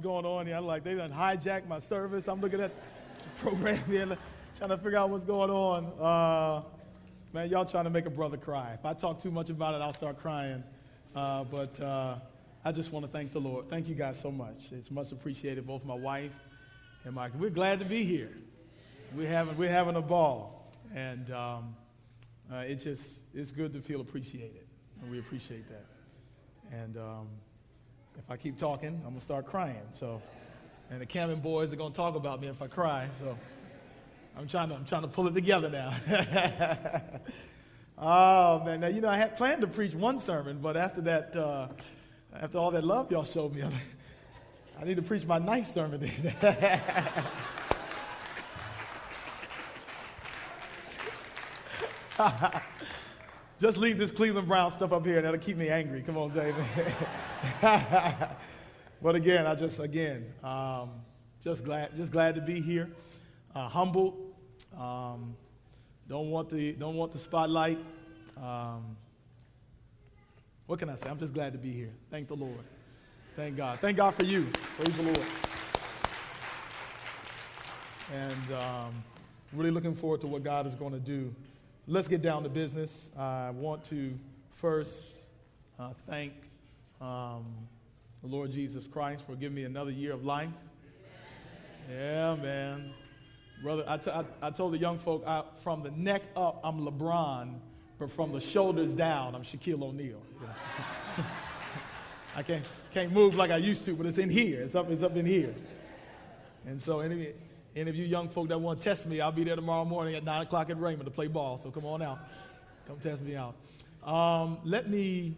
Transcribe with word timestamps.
going 0.00 0.24
on 0.24 0.46
here. 0.46 0.56
I'm 0.56 0.66
like, 0.66 0.84
they 0.84 0.94
done 0.94 1.12
hijacked 1.12 1.68
my 1.68 1.78
service. 1.78 2.28
I'm 2.28 2.40
looking 2.40 2.60
at 2.60 2.72
the 3.24 3.30
program 3.40 3.82
here, 3.86 4.16
trying 4.58 4.70
to 4.70 4.76
figure 4.78 4.98
out 4.98 5.10
what's 5.10 5.24
going 5.24 5.50
on. 5.50 5.84
Uh, 6.00 6.62
man, 7.32 7.48
y'all 7.48 7.64
trying 7.64 7.84
to 7.84 7.90
make 7.90 8.06
a 8.06 8.10
brother 8.10 8.36
cry. 8.36 8.72
If 8.74 8.84
I 8.84 8.92
talk 8.94 9.20
too 9.20 9.30
much 9.30 9.50
about 9.50 9.74
it, 9.74 9.82
I'll 9.82 9.92
start 9.92 10.18
crying. 10.20 10.64
Uh, 11.14 11.44
but 11.44 11.80
uh, 11.80 12.16
I 12.64 12.72
just 12.72 12.92
want 12.92 13.06
to 13.06 13.12
thank 13.12 13.32
the 13.32 13.40
Lord. 13.40 13.66
Thank 13.66 13.88
you 13.88 13.94
guys 13.94 14.18
so 14.18 14.30
much. 14.30 14.72
It's 14.72 14.90
much 14.90 15.12
appreciated, 15.12 15.66
both 15.66 15.84
my 15.84 15.94
wife 15.94 16.32
and 17.04 17.14
my. 17.14 17.28
We're 17.38 17.50
glad 17.50 17.78
to 17.80 17.84
be 17.84 18.04
here. 18.04 18.32
We're 19.14 19.28
having, 19.28 19.56
we're 19.56 19.70
having 19.70 19.96
a 19.96 20.02
ball. 20.02 20.72
And 20.94 21.30
um, 21.32 21.76
uh, 22.52 22.58
it 22.58 22.76
just, 22.76 23.24
it's 23.34 23.52
good 23.52 23.72
to 23.72 23.80
feel 23.80 24.00
appreciated. 24.00 24.66
And 25.02 25.10
we 25.10 25.18
appreciate 25.18 25.68
that. 25.68 25.86
And 26.72 26.96
um, 26.96 27.28
if 28.20 28.30
I 28.30 28.36
keep 28.36 28.58
talking, 28.58 28.88
I'm 28.88 29.02
going 29.02 29.14
to 29.16 29.22
start 29.22 29.46
crying. 29.46 29.80
So, 29.92 30.20
and 30.90 31.00
the 31.00 31.06
Cameron 31.06 31.40
boys 31.40 31.72
are 31.72 31.76
going 31.76 31.92
to 31.92 31.96
talk 31.96 32.16
about 32.16 32.40
me 32.40 32.48
if 32.48 32.60
I 32.60 32.66
cry. 32.66 33.08
So 33.18 33.36
I'm 34.36 34.46
trying 34.46 34.68
to, 34.68 34.74
I'm 34.74 34.84
trying 34.84 35.02
to 35.02 35.08
pull 35.08 35.26
it 35.26 35.32
together 35.32 35.70
now. 35.70 35.94
oh, 37.98 38.62
man. 38.64 38.80
Now, 38.80 38.88
you 38.88 39.00
know, 39.00 39.08
I 39.08 39.16
had 39.16 39.38
planned 39.38 39.62
to 39.62 39.66
preach 39.66 39.94
one 39.94 40.18
sermon, 40.20 40.58
but 40.60 40.76
after 40.76 41.00
that, 41.02 41.34
uh, 41.34 41.68
after 42.38 42.58
all 42.58 42.70
that 42.72 42.84
love 42.84 43.10
y'all 43.10 43.24
showed 43.24 43.54
me, 43.54 43.62
I 44.80 44.84
need 44.84 44.96
to 44.96 45.02
preach 45.02 45.24
my 45.24 45.38
nice 45.38 45.72
sermon. 45.72 46.10
Just 53.60 53.76
leave 53.76 53.98
this 53.98 54.10
Cleveland 54.10 54.48
Brown 54.48 54.70
stuff 54.70 54.90
up 54.90 55.04
here. 55.04 55.16
And 55.16 55.26
that'll 55.26 55.38
keep 55.38 55.58
me 55.58 55.68
angry. 55.68 56.00
Come 56.00 56.16
on, 56.16 56.30
say 56.30 56.54
but 57.60 59.14
again, 59.14 59.46
I 59.46 59.54
just 59.54 59.80
again, 59.80 60.32
um, 60.42 60.92
just 61.44 61.62
glad, 61.64 61.94
just 61.94 62.10
glad 62.10 62.34
to 62.36 62.40
be 62.40 62.62
here. 62.62 62.88
Uh, 63.54 63.68
humbled. 63.68 64.32
Um, 64.78 65.36
don't 66.08 66.30
want 66.30 66.48
the 66.48 66.72
don't 66.72 66.96
want 66.96 67.12
the 67.12 67.18
spotlight. 67.18 67.78
Um, 68.38 68.96
what 70.66 70.78
can 70.78 70.88
I 70.88 70.94
say? 70.94 71.10
I'm 71.10 71.18
just 71.18 71.34
glad 71.34 71.52
to 71.52 71.58
be 71.58 71.70
here. 71.70 71.92
Thank 72.10 72.28
the 72.28 72.36
Lord. 72.36 72.64
Thank 73.36 73.58
God. 73.58 73.78
Thank 73.80 73.98
God 73.98 74.14
for 74.14 74.24
you. 74.24 74.48
Praise 74.78 74.96
the 74.96 75.02
Lord. 75.02 75.26
And 78.14 78.52
um, 78.52 79.04
really 79.52 79.70
looking 79.70 79.94
forward 79.94 80.22
to 80.22 80.26
what 80.28 80.42
God 80.42 80.66
is 80.66 80.74
going 80.74 80.92
to 80.92 80.98
do 80.98 81.34
let's 81.86 82.08
get 82.08 82.22
down 82.22 82.42
to 82.42 82.48
business. 82.48 83.10
I 83.16 83.50
want 83.50 83.84
to 83.84 84.18
first 84.52 85.30
uh, 85.78 85.90
thank 86.08 86.32
um, 87.00 87.46
the 88.22 88.28
Lord 88.28 88.52
Jesus 88.52 88.86
Christ 88.86 89.24
for 89.26 89.34
giving 89.34 89.54
me 89.54 89.64
another 89.64 89.90
year 89.90 90.12
of 90.12 90.24
life. 90.24 90.50
Yeah, 91.90 92.36
man. 92.36 92.92
Brother, 93.62 93.84
I, 93.86 93.96
t- 93.96 94.10
I, 94.10 94.24
I 94.40 94.50
told 94.50 94.72
the 94.72 94.78
young 94.78 94.98
folk 94.98 95.24
I, 95.26 95.42
from 95.62 95.82
the 95.82 95.90
neck 95.90 96.22
up, 96.36 96.60
I'm 96.64 96.80
LeBron, 96.80 97.58
but 97.98 98.10
from 98.10 98.32
the 98.32 98.40
shoulders 98.40 98.94
down, 98.94 99.34
I'm 99.34 99.42
Shaquille 99.42 99.82
O'Neal. 99.82 100.22
I 102.36 102.42
can't, 102.42 102.64
can't 102.92 103.12
move 103.12 103.34
like 103.34 103.50
I 103.50 103.56
used 103.56 103.84
to, 103.86 103.94
but 103.94 104.06
it's 104.06 104.18
in 104.18 104.30
here. 104.30 104.60
It's 104.60 104.74
up, 104.74 104.90
it's 104.90 105.02
up 105.02 105.16
in 105.16 105.26
here. 105.26 105.54
And 106.66 106.80
so, 106.80 107.00
anyway, 107.00 107.34
any 107.76 107.88
of 107.88 107.96
you 107.96 108.04
young 108.04 108.28
folk 108.28 108.48
that 108.48 108.60
want 108.60 108.80
to 108.80 108.84
test 108.84 109.06
me, 109.06 109.20
I'll 109.20 109.30
be 109.30 109.44
there 109.44 109.56
tomorrow 109.56 109.84
morning 109.84 110.16
at 110.16 110.24
9 110.24 110.42
o'clock 110.42 110.70
at 110.70 110.80
Raymond 110.80 111.04
to 111.04 111.10
play 111.10 111.28
ball. 111.28 111.56
So 111.56 111.70
come 111.70 111.86
on 111.86 112.02
out. 112.02 112.18
Come 112.86 112.98
test 112.98 113.22
me 113.22 113.36
out. 113.36 113.54
Um, 114.02 114.58
let, 114.64 114.90
me, 114.90 115.36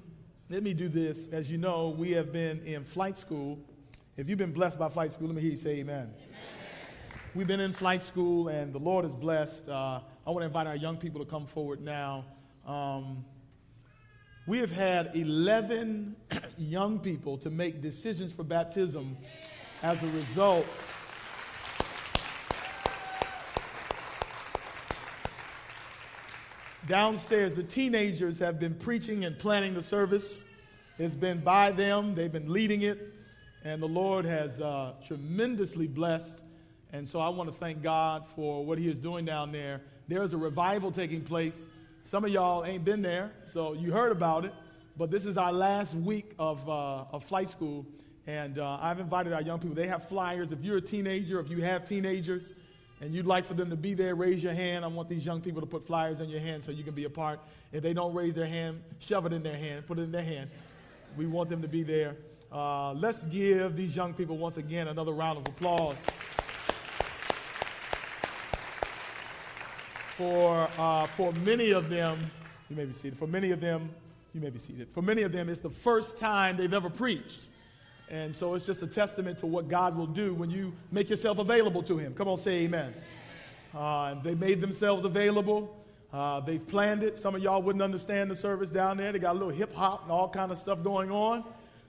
let 0.49 0.63
me 0.63 0.73
do 0.73 0.89
this. 0.89 1.29
As 1.29 1.51
you 1.51 1.59
know, 1.59 1.91
we 1.91 2.13
have 2.13 2.33
been 2.33 2.61
in 2.61 2.85
flight 2.85 3.19
school. 3.19 3.59
If 4.17 4.29
you've 4.29 4.39
been 4.39 4.53
blessed 4.53 4.79
by 4.79 4.89
flight 4.89 5.13
school, 5.13 5.27
let 5.27 5.37
me 5.37 5.43
hear 5.43 5.51
you 5.51 5.57
say 5.57 5.77
amen. 5.77 6.11
amen. 6.15 6.39
We've 7.35 7.47
been 7.47 7.61
in 7.61 7.73
flight 7.73 8.03
school, 8.03 8.49
and 8.49 8.73
the 8.73 8.79
Lord 8.79 9.05
is 9.05 9.15
blessed. 9.15 9.69
Uh, 9.69 10.01
I 10.27 10.31
want 10.31 10.41
to 10.43 10.47
invite 10.47 10.67
our 10.67 10.77
young 10.77 10.97
people 10.97 11.23
to 11.25 11.31
come 11.31 11.47
forward 11.47 11.83
now. 11.83 12.25
Um, 12.67 13.25
we 14.47 14.59
have 14.59 14.73
had 14.73 15.15
11 15.15 16.17
young 16.59 16.98
people 16.98 17.37
to 17.39 17.51
make 17.51 17.81
decisions 17.81 18.33
for 18.33 18.42
baptism 18.42 19.17
as 19.83 20.03
a 20.03 20.07
result 20.09 20.67
Downstairs, 26.89 27.55
the 27.55 27.63
teenagers 27.63 28.41
have 28.41 28.59
been 28.59 28.75
preaching 28.75 29.25
and 29.25 29.39
planning 29.39 29.73
the 29.73 29.83
service. 29.83 30.43
It's 30.98 31.15
been 31.15 31.39
by 31.39 31.70
them, 31.70 32.17
they've 32.17 32.33
been 32.33 32.53
leading 32.53 32.83
it, 32.83 33.15
and 33.63 33.81
the 33.81 33.87
Lord 33.87 34.25
has 34.25 34.61
uh, 34.61 34.95
tremendously 35.07 35.87
blessed. 35.87 36.45
And 36.92 37.07
so 37.07 37.21
I 37.21 37.29
want 37.29 37.48
to 37.51 37.57
thank 37.57 37.83
God 37.83 38.27
for 38.35 38.65
what 38.67 38.79
He 38.79 38.89
is 38.89 38.98
doing 38.98 39.25
down 39.25 39.53
there. 39.53 39.81
There's 40.09 40.33
a 40.33 40.37
revival 40.37 40.91
taking 40.91 41.23
place. 41.23 41.69
Some 42.03 42.25
of 42.25 42.33
y'all 42.33 42.65
ain't 42.65 42.85
been 42.85 43.01
there, 43.01 43.31
so 43.45 43.75
you 43.75 43.92
heard 43.92 44.11
about 44.11 44.45
it. 44.45 44.53
But 44.97 45.13
this 45.13 45.25
is 45.25 45.39
our 45.39 45.53
last 45.53 45.95
week 45.95 46.35
of, 46.37 46.69
uh, 46.69 47.05
of 47.13 47.23
flight 47.23 47.48
school, 47.48 47.87
and 48.27 48.59
uh, 48.59 48.79
I've 48.81 48.98
invited 48.98 49.33
our 49.33 49.41
young 49.41 49.61
people. 49.61 49.77
They 49.77 49.87
have 49.87 50.09
flyers. 50.09 50.51
If 50.51 50.63
you're 50.63 50.79
a 50.79 50.83
teenager, 50.83 51.39
if 51.39 51.48
you 51.48 51.63
have 51.63 51.85
teenagers, 51.85 52.57
and 53.02 53.13
you'd 53.13 53.27
like 53.27 53.45
for 53.45 53.55
them 53.55 53.68
to 53.68 53.74
be 53.74 53.95
there, 53.95 54.14
raise 54.14 54.45
your 54.45 54.55
hand. 54.55 54.85
I 54.85 54.89
want 54.89 55.08
these 55.08 55.27
young 55.27 55.40
people 55.40 55.61
to 55.61 55.67
put 55.67 55.85
flyers 55.85 56.20
in 56.20 56.29
your 56.29 56.39
hand 56.39 56.63
so 56.63 56.70
you 56.70 56.85
can 56.85 56.95
be 56.95 57.02
a 57.02 57.11
part. 57.11 57.40
If 57.73 57.83
they 57.83 57.92
don't 57.92 58.14
raise 58.14 58.36
their 58.36 58.46
hand, 58.46 58.80
shove 59.01 59.27
it 59.27 59.33
in 59.33 59.42
their 59.42 59.57
hand, 59.57 59.89
put 59.89 59.98
it 59.98 60.02
in 60.02 60.13
their 60.13 60.23
hand. 60.23 60.48
We 61.17 61.27
want 61.27 61.51
them 61.51 61.61
to 61.62 61.68
be 61.68 61.83
there. 61.83 62.14
Uh, 62.52 62.92
let's 62.92 63.27
give 63.27 63.74
these 63.74 63.96
young 63.96 64.14
people 64.14 64.39
once 64.39 64.57
again 64.57 64.86
another 64.86 65.11
round 65.11 65.39
of 65.39 65.48
applause. 65.48 66.07
For, 70.17 70.68
uh, 70.79 71.07
for 71.08 71.33
many 71.45 71.73
of 71.73 71.91
them, 71.91 72.30
you 72.70 72.77
may 72.77 72.85
be 72.85 72.92
seated. 72.92 73.18
For 73.18 73.27
many 73.27 73.51
of 73.51 73.61
them, 73.61 73.91
you 74.33 74.41
may 74.41 74.51
be 74.51 74.61
seated. 74.61 74.86
For 74.95 75.02
many 75.02 75.23
of 75.23 75.33
them, 75.33 75.48
it's 75.48 75.61
the 75.61 75.70
first 75.70 76.18
time 76.18 76.57
they've 76.57 76.73
ever 76.73 76.89
preached. 76.89 77.48
And 78.12 78.34
so 78.34 78.55
it's 78.55 78.67
just 78.67 78.83
a 78.83 78.86
testament 78.86 79.39
to 79.39 79.46
what 79.46 79.68
God 79.68 79.96
will 79.96 80.06
do 80.06 80.34
when 80.34 80.50
you 80.50 80.74
make 80.90 81.08
yourself 81.08 81.39
available 81.39 81.83
to 81.84 81.96
Him. 81.96 82.12
Come 82.12 82.28
on, 82.28 82.36
say 82.36 82.64
amen. 82.64 82.92
Uh, 83.74 84.14
they 84.23 84.34
made 84.34 84.61
themselves 84.61 85.06
available. 85.06 85.74
Uh, 86.12 86.40
they've 86.40 86.64
planned 86.68 87.02
it. 87.02 87.18
Some 87.18 87.34
of 87.34 87.42
y'all 87.42 87.62
wouldn't 87.62 87.83
understand 87.83 88.30
the 88.30 88.34
service 88.34 88.68
down 88.68 88.98
there. 88.98 89.12
They 89.12 89.18
got 89.18 89.30
a 89.30 89.39
little 89.39 89.48
hip 89.48 89.74
hop 89.74 90.02
and 90.02 90.12
all 90.12 90.28
kind 90.28 90.52
of 90.52 90.58
stuff 90.58 90.84
going 90.84 91.11
on. 91.11 91.42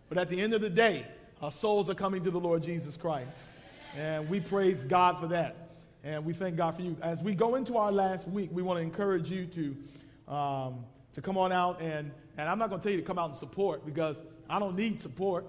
But 0.08 0.18
at 0.18 0.30
the 0.30 0.40
end 0.40 0.54
of 0.54 0.62
the 0.62 0.70
day, 0.70 1.06
our 1.42 1.52
souls 1.52 1.90
are 1.90 1.94
coming 1.94 2.24
to 2.24 2.32
the 2.32 2.40
Lord 2.40 2.64
Jesus 2.64 2.96
Christ. 2.96 3.50
And 3.98 4.30
we 4.30 4.40
praise 4.40 4.86
God 4.86 5.20
for 5.20 5.28
that. 5.28 5.58
And 6.06 6.24
we 6.24 6.34
thank 6.34 6.56
God 6.56 6.78
for 6.78 6.84
you. 6.84 6.96
As 7.02 7.22
we 7.22 7.36
go 7.36 7.56
into 7.56 7.76
our 7.76 7.92
last 7.92 8.30
week, 8.30 8.50
we 8.54 8.62
want 8.62 8.78
to 8.78 8.82
encourage 8.82 9.30
you 9.30 9.46
to, 9.48 10.34
um, 10.34 10.86
to 11.16 11.22
come 11.22 11.38
on 11.38 11.52
out. 11.52 11.82
And, 11.82 12.12
and 12.38 12.48
I'm 12.48 12.60
not 12.60 12.70
going 12.70 12.80
to 12.80 12.84
tell 12.84 12.94
you 12.94 13.02
to 13.02 13.06
come 13.06 13.20
out 13.20 13.28
and 13.28 13.36
support 13.36 13.86
because 13.86 14.22
I 14.50 14.58
don't 14.58 14.78
need 14.78 15.02
support. 15.02 15.46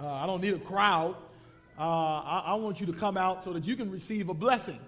Uh, 0.00 0.12
I 0.12 0.26
don't 0.26 0.40
need 0.40 0.54
a 0.54 0.58
crowd. 0.58 1.16
Uh, 1.78 1.82
I, 1.82 2.42
I, 2.46 2.54
want 2.54 2.80
you 2.80 2.86
to 2.86 2.92
come 2.92 3.16
out 3.16 3.42
so 3.42 3.52
that 3.52 3.66
you 3.66 3.76
can 3.76 3.90
receive 3.90 4.28
a 4.28 4.34
blessing. 4.34 4.78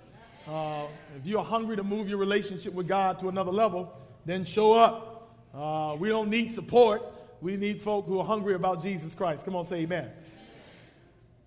Uh, 0.49 0.87
if 1.17 1.27
you're 1.27 1.45
hungry 1.45 1.77
to 1.77 1.85
move 1.85 2.09
your 2.09 2.19
relationship 2.19 2.75
with 2.75 2.89
God 2.89 3.19
to 3.21 3.29
another 3.29 3.53
level, 3.53 3.93
then 4.25 4.45
show 4.45 4.73
up. 4.73 5.37
Uh, 5.55 5.97
we 5.99 6.09
don't 6.09 6.31
need 6.31 6.51
support. 6.51 7.03
We 7.41 7.57
need 7.57 7.83
folk 7.83 8.07
who 8.07 8.19
are 8.21 8.25
hungry 8.25 8.55
about 8.55 8.83
Jesus 8.83 9.15
Christ. 9.15 9.45
Come 9.45 9.57
on, 9.57 9.65
say 9.65 9.83
amen. 9.83 10.11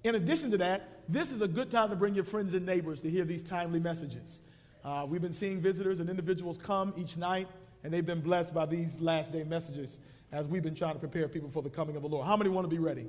In 0.04 0.16
addition 0.16 0.52
to 0.52 0.58
that, 0.58 0.88
this 1.08 1.32
is 1.32 1.42
a 1.42 1.48
good 1.48 1.70
time 1.70 1.90
to 1.90 1.96
bring 1.96 2.16
your 2.16 2.24
friends 2.24 2.54
and 2.54 2.66
neighbors 2.66 3.02
to 3.02 3.10
hear 3.10 3.26
these 3.26 3.44
timely 3.44 3.80
messages. 3.80 4.42
Uh, 4.84 5.06
we've 5.08 5.22
been 5.22 5.32
seeing 5.32 5.62
visitors 5.62 6.00
and 6.00 6.10
individuals 6.10 6.58
come 6.58 6.94
each 6.98 7.16
night, 7.16 7.48
and 7.84 7.94
they've 7.94 8.06
been 8.06 8.22
blessed 8.22 8.54
by 8.54 8.66
these 8.66 9.00
last 9.00 9.32
day 9.32 9.44
messages 9.44 10.00
as 10.32 10.48
we've 10.48 10.64
been 10.64 10.76
trying 10.76 10.94
to 10.94 11.00
prepare 11.00 11.28
people 11.28 11.50
for 11.50 11.62
the 11.62 11.70
coming 11.70 11.96
of 11.96 12.02
the 12.02 12.08
Lord. 12.08 12.26
How 12.26 12.36
many 12.36 12.50
want 12.50 12.66
to 12.66 12.70
be 12.70 12.80
ready? 12.80 13.06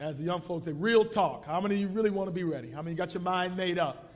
As 0.00 0.18
the 0.18 0.24
young 0.24 0.40
folks 0.40 0.64
say, 0.64 0.72
real 0.72 1.04
talk. 1.04 1.44
How 1.44 1.60
many 1.60 1.74
of 1.74 1.80
you 1.82 1.88
really 1.88 2.10
want 2.10 2.28
to 2.28 2.32
be 2.32 2.42
ready? 2.42 2.70
How 2.70 2.80
many 2.80 2.96
got 2.96 3.12
your 3.12 3.22
mind 3.22 3.56
made 3.56 3.78
up? 3.78 4.14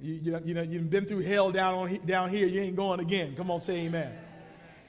You, 0.00 0.14
you, 0.14 0.40
you 0.44 0.54
know, 0.54 0.62
you've 0.62 0.90
been 0.90 1.06
through 1.06 1.20
hell 1.20 1.52
down, 1.52 1.74
on, 1.74 2.00
down 2.04 2.28
here. 2.28 2.48
You 2.48 2.60
ain't 2.60 2.74
going 2.74 2.98
again. 2.98 3.36
Come 3.36 3.48
on, 3.48 3.60
say 3.60 3.82
amen. 3.86 4.12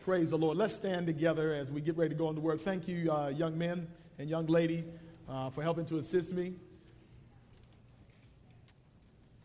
Praise 0.03 0.31
the 0.31 0.37
Lord. 0.37 0.57
Let's 0.57 0.73
stand 0.73 1.05
together 1.05 1.53
as 1.53 1.71
we 1.71 1.81
get 1.81 1.95
ready 1.95 2.09
to 2.09 2.15
go 2.15 2.29
into 2.29 2.41
work. 2.41 2.61
Thank 2.61 2.87
you, 2.87 3.11
uh, 3.11 3.27
young 3.27 3.57
men 3.57 3.87
and 4.17 4.27
young 4.27 4.47
lady, 4.47 4.83
uh, 5.29 5.51
for 5.51 5.61
helping 5.61 5.85
to 5.85 5.97
assist 5.97 6.33
me. 6.33 6.55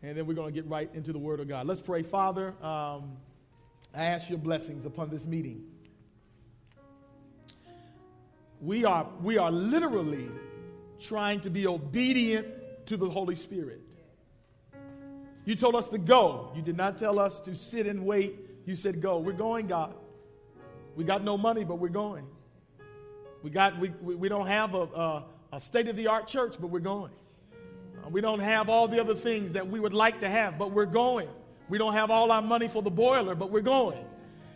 And 0.01 0.17
then 0.17 0.25
we're 0.25 0.33
going 0.33 0.51
to 0.51 0.61
get 0.61 0.67
right 0.67 0.89
into 0.95 1.13
the 1.13 1.19
Word 1.19 1.39
of 1.39 1.47
God. 1.47 1.67
Let's 1.67 1.81
pray. 1.81 2.01
Father, 2.01 2.47
um, 2.63 3.17
I 3.93 4.05
ask 4.05 4.29
your 4.29 4.39
blessings 4.39 4.85
upon 4.85 5.09
this 5.09 5.27
meeting. 5.27 5.65
We 8.59 8.85
are, 8.85 9.07
we 9.21 9.37
are 9.37 9.51
literally 9.51 10.29
trying 10.99 11.41
to 11.41 11.49
be 11.49 11.67
obedient 11.67 12.47
to 12.87 12.97
the 12.97 13.09
Holy 13.09 13.35
Spirit. 13.35 13.81
You 15.45 15.55
told 15.55 15.75
us 15.75 15.87
to 15.89 15.97
go. 15.97 16.51
You 16.55 16.61
did 16.61 16.77
not 16.77 16.97
tell 16.97 17.17
us 17.17 17.39
to 17.41 17.55
sit 17.55 17.87
and 17.87 18.05
wait. 18.05 18.39
You 18.65 18.75
said 18.75 19.01
go. 19.01 19.19
We're 19.19 19.31
going, 19.31 19.67
God. 19.67 19.95
We 20.95 21.03
got 21.03 21.23
no 21.23 21.37
money, 21.37 21.63
but 21.63 21.75
we're 21.75 21.89
going. 21.89 22.25
We, 23.41 23.49
got, 23.49 23.79
we, 23.79 23.89
we, 24.01 24.15
we 24.15 24.29
don't 24.29 24.47
have 24.47 24.75
a, 24.75 24.81
a, 24.81 25.25
a 25.53 25.59
state 25.59 25.87
of 25.87 25.95
the 25.95 26.07
art 26.07 26.27
church, 26.27 26.55
but 26.59 26.67
we're 26.67 26.79
going. 26.79 27.11
Uh, 28.05 28.09
we 28.09 28.21
don't 28.21 28.41
have 28.41 28.69
all 28.69 28.87
the 28.87 28.99
other 28.99 29.15
things 29.15 29.53
that 29.53 29.67
we 29.67 29.79
would 29.79 29.93
like 29.93 30.19
to 30.19 30.29
have, 30.29 30.57
but 30.57 30.71
we're 30.71 30.85
going. 30.85 31.29
We 31.69 31.77
don't 31.77 31.93
have 31.93 32.11
all 32.11 32.31
our 32.31 32.41
money 32.41 32.67
for 32.67 32.81
the 32.81 32.91
boiler, 32.91 33.35
but 33.35 33.49
we're 33.49 33.61
going. 33.61 34.03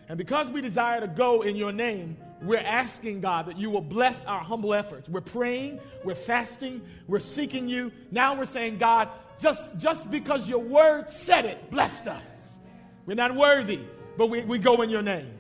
And 0.10 0.18
because 0.18 0.52
we 0.52 0.62
desire 0.62 1.00
to 1.00 1.08
go 1.08 1.44
in 1.44 1.56
your 1.56 1.72
name, 1.72 2.18
we're 2.44 2.60
asking 2.60 3.22
God 3.22 3.46
that 3.48 3.58
you 3.58 3.70
will 3.70 3.82
bless 3.82 4.26
our 4.26 4.42
humble 4.42 4.74
efforts. 4.74 5.08
We're 5.08 5.22
praying, 5.22 5.80
we're 6.04 6.16
fasting, 6.16 6.82
we're 7.08 7.20
seeking 7.20 7.70
you. 7.70 7.92
Now 8.12 8.38
we're 8.38 8.46
saying, 8.46 8.78
God, 8.78 9.10
just, 9.40 9.80
just 9.80 10.12
because 10.12 10.48
your 10.48 10.60
word 10.60 11.10
said 11.10 11.46
it, 11.46 11.72
blessed 11.72 12.08
us. 12.08 12.60
We're 13.06 13.16
not 13.16 13.36
worthy, 13.36 13.80
but 14.18 14.28
we, 14.28 14.42
we 14.42 14.58
go 14.58 14.82
in 14.82 14.90
your 14.90 15.02
name. 15.02 15.34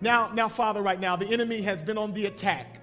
Now, 0.00 0.30
now, 0.32 0.48
Father, 0.48 0.82
right 0.82 1.00
now, 1.00 1.16
the 1.16 1.26
enemy 1.26 1.62
has 1.62 1.82
been 1.82 1.98
on 1.98 2.12
the 2.12 2.26
attack. 2.26 2.80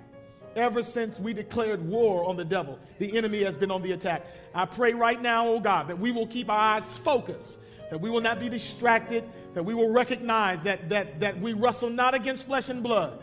Ever 0.56 0.83
since 0.83 1.19
we 1.19 1.33
declared 1.33 1.81
war 1.81 2.25
on 2.25 2.36
the 2.36 2.45
devil, 2.45 2.80
the 3.00 3.18
enemy 3.18 3.44
has 3.44 3.57
been 3.57 3.71
on 3.71 3.81
the 3.81 3.94
attack. 3.94 4.25
I 4.54 4.65
pray 4.65 4.94
right 4.94 5.19
now, 5.21 5.48
oh 5.48 5.60
God, 5.60 5.88
that 5.88 5.98
we 5.98 6.12
will 6.12 6.27
keep 6.27 6.50
our 6.50 6.57
eyes 6.57 6.98
focused, 7.00 7.62
that 7.89 8.00
we 8.00 8.10
will 8.10 8.21
not 8.21 8.39
be 8.39 8.50
distracted, 8.50 9.24
that 9.54 9.63
we 9.63 9.74
will 9.74 9.89
recognize 9.89 10.63
that, 10.63 10.89
that, 10.89 11.19
that 11.19 11.39
we 11.39 11.54
wrestle 11.54 11.89
not 11.89 12.13
against 12.13 12.45
flesh 12.45 12.69
and 12.69 12.83
blood, 12.83 13.23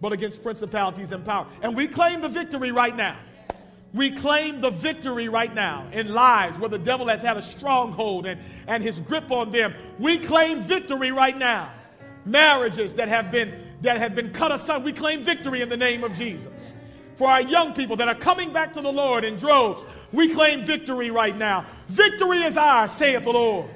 but 0.00 0.12
against 0.12 0.42
principalities 0.42 1.12
and 1.12 1.24
power. 1.24 1.46
And 1.62 1.76
we 1.76 1.88
claim 1.88 2.20
the 2.20 2.28
victory 2.28 2.72
right 2.72 2.94
now. 2.94 3.16
We 3.94 4.10
claim 4.10 4.60
the 4.60 4.70
victory 4.70 5.28
right 5.28 5.54
now 5.54 5.86
in 5.92 6.12
lives 6.12 6.58
where 6.58 6.68
the 6.68 6.78
devil 6.78 7.08
has 7.08 7.22
had 7.22 7.36
a 7.36 7.42
stronghold 7.42 8.26
and, 8.26 8.40
and 8.66 8.82
his 8.82 9.00
grip 9.00 9.30
on 9.30 9.50
them. 9.50 9.74
We 9.98 10.18
claim 10.18 10.62
victory 10.62 11.10
right 11.10 11.36
now. 11.36 11.72
Marriages 12.26 12.94
that 12.94 13.08
have 13.08 13.30
been 13.30 13.58
that 13.80 13.96
have 13.96 14.14
been 14.14 14.32
cut 14.32 14.52
asunder, 14.52 14.84
we 14.84 14.92
claim 14.92 15.22
victory 15.22 15.62
in 15.62 15.68
the 15.68 15.76
name 15.76 16.04
of 16.04 16.12
Jesus. 16.14 16.74
For 17.16 17.28
our 17.28 17.40
young 17.40 17.72
people 17.72 17.96
that 17.96 18.08
are 18.08 18.14
coming 18.14 18.52
back 18.52 18.72
to 18.74 18.80
the 18.80 18.92
Lord 18.92 19.24
in 19.24 19.36
droves, 19.38 19.86
we 20.12 20.32
claim 20.32 20.62
victory 20.62 21.10
right 21.10 21.36
now. 21.36 21.64
Victory 21.88 22.42
is 22.42 22.56
ours, 22.56 22.92
saith 22.92 23.24
the 23.24 23.30
Lord. 23.30 23.68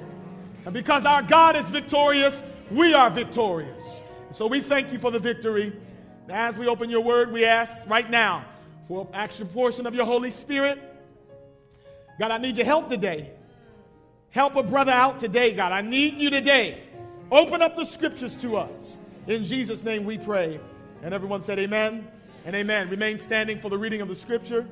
And 0.65 0.73
because 0.73 1.05
our 1.05 1.21
God 1.21 1.55
is 1.55 1.69
victorious, 1.69 2.43
we 2.71 2.93
are 2.93 3.09
victorious. 3.09 4.05
So 4.31 4.47
we 4.47 4.61
thank 4.61 4.91
you 4.91 4.99
for 4.99 5.11
the 5.11 5.19
victory. 5.19 5.73
As 6.29 6.57
we 6.57 6.67
open 6.67 6.89
your 6.89 7.01
word, 7.01 7.31
we 7.31 7.45
ask 7.45 7.87
right 7.89 8.09
now 8.09 8.45
for 8.87 9.07
an 9.07 9.15
extra 9.15 9.45
portion 9.45 9.85
of 9.85 9.93
your 9.93 10.05
Holy 10.05 10.29
Spirit. 10.29 10.81
God, 12.17 12.31
I 12.31 12.37
need 12.37 12.57
your 12.57 12.65
help 12.65 12.87
today. 12.87 13.31
Help 14.29 14.55
a 14.55 14.63
brother 14.63 14.91
out 14.91 15.19
today, 15.19 15.53
God. 15.53 15.71
I 15.71 15.81
need 15.81 16.15
you 16.15 16.29
today. 16.29 16.83
Open 17.29 17.61
up 17.61 17.75
the 17.75 17.83
scriptures 17.83 18.37
to 18.37 18.57
us. 18.57 19.01
In 19.27 19.43
Jesus' 19.43 19.83
name 19.83 20.05
we 20.05 20.17
pray. 20.17 20.59
And 21.01 21.13
everyone 21.13 21.41
said, 21.41 21.59
Amen 21.59 22.07
and 22.45 22.55
amen. 22.55 22.89
Remain 22.89 23.17
standing 23.17 23.59
for 23.59 23.69
the 23.69 23.77
reading 23.77 24.01
of 24.01 24.07
the 24.07 24.15
scripture. 24.15 24.65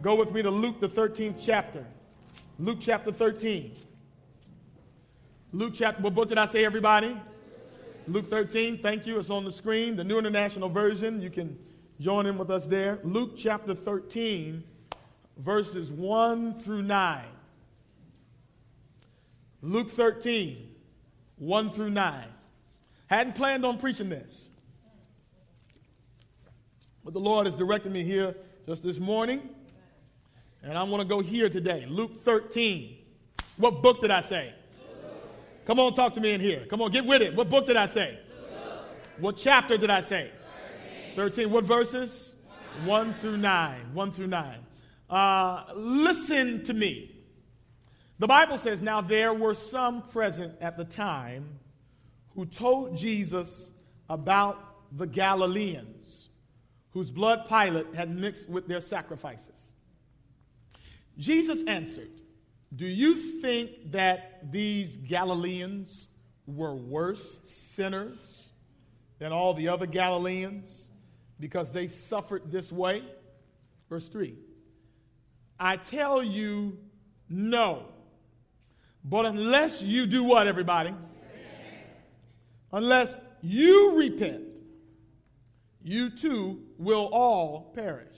Go 0.00 0.14
with 0.14 0.32
me 0.32 0.42
to 0.42 0.50
Luke, 0.50 0.80
the 0.80 0.88
13th 0.88 1.36
chapter. 1.40 1.84
Luke 2.58 2.78
chapter 2.80 3.12
13. 3.12 3.72
Luke 5.52 5.72
chapter, 5.74 6.02
what 6.02 6.14
book 6.14 6.28
did 6.28 6.38
I 6.38 6.46
say, 6.46 6.64
everybody? 6.64 7.16
Luke 8.06 8.26
13, 8.26 8.78
thank 8.78 9.06
you. 9.06 9.18
It's 9.18 9.30
on 9.30 9.44
the 9.44 9.52
screen, 9.52 9.96
the 9.96 10.04
New 10.04 10.18
International 10.18 10.68
Version. 10.68 11.22
You 11.22 11.30
can 11.30 11.58
join 11.98 12.26
in 12.26 12.36
with 12.36 12.50
us 12.50 12.66
there. 12.66 12.98
Luke 13.02 13.32
chapter 13.34 13.74
13, 13.74 14.62
verses 15.38 15.90
1 15.90 16.54
through 16.60 16.82
9. 16.82 17.24
Luke 19.62 19.88
13, 19.88 20.68
1 21.38 21.70
through 21.70 21.90
9. 21.90 22.24
Hadn't 23.06 23.36
planned 23.36 23.64
on 23.64 23.78
preaching 23.78 24.10
this, 24.10 24.50
but 27.04 27.14
the 27.14 27.20
Lord 27.20 27.46
has 27.46 27.56
directed 27.56 27.90
me 27.90 28.04
here 28.04 28.34
just 28.66 28.82
this 28.82 28.98
morning, 28.98 29.48
and 30.62 30.76
I 30.76 30.82
want 30.82 31.00
to 31.00 31.08
go 31.08 31.20
here 31.20 31.48
today. 31.48 31.86
Luke 31.88 32.22
13. 32.22 32.98
What 33.56 33.82
book 33.82 34.00
did 34.00 34.10
I 34.10 34.20
say? 34.20 34.52
Come 35.64 35.80
on, 35.80 35.94
talk 35.94 36.14
to 36.14 36.20
me 36.20 36.32
in 36.32 36.40
here. 36.40 36.66
Come 36.68 36.82
on, 36.82 36.90
get 36.90 37.06
with 37.06 37.22
it. 37.22 37.34
What 37.34 37.48
book 37.48 37.66
did 37.66 37.76
I 37.76 37.86
say? 37.86 38.18
What 39.18 39.36
chapter 39.36 39.76
did 39.76 39.90
I 39.90 40.00
say? 40.00 40.30
13. 41.16 41.50
What 41.50 41.64
verses? 41.64 42.36
1 42.84 43.14
through 43.14 43.36
9. 43.38 43.94
1 43.94 44.12
through 44.12 44.26
9. 44.26 44.58
Uh, 45.08 45.64
listen 45.74 46.64
to 46.64 46.74
me. 46.74 47.14
The 48.18 48.26
Bible 48.26 48.56
says, 48.56 48.82
Now 48.82 49.00
there 49.00 49.32
were 49.32 49.54
some 49.54 50.02
present 50.02 50.54
at 50.60 50.76
the 50.76 50.84
time 50.84 51.60
who 52.34 52.44
told 52.46 52.96
Jesus 52.96 53.72
about 54.08 54.58
the 54.96 55.06
Galileans, 55.06 56.28
whose 56.90 57.10
blood 57.10 57.46
Pilate 57.48 57.94
had 57.94 58.14
mixed 58.14 58.48
with 58.48 58.66
their 58.66 58.80
sacrifices. 58.80 59.72
Jesus 61.16 61.64
answered, 61.66 62.10
Do 62.74 62.86
you 62.86 63.14
think 63.14 63.92
that 63.92 64.50
these 64.50 64.96
Galileans 64.96 66.08
were 66.46 66.74
worse 66.74 67.40
sinners 67.50 68.52
than 69.18 69.32
all 69.32 69.54
the 69.54 69.68
other 69.68 69.86
Galileans? 69.86 70.90
because 71.40 71.72
they 71.72 71.86
suffered 71.86 72.50
this 72.50 72.72
way? 72.72 73.02
Verse 73.88 74.08
3 74.08 74.34
I 75.58 75.76
tell 75.76 76.22
you, 76.22 76.78
no. 77.28 77.86
But 79.04 79.26
unless 79.26 79.82
you 79.82 80.06
do 80.06 80.24
what, 80.24 80.46
everybody? 80.46 80.94
Unless 82.72 83.20
you 83.42 83.92
repent, 83.92 84.42
you 85.82 86.10
too 86.10 86.62
will 86.78 87.08
all 87.12 87.72
perish. 87.74 88.16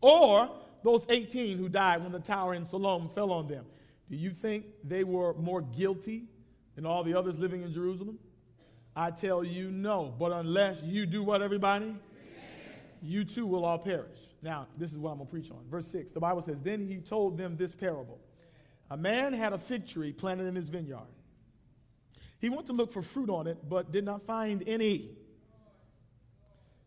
Or 0.00 0.50
those 0.86 1.04
18 1.08 1.58
who 1.58 1.68
died 1.68 2.00
when 2.00 2.12
the 2.12 2.20
tower 2.20 2.54
in 2.54 2.64
Siloam 2.64 3.08
fell 3.08 3.32
on 3.32 3.48
them. 3.48 3.64
Do 4.08 4.14
you 4.14 4.30
think 4.30 4.66
they 4.84 5.02
were 5.02 5.34
more 5.34 5.60
guilty 5.60 6.28
than 6.76 6.86
all 6.86 7.02
the 7.02 7.12
others 7.12 7.40
living 7.40 7.62
in 7.64 7.72
Jerusalem? 7.72 8.20
I 8.94 9.10
tell 9.10 9.42
you 9.42 9.72
no. 9.72 10.14
But 10.16 10.30
unless 10.30 10.84
you 10.84 11.04
do 11.04 11.24
what, 11.24 11.42
everybody? 11.42 11.96
You 13.02 13.24
too 13.24 13.46
will 13.46 13.64
all 13.64 13.80
perish. 13.80 14.16
Now, 14.42 14.68
this 14.78 14.92
is 14.92 14.98
what 14.98 15.10
I'm 15.10 15.16
going 15.16 15.26
to 15.26 15.30
preach 15.32 15.50
on. 15.50 15.58
Verse 15.68 15.88
6, 15.88 16.12
the 16.12 16.20
Bible 16.20 16.40
says, 16.40 16.62
Then 16.62 16.86
he 16.86 16.98
told 16.98 17.36
them 17.36 17.56
this 17.56 17.74
parable 17.74 18.20
A 18.88 18.96
man 18.96 19.32
had 19.32 19.52
a 19.52 19.58
fig 19.58 19.88
tree 19.88 20.12
planted 20.12 20.46
in 20.46 20.54
his 20.54 20.68
vineyard. 20.68 21.08
He 22.38 22.48
went 22.48 22.66
to 22.66 22.72
look 22.72 22.92
for 22.92 23.02
fruit 23.02 23.28
on 23.28 23.48
it, 23.48 23.58
but 23.68 23.90
did 23.90 24.04
not 24.04 24.24
find 24.24 24.62
any. 24.68 25.10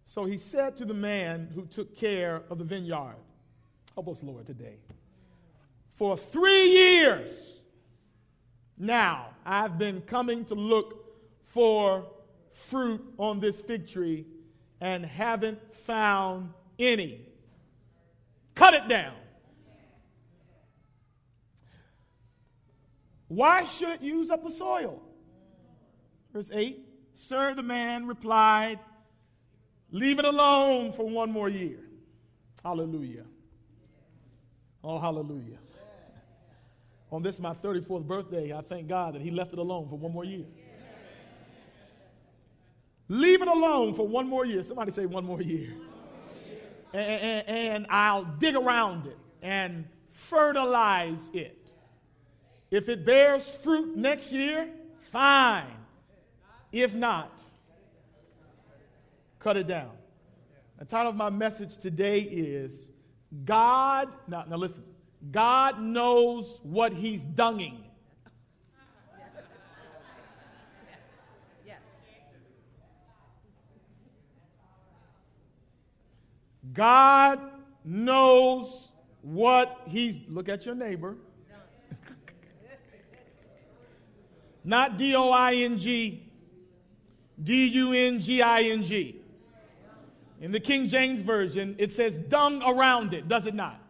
So 0.06 0.24
he 0.24 0.38
said 0.38 0.78
to 0.78 0.86
the 0.86 0.94
man 0.94 1.50
who 1.54 1.66
took 1.66 1.98
care 1.98 2.44
of 2.50 2.60
the 2.60 2.64
vineyard, 2.64 3.18
Help 4.00 4.16
us, 4.16 4.24
Lord, 4.24 4.46
today. 4.46 4.78
For 5.96 6.16
three 6.16 6.70
years 6.70 7.62
now, 8.78 9.32
I've 9.46 9.78
been 9.78 10.00
coming 10.04 10.46
to 10.46 10.56
look 10.56 11.18
for 11.44 12.08
fruit 12.50 13.04
on 13.18 13.42
this 13.42 13.62
fig 13.62 13.90
tree 13.90 14.26
and 14.80 15.06
haven't 15.06 15.76
found 15.76 16.54
any. 16.80 17.26
Cut 18.56 18.74
it 18.74 18.88
down. 18.88 19.16
Why 23.28 23.66
should 23.66 23.96
it 23.96 24.02
use 24.02 24.30
up 24.30 24.46
the 24.46 24.50
soil? 24.50 25.02
Verse 26.32 26.52
8 26.54 26.86
Sir, 27.16 27.54
the 27.54 27.64
man 27.64 28.08
replied, 28.08 28.80
Leave 29.92 30.20
it 30.20 30.26
alone 30.26 30.94
for 30.94 31.06
one 31.06 31.30
more 31.30 31.50
year. 31.50 31.80
Hallelujah. 32.64 33.26
Oh, 34.84 35.00
hallelujah. 35.00 35.58
On 37.12 37.24
this, 37.24 37.40
my 37.40 37.54
34th 37.54 38.06
birthday, 38.06 38.54
I 38.56 38.62
thank 38.62 38.88
God 38.88 39.16
that 39.16 39.22
He 39.22 39.32
left 39.32 39.54
it 39.54 39.60
alone 39.60 39.90
for 39.90 39.98
one 39.98 40.12
more 40.12 40.24
year. 40.24 40.46
Leave 43.08 43.42
it 43.42 43.48
alone 43.48 43.94
for 43.96 44.08
one 44.08 44.28
more 44.28 44.46
year. 44.46 44.62
Somebody 44.62 44.92
say 44.92 45.08
one 45.08 45.26
more 45.26 45.42
year. 45.42 45.74
And, 46.94 47.04
and, 47.04 47.48
and, 47.48 47.88
I'll 47.90 48.24
dig 48.24 48.56
around 48.56 49.08
it 49.08 49.18
and 49.42 49.86
fertilize 50.12 51.30
it. 51.34 51.74
If 52.72 52.88
it 52.90 53.06
bears 53.06 53.48
fruit 53.48 53.96
next 53.96 54.32
year, 54.32 54.70
fine. 55.12 55.66
If 56.72 56.94
not, 56.94 57.38
cut 59.40 59.58
it 59.58 59.68
down. 59.68 59.92
The 60.78 60.86
title 60.86 61.10
of 61.10 61.16
my 61.16 61.30
message 61.30 61.78
today 61.78 62.20
is 62.22 62.92
God, 63.46 64.10
now, 64.28 64.46
now 64.48 64.58
listen, 64.58 64.84
God 65.32 65.82
knows 65.82 66.60
what 66.64 66.94
He's 66.94 67.26
dunging. 67.26 67.84
God 76.74 77.40
knows 77.84 78.92
what 79.22 79.82
he's 79.88 80.20
look 80.28 80.50
at 80.50 80.66
your 80.66 80.76
neighbor. 80.76 81.16
Not 84.64 84.98
D 84.98 85.16
O 85.16 85.32
I 85.32 85.56
N 85.56 85.78
G, 85.78 86.24
D 87.42 87.68
U 87.68 87.94
N 87.94 88.20
G 88.20 88.42
I 88.42 88.62
N 88.64 88.84
G. 88.84 89.19
In 90.42 90.52
the 90.52 90.60
King 90.60 90.88
James 90.88 91.20
Version, 91.20 91.76
it 91.78 91.92
says 91.92 92.20
dung 92.20 92.64
around 92.64 93.14
it, 93.14 93.28
does 93.28 93.46
it 93.46 93.54
not? 93.54 93.82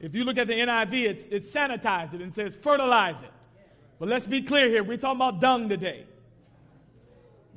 If 0.00 0.14
you 0.14 0.24
look 0.24 0.38
at 0.38 0.46
the 0.46 0.54
NIV, 0.54 1.04
it's, 1.06 1.28
it's 1.30 1.50
sanitize 1.50 2.14
it 2.14 2.20
and 2.20 2.32
says 2.32 2.54
fertilize 2.54 3.22
it. 3.22 3.32
But 3.98 4.08
let's 4.08 4.26
be 4.26 4.42
clear 4.42 4.68
here. 4.68 4.84
We're 4.84 4.96
talking 4.96 5.16
about 5.16 5.40
dung 5.40 5.68
today. 5.68 6.04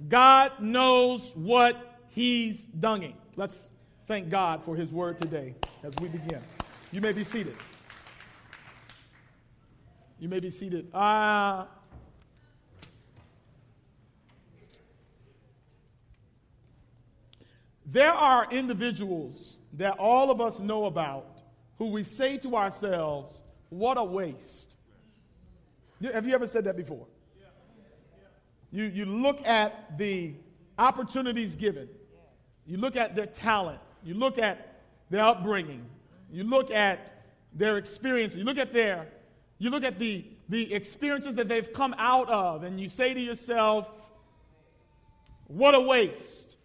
God 0.10 0.54
knows 0.60 1.32
what 1.36 2.00
he's 2.10 2.64
dunging. 2.80 3.14
Let's 3.36 3.60
thank 4.08 4.30
God 4.30 4.64
for 4.64 4.76
his 4.76 4.92
word 4.92 5.20
today 5.20 5.54
as 5.84 5.94
we 6.02 6.08
begin. 6.08 6.42
You 6.92 7.02
may 7.02 7.12
be 7.12 7.24
seated. 7.24 7.56
You 10.20 10.30
may 10.30 10.40
be 10.40 10.50
seated. 10.50 10.94
Uh, 10.94 11.66
there 17.92 18.14
are 18.14 18.48
individuals 18.52 19.58
that 19.74 20.00
all 20.00 20.32
of 20.32 20.40
us 20.40 20.60
know 20.60 20.86
about 20.86 21.42
who 21.78 21.88
we 21.88 22.04
say 22.04 22.38
to 22.38 22.56
ourselves, 22.56 23.44
What 23.70 23.98
a 23.98 24.04
waste. 24.04 24.78
Have 26.02 26.26
you 26.26 26.34
ever 26.34 26.48
said 26.48 26.64
that 26.64 26.78
before? 26.78 27.06
You, 28.72 28.86
you 28.86 29.06
look 29.06 29.46
at 29.46 29.98
the 29.98 30.34
opportunities 30.78 31.56
given, 31.56 31.90
you 32.66 32.78
look 32.78 32.96
at 32.96 33.16
their 33.16 33.26
talent, 33.26 33.80
you 34.04 34.14
look 34.14 34.38
at 34.38 34.80
their 35.10 35.24
upbringing, 35.24 35.86
you 36.32 36.46
look 36.46 36.72
at 36.72 37.26
their 37.54 37.78
experience, 37.78 38.36
you 38.36 38.46
look 38.46 38.58
at 38.58 38.72
their, 38.72 39.10
you 39.60 39.70
look 39.70 39.84
at 39.84 40.00
the, 40.00 40.26
the 40.48 40.74
experiences 40.74 41.36
that 41.36 41.50
they've 41.50 41.74
come 41.74 41.94
out 41.98 42.30
of, 42.30 42.64
and 42.64 42.80
you 42.80 42.88
say 42.88 43.14
to 43.14 43.20
yourself, 43.20 43.90
What 45.48 45.76
a 45.76 45.82
waste. 45.82 46.58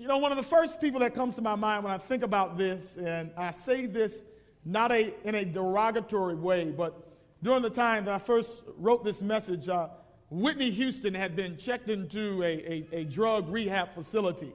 You 0.00 0.08
know, 0.08 0.16
one 0.16 0.32
of 0.32 0.38
the 0.38 0.42
first 0.42 0.80
people 0.80 1.00
that 1.00 1.12
comes 1.12 1.34
to 1.34 1.42
my 1.42 1.56
mind 1.56 1.84
when 1.84 1.92
I 1.92 1.98
think 1.98 2.22
about 2.22 2.56
this, 2.56 2.96
and 2.96 3.30
I 3.36 3.50
say 3.50 3.84
this 3.84 4.24
not 4.64 4.90
a, 4.90 5.12
in 5.28 5.34
a 5.34 5.44
derogatory 5.44 6.36
way, 6.36 6.70
but 6.70 7.06
during 7.42 7.60
the 7.60 7.68
time 7.68 8.06
that 8.06 8.14
I 8.14 8.18
first 8.18 8.62
wrote 8.78 9.04
this 9.04 9.20
message, 9.20 9.68
uh, 9.68 9.88
Whitney 10.30 10.70
Houston 10.70 11.12
had 11.12 11.36
been 11.36 11.58
checked 11.58 11.90
into 11.90 12.42
a, 12.42 12.46
a, 12.46 13.00
a 13.00 13.04
drug 13.04 13.50
rehab 13.50 13.92
facility. 13.92 14.54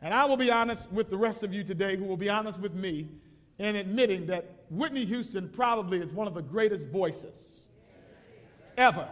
And 0.00 0.14
I 0.14 0.24
will 0.24 0.38
be 0.38 0.50
honest 0.50 0.90
with 0.90 1.10
the 1.10 1.18
rest 1.18 1.42
of 1.42 1.52
you 1.52 1.62
today 1.62 1.98
who 1.98 2.04
will 2.04 2.16
be 2.16 2.30
honest 2.30 2.58
with 2.58 2.72
me 2.72 3.08
in 3.58 3.76
admitting 3.76 4.24
that 4.28 4.64
Whitney 4.70 5.04
Houston 5.04 5.50
probably 5.50 5.98
is 5.98 6.14
one 6.14 6.26
of 6.26 6.32
the 6.32 6.40
greatest 6.40 6.86
voices 6.86 7.68
ever. 8.78 9.06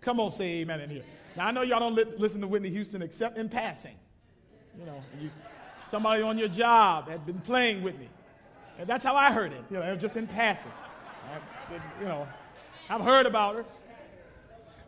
Come 0.00 0.18
on, 0.18 0.32
say 0.32 0.46
amen 0.62 0.80
in 0.80 0.90
here. 0.90 1.04
Now, 1.36 1.46
I 1.46 1.52
know 1.52 1.62
y'all 1.62 1.78
don't 1.78 1.94
li- 1.94 2.16
listen 2.16 2.40
to 2.40 2.48
Whitney 2.48 2.70
Houston 2.70 3.02
except 3.02 3.38
in 3.38 3.48
passing. 3.48 3.94
You 4.78 4.86
know, 4.86 5.02
you, 5.20 5.30
somebody 5.76 6.22
on 6.22 6.38
your 6.38 6.48
job 6.48 7.08
had 7.08 7.26
been 7.26 7.40
playing 7.40 7.82
with 7.82 7.98
me. 7.98 8.08
And 8.78 8.88
that's 8.88 9.04
how 9.04 9.16
I 9.16 9.32
heard 9.32 9.52
it, 9.52 9.64
you 9.70 9.78
know, 9.78 9.96
just 9.96 10.16
in 10.16 10.28
passing. 10.28 10.70
I, 11.32 11.74
you 12.00 12.06
know, 12.06 12.28
I've 12.88 13.00
heard 13.00 13.26
about 13.26 13.56
her. 13.56 13.64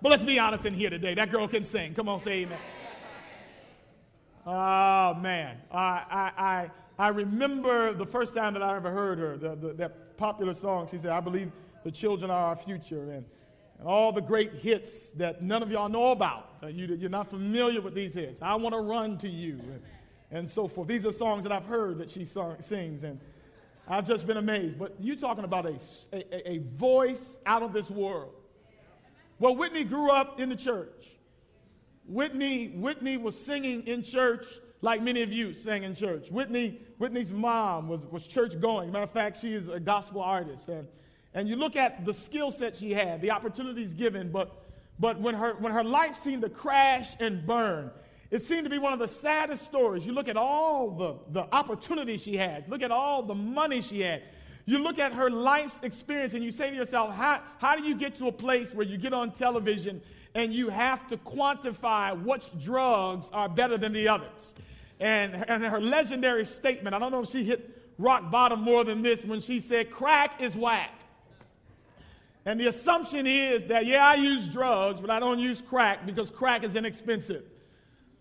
But 0.00 0.11
let's 0.11 0.23
be 0.23 0.38
honest 0.38 0.64
in 0.64 0.75
here 0.75 0.90
today. 0.90 1.14
That 1.14 1.30
girl 1.30 1.49
can 1.49 1.64
sing. 1.64 1.94
Come 1.94 2.09
on, 2.09 2.20
say 2.20 2.42
amen. 2.42 2.59
Oh, 4.47 5.14
man. 5.14 5.59
I, 5.73 5.76
I, 5.76 6.32
I, 6.38 6.70
I 6.99 7.09
remember 7.09 7.92
the 7.92 8.06
first 8.06 8.35
time 8.35 8.54
that 8.54 8.62
I 8.62 8.76
ever 8.76 8.90
heard 8.90 9.18
her, 9.18 9.37
the, 9.37 9.56
the, 9.56 9.73
that 9.75 10.16
popular 10.16 10.54
song. 10.54 10.88
She 10.90 10.99
said, 10.99 11.11
I 11.11 11.20
believe 11.20 11.50
the 11.82 11.90
children 11.90 12.30
are 12.30 12.47
our 12.47 12.56
future. 12.56 13.11
And, 13.11 13.25
and 13.81 13.89
all 13.89 14.13
the 14.13 14.21
great 14.21 14.53
hits 14.53 15.13
that 15.13 15.43
none 15.43 15.63
of 15.63 15.71
y'all 15.71 15.89
know 15.89 16.11
about. 16.11 16.51
Uh, 16.63 16.69
not 16.69 17.31
familiar 17.31 17.81
with 17.81 17.95
these 17.95 18.13
hits. 18.13 18.43
I 18.43 18.55
want 18.55 18.75
to 18.75 18.81
run 18.81 19.17
to 19.19 19.29
you, 19.29 19.53
and, 19.55 19.83
and, 20.31 20.49
so 20.49 20.69
forth. 20.69 20.87
These 20.87 21.07
are 21.07 21.13
songs 21.13 21.45
that 21.45 21.53
I've 21.53 21.65
heard 21.65 21.99
that 21.99 22.11
she 22.11 22.27
sings, 22.27 23.05
and 23.05 23.19
I've 23.89 24.07
just 24.07 24.27
been 24.27 24.37
amazed. 24.37 24.79
But 24.79 24.95
you're 25.01 25.17
talking 25.17 25.45
about 25.45 25.65
a, 25.65 25.79
a, 26.13 26.51
a 26.51 26.59
voice 26.59 27.39
out 27.47 27.63
of 27.63 27.73
this 27.73 27.91
world. 27.91 28.35
Well, 29.39 29.57
Whitney 29.57 29.85
grew 29.85 30.11
up 30.11 30.39
in 30.39 30.51
the 30.51 30.57
church. 30.57 31.17
Whitney, 32.07 32.69
Whitney 32.69 33.17
was 33.17 33.39
singing 33.39 33.87
in 33.87 34.03
church 34.03 34.45
like 34.83 35.03
many 35.03 35.23
of 35.23 35.33
you 35.33 35.55
sang 35.55 35.85
in 35.85 35.95
church. 35.95 36.31
Whitney, 36.31 36.83
Whitney's 36.99 37.33
mom 37.33 37.89
was, 37.89 38.05
was 38.07 38.27
church 38.27 38.61
going. 38.61 38.93
Matter 38.93 39.05
of 39.05 39.13
fact, 39.13 39.41
she 39.41 39.55
is 39.55 39.69
a 39.69 39.81
gospel 39.81 40.21
artist. 40.21 40.69
And 40.69 40.87
and 41.35 41.49
you 41.49 41.57
look 41.57 41.77
at 41.77 42.05
the 42.05 42.13
skill 42.13 42.51
set 42.51 42.77
she 42.77 42.93
had, 42.93 43.21
the 43.21 43.31
opportunities 43.31 43.95
given, 43.95 44.31
but, 44.31 44.65
but 44.99 45.21
when, 45.21 45.35
her, 45.35 45.55
when 45.55 45.73
her 45.73 45.85
life 45.85 46.17
seemed 46.17 46.43
to 46.43 46.49
crash 46.49 47.17
and 47.21 47.47
burn, 47.47 47.91
it 48.31 48.43
seemed 48.43 48.65
to 48.65 48.71
be 48.71 48.79
one 48.79 48.93
of 48.93 48.99
the 48.99 49.09
saddest 49.09 49.65
stories. 49.65 50.07
You 50.07 50.13
look 50.13 50.29
at 50.29 50.37
all 50.37 50.91
the, 50.91 51.41
the 51.41 51.55
opportunities 51.55 52.23
she 52.23 52.37
had, 52.37 52.69
look 52.69 52.83
at 52.83 52.91
all 52.91 53.23
the 53.23 53.35
money 53.35 53.81
she 53.81 54.01
had. 54.01 54.23
You 54.67 54.79
look 54.79 54.99
at 54.99 55.13
her 55.13 55.31
life's 55.31 55.83
experience 55.83 56.35
and 56.35 56.45
you 56.45 56.51
say 56.51 56.71
to 56.71 56.77
yourself, 56.77 57.15
how, 57.15 57.41
how 57.59 57.75
do 57.75 57.83
you 57.83 57.97
get 57.97 58.15
to 58.17 58.29
a 58.29 58.33
place 58.33 58.73
where 58.73 58.87
you 58.87 58.99
get 58.99 59.13
on 59.13 59.33
television 59.33 60.01
and 60.35 60.53
you 60.53 60.69
have 60.69 61.09
to 61.09 61.17
quantify 61.17 62.23
which 62.23 62.47
drugs 62.63 63.31
are 63.33 63.49
better 63.49 63.77
than 63.79 63.93
the 63.93 64.07
others? 64.07 64.55
And, 65.01 65.35
and 65.49 65.65
her 65.65 65.81
legendary 65.81 66.45
statement, 66.45 66.95
I 66.95 66.99
don't 66.99 67.11
know 67.11 67.23
if 67.23 67.31
she 67.31 67.43
hit 67.43 67.95
rock 67.99 68.31
bottom 68.31 68.61
more 68.61 68.85
than 68.85 69.03
this 69.03 69.25
when 69.25 69.41
she 69.41 69.59
said, 69.59 69.91
crack 69.91 70.41
is 70.41 70.55
whack. 70.55 71.00
And 72.47 72.59
the 72.59 72.68
assumption 72.68 73.26
is 73.26 73.66
that, 73.66 73.87
yeah, 73.87 74.06
I 74.06 74.14
use 74.14 74.49
drugs, 74.49 75.00
but 75.00 75.11
I 75.11 75.20
don't 75.20 75.38
use 75.38 75.61
crack 75.61 76.06
because 76.06 76.30
crack 76.30 76.64
is 76.64 76.75
inexpensive. 76.75 77.44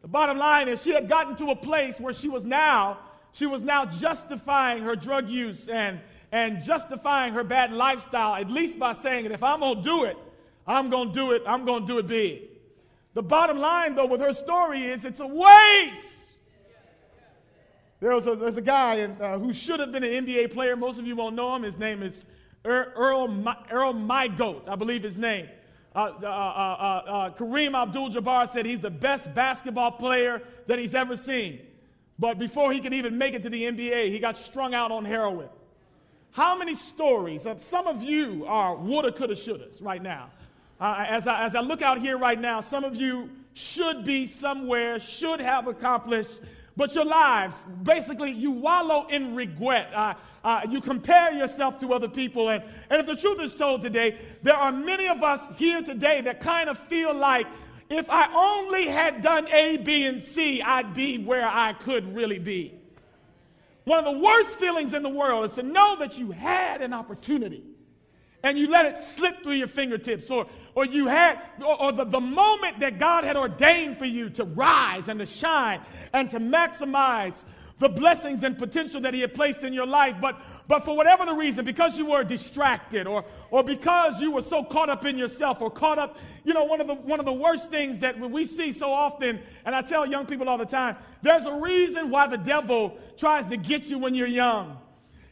The 0.01 0.07
bottom 0.07 0.37
line 0.37 0.67
is 0.67 0.81
she 0.81 0.91
had 0.91 1.07
gotten 1.07 1.35
to 1.37 1.51
a 1.51 1.55
place 1.55 1.99
where 1.99 2.13
she 2.13 2.27
was 2.27 2.45
now, 2.45 2.99
she 3.31 3.45
was 3.45 3.63
now 3.63 3.85
justifying 3.85 4.83
her 4.83 4.95
drug 4.95 5.29
use 5.29 5.69
and, 5.69 5.99
and 6.31 6.61
justifying 6.61 7.33
her 7.33 7.43
bad 7.43 7.71
lifestyle, 7.71 8.35
at 8.35 8.49
least 8.49 8.77
by 8.77 8.93
saying 8.93 9.23
that 9.23 9.31
if 9.31 9.43
I'm 9.43 9.61
gonna 9.61 9.81
do 9.81 10.03
it, 10.03 10.17
I'm 10.67 10.89
gonna 10.89 11.13
do 11.13 11.31
it, 11.31 11.43
I'm 11.47 11.65
gonna 11.65 11.85
do 11.85 11.97
it 11.97 12.07
big. 12.07 12.41
The 13.13 13.23
bottom 13.23 13.57
line, 13.57 13.95
though, 13.95 14.05
with 14.05 14.21
her 14.21 14.33
story 14.33 14.83
is 14.83 15.05
it's 15.05 15.19
a 15.19 15.27
waste. 15.27 16.17
There 17.99 18.11
was 18.11 18.27
a, 18.27 18.35
there's 18.35 18.57
a 18.57 18.61
guy 18.61 18.95
in, 18.95 19.21
uh, 19.21 19.37
who 19.39 19.51
should 19.51 19.79
have 19.79 19.91
been 19.91 20.03
an 20.03 20.25
NBA 20.25 20.53
player. 20.53 20.75
Most 20.77 20.99
of 20.99 21.05
you 21.05 21.15
won't 21.15 21.35
know 21.35 21.53
him. 21.55 21.63
His 21.63 21.77
name 21.77 22.01
is 22.01 22.27
Earl, 22.65 23.55
Earl 23.71 23.93
Manigault, 23.93 24.67
I 24.67 24.75
believe 24.75 25.03
his 25.03 25.17
name. 25.17 25.47
Uh, 25.95 25.99
uh, 25.99 26.25
uh, 26.25 26.27
uh, 26.27 27.11
uh 27.11 27.29
Kareem 27.31 27.73
Abdul 27.73 28.11
Jabbar 28.11 28.47
said 28.47 28.65
he's 28.65 28.81
the 28.81 28.89
best 28.89 29.33
basketball 29.33 29.91
player 29.91 30.41
that 30.67 30.77
he's 30.77 30.93
ever 30.93 31.15
seen. 31.15 31.61
But 32.19 32.37
before 32.37 32.71
he 32.71 32.81
could 32.81 32.93
even 32.93 33.17
make 33.17 33.33
it 33.33 33.43
to 33.43 33.49
the 33.49 33.63
NBA, 33.63 34.11
he 34.11 34.19
got 34.19 34.37
strung 34.37 34.73
out 34.73 34.91
on 34.91 35.05
heroin. 35.05 35.47
How 36.31 36.57
many 36.57 36.75
stories? 36.75 37.45
of 37.45 37.61
some 37.61 37.87
of 37.87 38.03
you 38.03 38.45
are 38.45 38.75
woulda, 38.75 39.11
coulda, 39.11 39.35
shouldas 39.35 39.83
right 39.83 40.01
now. 40.01 40.29
Uh, 40.79 41.05
as, 41.07 41.27
I, 41.27 41.43
as 41.43 41.55
I 41.55 41.61
look 41.61 41.81
out 41.81 41.99
here 41.99 42.17
right 42.17 42.39
now, 42.39 42.61
some 42.61 42.83
of 42.83 42.95
you 42.95 43.29
should 43.53 44.05
be 44.05 44.25
somewhere, 44.25 44.99
should 44.99 45.41
have 45.41 45.67
accomplished 45.67 46.41
but 46.79 46.95
your 46.95 47.03
lives, 47.03 47.65
basically, 47.83 48.31
you 48.31 48.51
wallow 48.51 49.05
in 49.07 49.35
regret. 49.35 49.93
Uh, 49.93 50.13
uh, 50.45 50.61
you 50.69 50.79
compare 50.79 51.33
yourself 51.33 51.77
to 51.81 51.93
other 51.93 52.07
people. 52.07 52.47
And, 52.47 52.63
and 52.89 53.01
if 53.01 53.05
the 53.05 53.17
truth 53.17 53.41
is 53.41 53.53
told 53.53 53.81
today, 53.81 54.17
there 54.43 54.55
are 54.55 54.71
many 54.71 55.09
of 55.09 55.21
us 55.21 55.45
here 55.57 55.81
today 55.81 56.21
that 56.21 56.39
kind 56.39 56.69
of 56.69 56.77
feel 56.77 57.13
like 57.13 57.47
if 57.89 58.09
I 58.09 58.33
only 58.33 58.87
had 58.87 59.21
done 59.21 59.49
A, 59.49 59.75
B, 59.75 60.05
and 60.05 60.21
C, 60.21 60.61
I'd 60.61 60.93
be 60.93 61.17
where 61.17 61.45
I 61.45 61.73
could 61.73 62.15
really 62.15 62.39
be. 62.39 62.79
One 63.83 63.99
of 63.99 64.05
the 64.05 64.17
worst 64.17 64.57
feelings 64.57 64.93
in 64.93 65.03
the 65.03 65.09
world 65.09 65.43
is 65.43 65.55
to 65.55 65.63
know 65.63 65.97
that 65.97 66.17
you 66.17 66.31
had 66.31 66.81
an 66.81 66.93
opportunity 66.93 67.61
and 68.41 68.57
you 68.57 68.69
let 68.69 68.85
it 68.85 68.95
slip 68.95 69.43
through 69.43 69.55
your 69.55 69.67
fingertips, 69.67 70.29
or, 70.31 70.45
or 70.75 70.85
you 70.85 71.07
had, 71.07 71.39
or, 71.65 71.81
or 71.81 71.91
the, 71.91 72.05
the 72.05 72.19
moment 72.19 72.79
that 72.79 72.99
God 72.99 73.23
had 73.23 73.35
ordained 73.35 73.97
for 73.97 74.05
you 74.05 74.29
to 74.31 74.43
rise 74.43 75.07
and 75.07 75.19
to 75.19 75.25
shine 75.25 75.81
and 76.13 76.29
to 76.29 76.39
maximize 76.39 77.45
the 77.79 77.89
blessings 77.89 78.43
and 78.43 78.57
potential 78.57 79.01
that 79.01 79.13
he 79.13 79.21
had 79.21 79.33
placed 79.33 79.63
in 79.63 79.73
your 79.73 79.87
life. 79.87 80.15
But 80.21 80.39
but 80.67 80.85
for 80.85 80.95
whatever 80.95 81.25
the 81.25 81.33
reason 81.33 81.65
because 81.65 81.97
you 81.97 82.05
were 82.05 82.23
distracted 82.23 83.07
or 83.07 83.25
or 83.49 83.63
because 83.63 84.21
you 84.21 84.31
were 84.31 84.41
so 84.41 84.63
caught 84.63 84.89
up 84.89 85.05
in 85.05 85.17
yourself 85.17 85.61
or 85.61 85.71
caught 85.71 85.97
up 85.97 86.17
you 86.43 86.53
know 86.53 86.65
one 86.65 86.81
of 86.81 86.87
the 86.87 86.95
one 86.95 87.19
of 87.19 87.25
the 87.25 87.33
worst 87.33 87.71
things 87.71 87.99
that 88.01 88.19
we 88.19 88.45
see 88.45 88.71
so 88.71 88.91
often 88.91 89.39
and 89.65 89.73
I 89.73 89.81
tell 89.81 90.05
young 90.05 90.25
people 90.25 90.49
all 90.49 90.57
the 90.57 90.65
time 90.65 90.97
there's 91.21 91.45
a 91.45 91.53
reason 91.53 92.09
why 92.09 92.27
the 92.27 92.37
devil 92.37 92.97
tries 93.17 93.47
to 93.47 93.57
get 93.57 93.89
you 93.89 93.97
when 93.97 94.13
you're 94.13 94.27
young. 94.27 94.77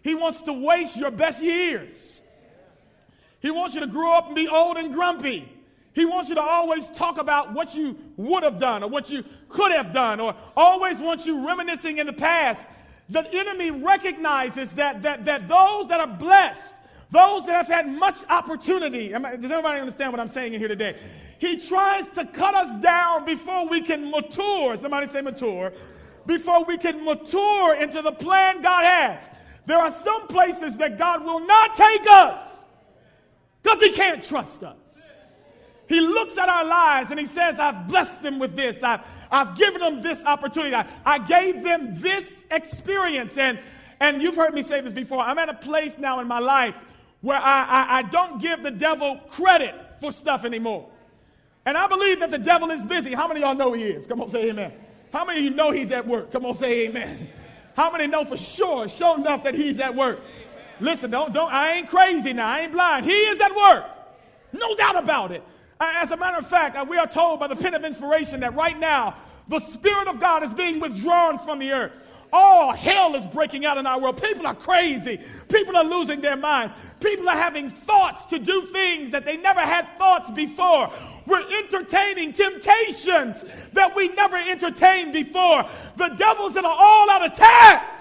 He 0.02 0.16
wants 0.16 0.42
to 0.44 0.54
waste 0.54 0.96
your 0.96 1.12
best 1.12 1.44
years 1.44 2.17
he 3.40 3.52
wants 3.52 3.76
you 3.76 3.82
to 3.82 3.88
grow 3.88 4.14
up 4.14 4.28
and 4.28 4.36
be 4.36 4.48
old 4.48 4.78
and 4.78 4.94
grumpy. 4.94 5.52
He 5.94 6.06
wants 6.06 6.30
you 6.30 6.36
to 6.36 6.42
always 6.42 6.90
talk 6.90 7.18
about 7.18 7.54
what 7.54 7.76
you 7.76 7.98
would 8.18 8.44
have 8.44 8.60
done 8.60 8.84
or 8.84 8.90
what 8.90 9.10
you 9.10 9.24
could 9.50 9.72
have 9.72 9.92
done 9.92 10.20
or 10.20 10.36
always 10.56 11.00
wants 11.00 11.26
you 11.26 11.46
reminiscing 11.46 11.98
in 11.98 12.06
the 12.06 12.14
past. 12.14 12.70
The 13.10 13.28
enemy 13.34 13.72
recognizes 13.72 14.74
that, 14.74 15.02
that, 15.04 15.26
that 15.26 15.48
those 15.48 15.88
that 15.88 16.00
are 16.00 16.08
blessed, 16.08 16.74
Those 17.10 17.46
that 17.46 17.56
have 17.56 17.68
had 17.68 17.88
much 17.88 18.18
opportunity. 18.30 19.10
Does 19.10 19.52
anybody 19.52 19.80
understand 19.80 20.12
what 20.12 20.20
I'm 20.20 20.28
saying 20.28 20.54
in 20.54 20.60
here 20.60 20.68
today? 20.68 20.98
He 21.40 21.58
tries 21.58 22.10
to 22.10 22.26
cut 22.26 22.54
us 22.54 22.82
down 22.82 23.26
before 23.26 23.66
we 23.68 23.82
can 23.82 24.12
mature. 24.12 24.76
Somebody 24.76 25.08
say 25.08 25.22
mature. 25.22 25.72
Before 26.26 26.66
we 26.66 26.78
can 26.78 27.06
mature 27.06 27.76
into 27.76 28.02
the 28.02 28.12
plan 28.12 28.62
God 28.62 28.84
has. 28.84 29.32
There 29.66 29.78
are 29.78 29.92
some 29.92 30.28
places 30.28 30.78
that 30.80 30.98
God 30.98 31.24
will 31.24 31.40
not 31.40 31.76
take 31.76 32.06
us 32.10 32.57
because 33.62 33.80
He 33.80 33.92
can't 33.92 34.24
trust 34.24 34.64
us. 34.64 34.76
He 35.88 36.02
looks 36.02 36.38
at 36.38 36.50
our 36.50 36.66
lives 36.66 37.12
and 37.12 37.20
He 37.20 37.26
says, 37.26 37.60
I've 37.60 37.88
blessed 37.88 38.22
them 38.22 38.40
with 38.40 38.56
this. 38.56 38.84
I've, 38.84 39.02
I've 39.32 39.58
given 39.58 39.82
them 39.82 40.02
this 40.02 40.24
opportunity. 40.24 40.76
I, 40.76 40.88
I 41.06 41.20
gave 41.20 41.64
them 41.64 41.92
this 41.94 42.46
experience. 42.52 43.38
And, 43.38 43.60
and 44.00 44.22
you've 44.22 44.36
heard 44.36 44.54
me 44.54 44.62
say 44.62 44.82
this 44.82 44.94
before. 44.94 45.22
I'm 45.22 45.38
at 45.38 45.50
a 45.50 45.54
place 45.54 45.98
now 45.98 46.20
in 46.20 46.28
my 46.28 46.40
life 46.40 46.76
where 47.22 47.40
I, 47.40 47.64
I, 47.64 47.98
I 47.98 48.02
don't 48.04 48.42
give 48.42 48.64
the 48.64 48.72
devil 48.72 49.20
credit 49.30 49.76
for 50.00 50.12
stuff 50.12 50.46
anymore. 50.46 50.90
And 51.66 51.78
I 51.78 51.88
believe 51.88 52.20
that 52.22 52.32
the 52.32 52.38
devil 52.38 52.72
is 52.72 52.86
busy. 52.86 53.14
How 53.14 53.28
many 53.28 53.42
of 53.42 53.48
y'all 53.48 53.56
know 53.56 53.74
he 53.74 53.84
is? 53.84 54.08
Come 54.08 54.22
on, 54.22 54.30
say 54.30 54.50
amen. 54.50 54.72
How 55.12 55.26
many 55.26 55.40
of 55.40 55.46
you 55.46 55.52
know 55.52 55.72
he's 55.72 55.92
at 55.92 56.06
work? 56.08 56.32
Come 56.32 56.46
on, 56.46 56.54
say 56.54 56.88
amen. 56.88 57.30
How 57.76 57.92
many 57.92 58.08
know 58.08 58.26
for 58.26 58.38
sure, 58.38 58.88
sure 58.88 59.18
enough, 59.18 59.44
that 59.44 59.54
he's 59.54 59.80
at 59.80 59.94
work? 59.94 60.20
Listen, 60.80 61.12
don't, 61.12 61.34
don't, 61.34 61.52
I 61.52 61.74
ain't 61.74 61.90
crazy 61.90 62.34
now. 62.34 62.48
I 62.48 62.62
ain't 62.62 62.72
blind. 62.72 63.06
He 63.06 63.12
is 63.12 63.40
at 63.42 63.56
work. 63.56 63.86
No 64.54 64.76
doubt 64.76 64.98
about 64.98 65.32
it. 65.32 65.44
As 65.80 66.12
a 66.12 66.18
matter 66.18 66.38
of 66.38 66.48
fact, 66.48 66.76
uh, 66.76 66.86
we 66.88 66.98
are 66.98 67.08
told 67.08 67.40
by 67.40 67.48
the 67.48 67.56
pen 67.56 67.74
of 67.74 67.84
inspiration 67.84 68.40
that 68.40 68.56
right 68.56 68.80
now, 68.80 69.16
the 69.48 69.60
Spirit 69.60 70.08
of 70.08 70.20
God 70.20 70.44
is 70.44 70.54
being 70.54 70.80
withdrawn 70.80 71.40
from 71.40 71.60
the 71.60 71.72
earth. 71.72 71.94
Oh, 72.34 72.72
hell 72.72 73.16
is 73.16 73.26
breaking 73.26 73.66
out 73.66 73.78
in 73.78 73.86
our 73.86 74.00
world. 74.00 74.22
People 74.22 74.46
are 74.48 74.56
crazy. 74.56 75.22
People 75.50 75.78
are 75.78 75.84
losing 75.84 76.20
their 76.20 76.36
minds. 76.36 76.74
People 77.00 77.30
are 77.30 77.38
having 77.38 77.70
thoughts 77.70 78.26
to 78.26 78.40
do 78.40 78.66
things 78.68 79.12
that 79.12 79.24
they 79.24 79.38
never 79.38 79.62
had 79.62 79.88
thoughts 79.98 80.30
before. 80.32 80.92
We're 81.26 81.48
entertaining 81.58 82.34
temptations 82.34 83.46
that 83.72 83.96
we 83.96 84.10
never 84.10 84.36
entertained 84.36 85.14
before. 85.14 85.70
The 85.96 86.10
devil's 86.10 86.58
in 86.58 86.66
an 86.66 86.72
all 86.74 87.10
out 87.10 87.26
of 87.26 87.32
attack. 87.32 87.97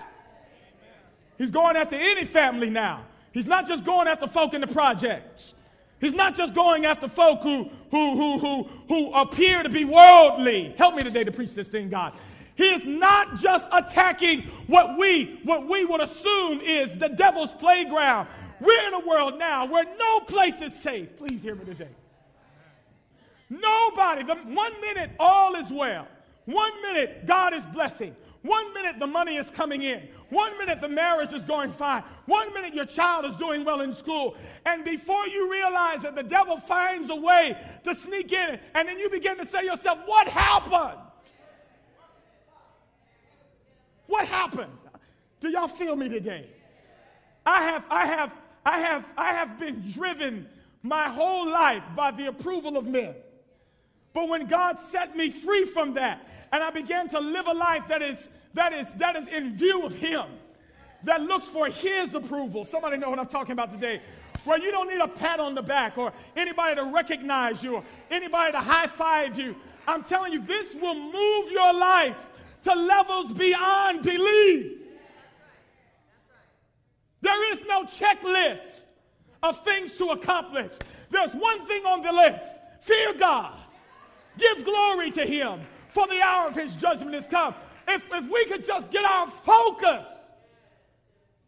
He's 1.38 1.50
going 1.50 1.76
after 1.76 1.96
any 1.96 2.24
family 2.24 2.70
now. 2.70 3.04
He's 3.32 3.46
not 3.46 3.66
just 3.66 3.84
going 3.84 4.08
after 4.08 4.26
folk 4.26 4.54
in 4.54 4.62
the 4.62 4.66
projects. 4.66 5.54
He's 6.00 6.14
not 6.14 6.34
just 6.34 6.54
going 6.54 6.84
after 6.84 7.08
folk 7.08 7.42
who, 7.42 7.70
who, 7.90 8.16
who, 8.16 8.38
who, 8.38 8.62
who 8.88 9.12
appear 9.12 9.62
to 9.62 9.68
be 9.68 9.84
worldly. 9.84 10.74
Help 10.76 10.94
me 10.94 11.02
today 11.02 11.24
to 11.24 11.32
preach 11.32 11.54
this 11.54 11.68
thing, 11.68 11.88
God. 11.88 12.12
He 12.54 12.64
is 12.64 12.86
not 12.86 13.36
just 13.36 13.68
attacking 13.72 14.42
what 14.66 14.96
we, 14.96 15.40
what 15.44 15.68
we 15.68 15.84
would 15.84 16.00
assume 16.00 16.60
is 16.62 16.96
the 16.96 17.08
devil's 17.08 17.52
playground. 17.52 18.28
We're 18.60 18.88
in 18.88 18.94
a 18.94 19.00
world 19.00 19.38
now 19.38 19.66
where 19.66 19.84
no 19.84 20.20
place 20.20 20.62
is 20.62 20.74
safe. 20.74 21.16
Please 21.18 21.42
hear 21.42 21.54
me 21.54 21.66
today. 21.66 21.88
Nobody, 23.50 24.24
the, 24.24 24.34
one 24.34 24.80
minute 24.80 25.10
all 25.20 25.54
is 25.54 25.70
well. 25.70 26.08
One 26.46 26.82
minute 26.82 27.26
God 27.26 27.52
is 27.52 27.66
blessing. 27.66 28.16
One 28.46 28.72
minute 28.74 29.00
the 29.00 29.06
money 29.08 29.36
is 29.36 29.50
coming 29.50 29.82
in. 29.82 30.08
One 30.30 30.56
minute 30.56 30.80
the 30.80 30.88
marriage 30.88 31.32
is 31.32 31.44
going 31.44 31.72
fine. 31.72 32.04
One 32.26 32.54
minute 32.54 32.74
your 32.74 32.84
child 32.84 33.24
is 33.24 33.34
doing 33.34 33.64
well 33.64 33.80
in 33.80 33.92
school. 33.92 34.36
And 34.64 34.84
before 34.84 35.26
you 35.26 35.50
realize 35.50 36.04
it, 36.04 36.14
the 36.14 36.22
devil 36.22 36.56
finds 36.56 37.10
a 37.10 37.16
way 37.16 37.58
to 37.82 37.94
sneak 37.94 38.32
in. 38.32 38.60
And 38.74 38.86
then 38.86 39.00
you 39.00 39.10
begin 39.10 39.36
to 39.38 39.44
say 39.44 39.60
to 39.60 39.66
yourself, 39.66 39.98
What 40.06 40.28
happened? 40.28 41.00
What 44.06 44.28
happened? 44.28 44.72
Do 45.40 45.48
y'all 45.48 45.66
feel 45.66 45.96
me 45.96 46.08
today? 46.08 46.46
I 47.44 47.62
have, 47.62 47.84
I 47.90 48.06
have, 48.06 48.32
I 48.64 48.78
have, 48.78 49.04
I 49.16 49.32
have 49.32 49.58
been 49.58 49.90
driven 49.92 50.46
my 50.82 51.08
whole 51.08 51.50
life 51.50 51.82
by 51.96 52.12
the 52.12 52.26
approval 52.26 52.76
of 52.76 52.86
men. 52.86 53.14
But 54.16 54.30
when 54.30 54.46
God 54.46 54.78
set 54.78 55.14
me 55.14 55.28
free 55.28 55.66
from 55.66 55.92
that, 55.92 56.26
and 56.50 56.64
I 56.64 56.70
began 56.70 57.06
to 57.11 57.20
live 57.20 57.46
a 57.49 57.52
life 57.52 57.82
that 57.88 58.00
is 58.00 58.30
that 58.54 58.73
is 58.73 58.90
that 58.94 59.14
is 59.14 59.28
in 59.28 59.54
view 59.54 59.85
of 59.85 59.94
Him, 59.94 60.25
that 61.04 61.20
looks 61.20 61.44
for 61.44 61.66
His 61.66 62.14
approval. 62.14 62.64
Somebody 62.64 62.96
know 62.96 63.11
what 63.11 63.18
I'm 63.18 63.26
talking 63.26 63.52
about 63.52 63.73
today. 63.73 64.00
Where 64.45 64.58
you 64.58 64.71
don't 64.71 64.88
need 64.88 65.02
a 65.02 65.06
pat 65.06 65.38
on 65.38 65.54
the 65.54 65.60
back 65.60 65.99
or 65.99 66.14
anybody 66.34 66.76
to 66.76 66.84
recognize 66.84 67.62
you 67.62 67.75
or 67.75 67.84
anybody 68.10 68.52
to 68.52 68.58
high 68.58 68.86
five 68.86 69.38
you. 69.38 69.54
I'm 69.86 70.02
telling 70.02 70.32
you, 70.32 70.40
this 70.40 70.75
will 70.75 70.95
move 70.95 71.50
your 71.50 71.75
life 71.75 72.17
to 72.64 72.75
levels 72.75 73.34
beyond 73.34 74.02
belief. 74.02 74.78
There 77.21 77.52
is 77.52 77.67
no 77.67 77.84
checklist 77.84 78.80
of 79.43 79.62
things 79.62 79.95
to 79.99 80.06
accomplish. 80.06 80.73
There's 81.10 81.34
one 81.34 81.67
thing 81.67 81.84
on 81.84 82.00
the 82.00 82.12
list 82.12 82.54
fear 82.80 83.12
God, 83.12 83.58
give 84.38 84.64
glory 84.64 85.10
to 85.12 85.25
Him, 85.25 85.60
for 85.88 86.06
the 86.06 86.20
hour 86.20 86.49
of 86.49 86.54
His 86.54 86.75
judgment 86.75 87.14
is 87.14 87.26
come. 87.26 87.54
If, 87.88 88.04
if 88.12 88.30
we 88.30 88.44
could 88.46 88.64
just 88.66 88.90
get 88.90 89.04
our 89.04 89.28
focus, 89.28 90.04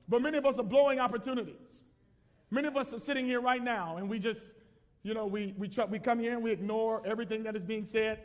but 0.09 0.22
many 0.22 0.38
of 0.38 0.46
us 0.46 0.59
are 0.59 0.64
blowing 0.64 0.98
opportunities. 0.98 1.85
Many 2.51 2.68
of 2.68 2.77
us 2.77 2.92
are 2.92 3.01
sitting 3.01 3.27
here 3.27 3.40
right 3.40 3.62
now 3.62 3.98
and 3.98 4.09
we 4.09 4.18
just, 4.18 4.55
you 5.03 5.12
know, 5.12 5.27
we, 5.27 5.55
we, 5.59 5.68
try, 5.68 5.85
we 5.85 5.98
come 5.98 6.18
here 6.18 6.33
and 6.33 6.42
we 6.42 6.51
ignore 6.51 7.03
everything 7.05 7.42
that 7.42 7.55
is 7.55 7.64
being 7.64 7.85
said. 7.85 8.20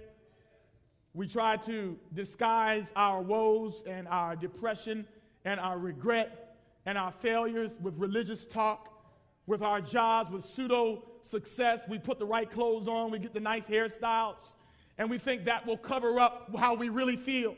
We 1.13 1.27
try 1.27 1.57
to 1.57 1.97
disguise 2.13 2.93
our 2.95 3.21
woes 3.21 3.83
and 3.85 4.07
our 4.07 4.35
depression 4.35 5.05
and 5.43 5.59
our 5.59 5.77
regret 5.77 6.57
and 6.85 6.97
our 6.97 7.11
failures 7.11 7.77
with 7.81 7.95
religious 7.97 8.47
talk, 8.47 8.89
with 9.45 9.61
our 9.61 9.81
jobs, 9.81 10.29
with 10.29 10.45
pseudo 10.45 11.03
success. 11.23 11.83
We 11.87 11.97
put 11.97 12.19
the 12.19 12.25
right 12.25 12.49
clothes 12.49 12.87
on, 12.87 13.11
we 13.11 13.19
get 13.19 13.33
the 13.33 13.39
nice 13.39 13.67
hairstyles, 13.67 14.55
and 14.97 15.09
we 15.09 15.17
think 15.17 15.45
that 15.45 15.65
will 15.65 15.77
cover 15.77 16.19
up 16.19 16.51
how 16.57 16.75
we 16.75 16.89
really 16.89 17.17
feel. 17.17 17.55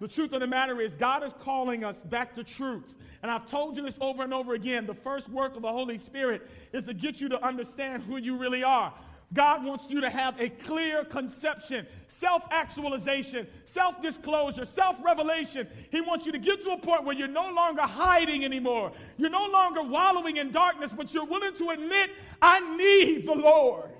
The 0.00 0.08
truth 0.08 0.32
of 0.32 0.40
the 0.40 0.46
matter 0.48 0.80
is, 0.80 0.96
God 0.96 1.22
is 1.22 1.32
calling 1.42 1.84
us 1.84 2.00
back 2.00 2.34
to 2.34 2.42
truth. 2.42 2.96
And 3.22 3.30
I've 3.30 3.46
told 3.46 3.76
you 3.76 3.84
this 3.84 3.96
over 4.00 4.24
and 4.24 4.34
over 4.34 4.54
again. 4.54 4.84
The 4.84 4.94
first 4.94 5.28
work 5.28 5.54
of 5.54 5.62
the 5.62 5.70
Holy 5.70 5.96
Spirit 5.96 6.50
is 6.72 6.86
to 6.86 6.94
get 6.94 7.20
you 7.20 7.28
to 7.28 7.44
understand 7.44 8.02
who 8.02 8.16
you 8.16 8.36
really 8.36 8.64
are. 8.64 8.92
God 9.32 9.64
wants 9.64 9.86
you 9.88 10.00
to 10.02 10.10
have 10.10 10.38
a 10.40 10.50
clear 10.50 11.04
conception, 11.04 11.86
self 12.08 12.42
actualization, 12.50 13.46
self 13.64 14.02
disclosure, 14.02 14.64
self 14.66 15.02
revelation. 15.02 15.66
He 15.90 16.00
wants 16.00 16.26
you 16.26 16.32
to 16.32 16.38
get 16.38 16.62
to 16.62 16.72
a 16.72 16.78
point 16.78 17.04
where 17.04 17.16
you're 17.16 17.28
no 17.28 17.50
longer 17.50 17.82
hiding 17.82 18.44
anymore. 18.44 18.92
You're 19.16 19.30
no 19.30 19.46
longer 19.46 19.82
wallowing 19.82 20.36
in 20.36 20.50
darkness, 20.50 20.92
but 20.94 21.14
you're 21.14 21.24
willing 21.24 21.54
to 21.54 21.70
admit, 21.70 22.10
I 22.40 22.76
need 22.76 23.26
the 23.26 23.34
Lord. 23.34 23.90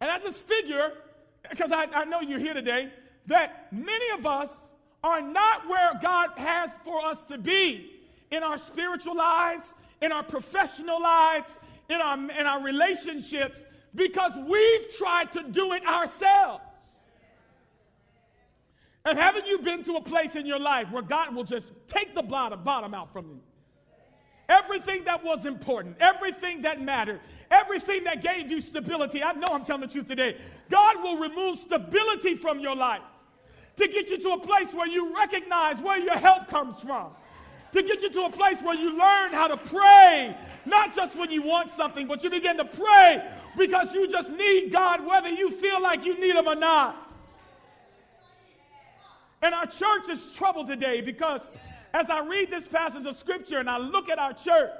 And 0.00 0.10
I 0.10 0.18
just 0.18 0.38
figure, 0.40 0.92
because 1.50 1.72
I, 1.72 1.84
I 1.84 2.04
know 2.04 2.20
you're 2.20 2.38
here 2.38 2.54
today, 2.54 2.92
that 3.26 3.72
many 3.72 4.18
of 4.18 4.24
us 4.24 4.56
are 5.02 5.20
not 5.20 5.68
where 5.68 5.98
God 6.00 6.30
has 6.36 6.70
for 6.84 7.04
us 7.04 7.24
to 7.24 7.38
be 7.38 7.90
in 8.30 8.42
our 8.42 8.58
spiritual 8.58 9.16
lives, 9.16 9.74
in 10.00 10.12
our 10.12 10.22
professional 10.22 11.00
lives, 11.02 11.60
in 11.90 12.00
our, 12.00 12.16
in 12.16 12.46
our 12.46 12.62
relationships 12.62 13.66
because 13.94 14.36
we've 14.48 14.96
tried 14.96 15.32
to 15.32 15.42
do 15.50 15.72
it 15.72 15.84
ourselves. 15.86 16.62
And 19.04 19.18
haven't 19.18 19.46
you 19.46 19.58
been 19.58 19.82
to 19.84 19.94
a 19.94 20.00
place 20.00 20.36
in 20.36 20.46
your 20.46 20.60
life 20.60 20.90
where 20.90 21.02
God 21.02 21.34
will 21.34 21.44
just 21.44 21.72
take 21.88 22.14
the 22.14 22.22
bottom, 22.22 22.94
out 22.94 23.12
from 23.12 23.28
you? 23.28 23.40
Everything 24.48 25.04
that 25.04 25.24
was 25.24 25.46
important, 25.46 25.96
everything 26.00 26.62
that 26.62 26.80
mattered, 26.80 27.20
everything 27.50 28.04
that 28.04 28.22
gave 28.22 28.50
you 28.50 28.60
stability. 28.60 29.22
I 29.22 29.32
know 29.32 29.48
I'm 29.50 29.64
telling 29.64 29.82
the 29.82 29.86
truth 29.86 30.08
today. 30.08 30.36
God 30.68 31.02
will 31.02 31.18
remove 31.18 31.58
stability 31.58 32.34
from 32.34 32.60
your 32.60 32.76
life 32.76 33.02
to 33.76 33.88
get 33.88 34.10
you 34.10 34.18
to 34.18 34.30
a 34.30 34.40
place 34.40 34.74
where 34.74 34.88
you 34.88 35.14
recognize 35.16 35.80
where 35.80 35.98
your 35.98 36.18
help 36.18 36.48
comes 36.48 36.80
from 36.80 37.12
to 37.72 37.82
get 37.82 38.02
you 38.02 38.10
to 38.10 38.22
a 38.22 38.30
place 38.30 38.60
where 38.62 38.74
you 38.74 38.90
learn 38.90 39.32
how 39.32 39.46
to 39.48 39.56
pray, 39.56 40.36
not 40.66 40.94
just 40.94 41.16
when 41.16 41.30
you 41.30 41.42
want 41.42 41.70
something, 41.70 42.06
but 42.06 42.22
you 42.24 42.30
begin 42.30 42.56
to 42.56 42.64
pray 42.64 43.24
because 43.56 43.94
you 43.94 44.08
just 44.08 44.32
need 44.32 44.72
God, 44.72 45.06
whether 45.06 45.28
you 45.28 45.50
feel 45.50 45.80
like 45.80 46.04
you 46.04 46.18
need 46.18 46.34
Him 46.34 46.48
or 46.48 46.56
not. 46.56 47.10
And 49.42 49.54
our 49.54 49.66
church 49.66 50.08
is 50.10 50.34
troubled 50.34 50.66
today 50.66 51.00
because 51.00 51.52
as 51.94 52.10
I 52.10 52.20
read 52.20 52.50
this 52.50 52.68
passage 52.68 53.06
of 53.06 53.16
Scripture 53.16 53.58
and 53.58 53.70
I 53.70 53.78
look 53.78 54.08
at 54.08 54.18
our 54.18 54.32
church 54.32 54.70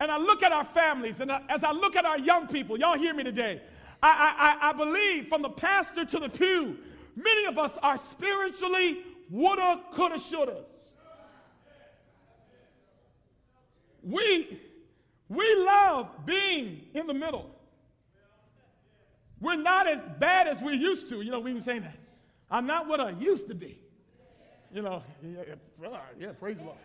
and 0.00 0.10
I 0.10 0.18
look 0.18 0.42
at 0.42 0.52
our 0.52 0.64
families 0.64 1.20
and 1.20 1.32
as 1.48 1.64
I 1.64 1.72
look 1.72 1.96
at 1.96 2.04
our 2.04 2.18
young 2.18 2.46
people, 2.46 2.78
y'all 2.78 2.98
hear 2.98 3.14
me 3.14 3.24
today, 3.24 3.62
I, 4.02 4.58
I, 4.60 4.70
I 4.70 4.72
believe 4.72 5.28
from 5.28 5.42
the 5.42 5.48
pastor 5.48 6.04
to 6.04 6.18
the 6.18 6.28
pew, 6.28 6.76
many 7.14 7.46
of 7.46 7.58
us 7.58 7.78
are 7.82 7.96
spiritually 7.96 8.98
woulda, 9.30 9.80
coulda, 9.92 10.18
shoulda. 10.18 10.64
We, 14.06 14.60
we 15.28 15.64
love 15.64 16.08
being 16.24 16.82
in 16.94 17.06
the 17.06 17.14
middle. 17.14 17.50
We're 19.40 19.56
not 19.56 19.86
as 19.86 20.02
bad 20.18 20.46
as 20.48 20.62
we 20.62 20.74
used 20.74 21.08
to. 21.10 21.20
You 21.20 21.30
know, 21.30 21.40
we 21.40 21.52
been 21.52 21.62
saying 21.62 21.82
that. 21.82 21.96
I'm 22.50 22.66
not 22.66 22.88
what 22.88 23.00
I 23.00 23.10
used 23.10 23.48
to 23.48 23.54
be. 23.54 23.78
You 24.72 24.82
know, 24.82 25.02
yeah, 25.22 25.42
yeah, 25.82 25.98
yeah 26.18 26.32
praise 26.32 26.56
the 26.56 26.64
Lord. 26.64 26.78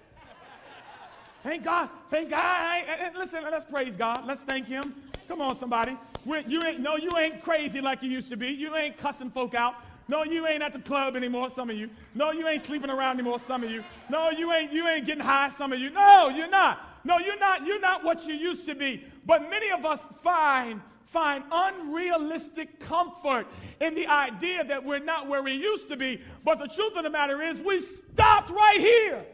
Thank 1.44 1.64
God. 1.64 1.90
Thank 2.10 2.30
God. 2.30 2.84
Listen, 3.16 3.44
let's 3.44 3.66
praise 3.66 3.96
God. 3.96 4.26
Let's 4.26 4.42
thank 4.42 4.68
Him. 4.68 4.94
Come 5.28 5.42
on, 5.42 5.56
somebody. 5.56 5.98
We're, 6.26 6.42
you 6.42 6.62
ain't, 6.64 6.80
no, 6.82 6.98
you 6.98 7.10
ain't 7.18 7.42
crazy 7.42 7.82
like 7.82 8.04
you 8.04 8.10
used 8.10 8.30
to 8.30 8.38
be. 8.38 8.48
You 8.48 8.76
ain't 8.76 8.98
cussing 8.98 9.32
folk 9.32 9.56
out. 9.56 9.76
No, 10.08 10.24
you 10.24 10.46
ain't 10.46 10.62
at 10.62 10.74
the 10.74 10.80
club 10.80 11.16
anymore, 11.16 11.50
some 11.50 11.70
of 11.70 11.78
you. 11.78 11.90
No, 12.14 12.32
you 12.32 12.48
ain't 12.48 12.62
sleeping 12.62 12.90
around 12.90 13.16
anymore, 13.16 13.40
some 13.40 13.64
of 13.64 13.72
you. 13.72 13.84
No, 14.10 14.30
you 14.30 14.52
ain't, 14.52 14.74
you 14.74 14.88
ain't 14.88 15.06
getting 15.06 15.24
high, 15.24 15.50
some 15.50 15.72
of 15.72 15.80
you. 15.80 15.90
No, 15.90 16.30
you're 16.30 16.50
not. 16.50 16.91
No, 17.04 17.18
you're 17.18 17.40
not. 17.40 17.66
You're 17.66 17.80
not 17.80 18.04
what 18.04 18.28
you 18.28 18.34
used 18.34 18.66
to 18.68 18.76
be. 18.76 19.04
But 19.26 19.50
many 19.50 19.72
of 19.72 19.86
us 19.86 20.08
find 20.22 20.82
find 21.12 21.44
unrealistic 21.52 22.80
comfort 22.80 23.46
in 23.82 23.94
the 23.96 24.08
idea 24.08 24.64
that 24.64 24.82
we're 24.82 24.98
not 24.98 25.28
where 25.28 25.44
we 25.44 25.52
used 25.52 25.90
to 25.90 25.98
be. 25.98 26.22
But 26.46 26.60
the 26.60 26.68
truth 26.68 26.96
of 26.96 27.04
the 27.04 27.10
matter 27.10 27.42
is, 27.42 27.60
we 27.60 27.82
stopped 27.82 28.50
right 28.50 28.80
here. 28.80 29.26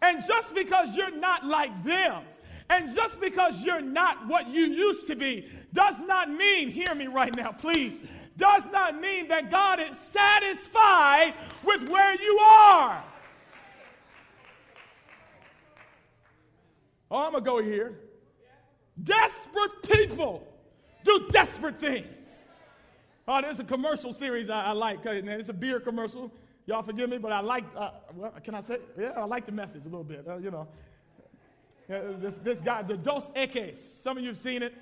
And 0.00 0.22
just 0.24 0.54
because 0.54 0.94
you're 0.94 1.16
not 1.16 1.44
like 1.44 1.82
them, 1.82 2.22
and 2.70 2.94
just 2.94 3.20
because 3.20 3.64
you're 3.64 3.80
not 3.80 4.26
what 4.28 4.48
you 4.48 4.66
used 4.66 5.08
to 5.08 5.16
be, 5.16 5.48
does 5.72 6.00
not 6.00 6.30
mean, 6.30 6.70
hear 6.70 6.94
me 6.94 7.08
right 7.08 7.34
now, 7.34 7.50
please, 7.50 8.02
does 8.36 8.70
not 8.70 9.00
mean 9.00 9.28
that 9.28 9.50
God 9.50 9.80
is 9.80 9.98
satisfied 9.98 11.34
with 11.64 11.88
where 11.88 12.14
you 12.14 12.38
are. 12.38 13.02
Oh, 17.10 17.26
I'm 17.26 17.32
going 17.32 17.44
to 17.44 17.50
go 17.50 17.62
here. 17.62 17.98
Desperate 19.02 19.82
people 19.82 20.46
do 21.04 21.26
desperate 21.30 21.78
things. 21.78 22.48
Oh, 23.26 23.40
there's 23.40 23.58
a 23.58 23.64
commercial 23.64 24.12
series 24.12 24.50
I, 24.50 24.66
I 24.66 24.72
like. 24.72 25.00
It's 25.04 25.48
a 25.48 25.52
beer 25.52 25.80
commercial. 25.80 26.30
Y'all 26.66 26.82
forgive 26.82 27.10
me, 27.10 27.18
but 27.18 27.32
I 27.32 27.40
like, 27.40 27.64
uh, 27.76 27.90
well, 28.14 28.32
can 28.42 28.54
I 28.54 28.60
say? 28.60 28.78
Yeah, 28.98 29.12
I 29.16 29.24
like 29.24 29.44
the 29.46 29.52
message 29.52 29.82
a 29.82 29.88
little 29.88 30.04
bit. 30.04 30.26
Uh, 30.26 30.38
you 30.38 30.50
know, 30.50 30.66
this, 31.88 32.38
this 32.38 32.60
guy, 32.60 32.82
the 32.82 32.96
Dos 32.96 33.30
Equis, 33.32 33.74
some 33.74 34.16
of 34.16 34.22
you 34.22 34.30
have 34.30 34.38
seen 34.38 34.62
it. 34.62 34.74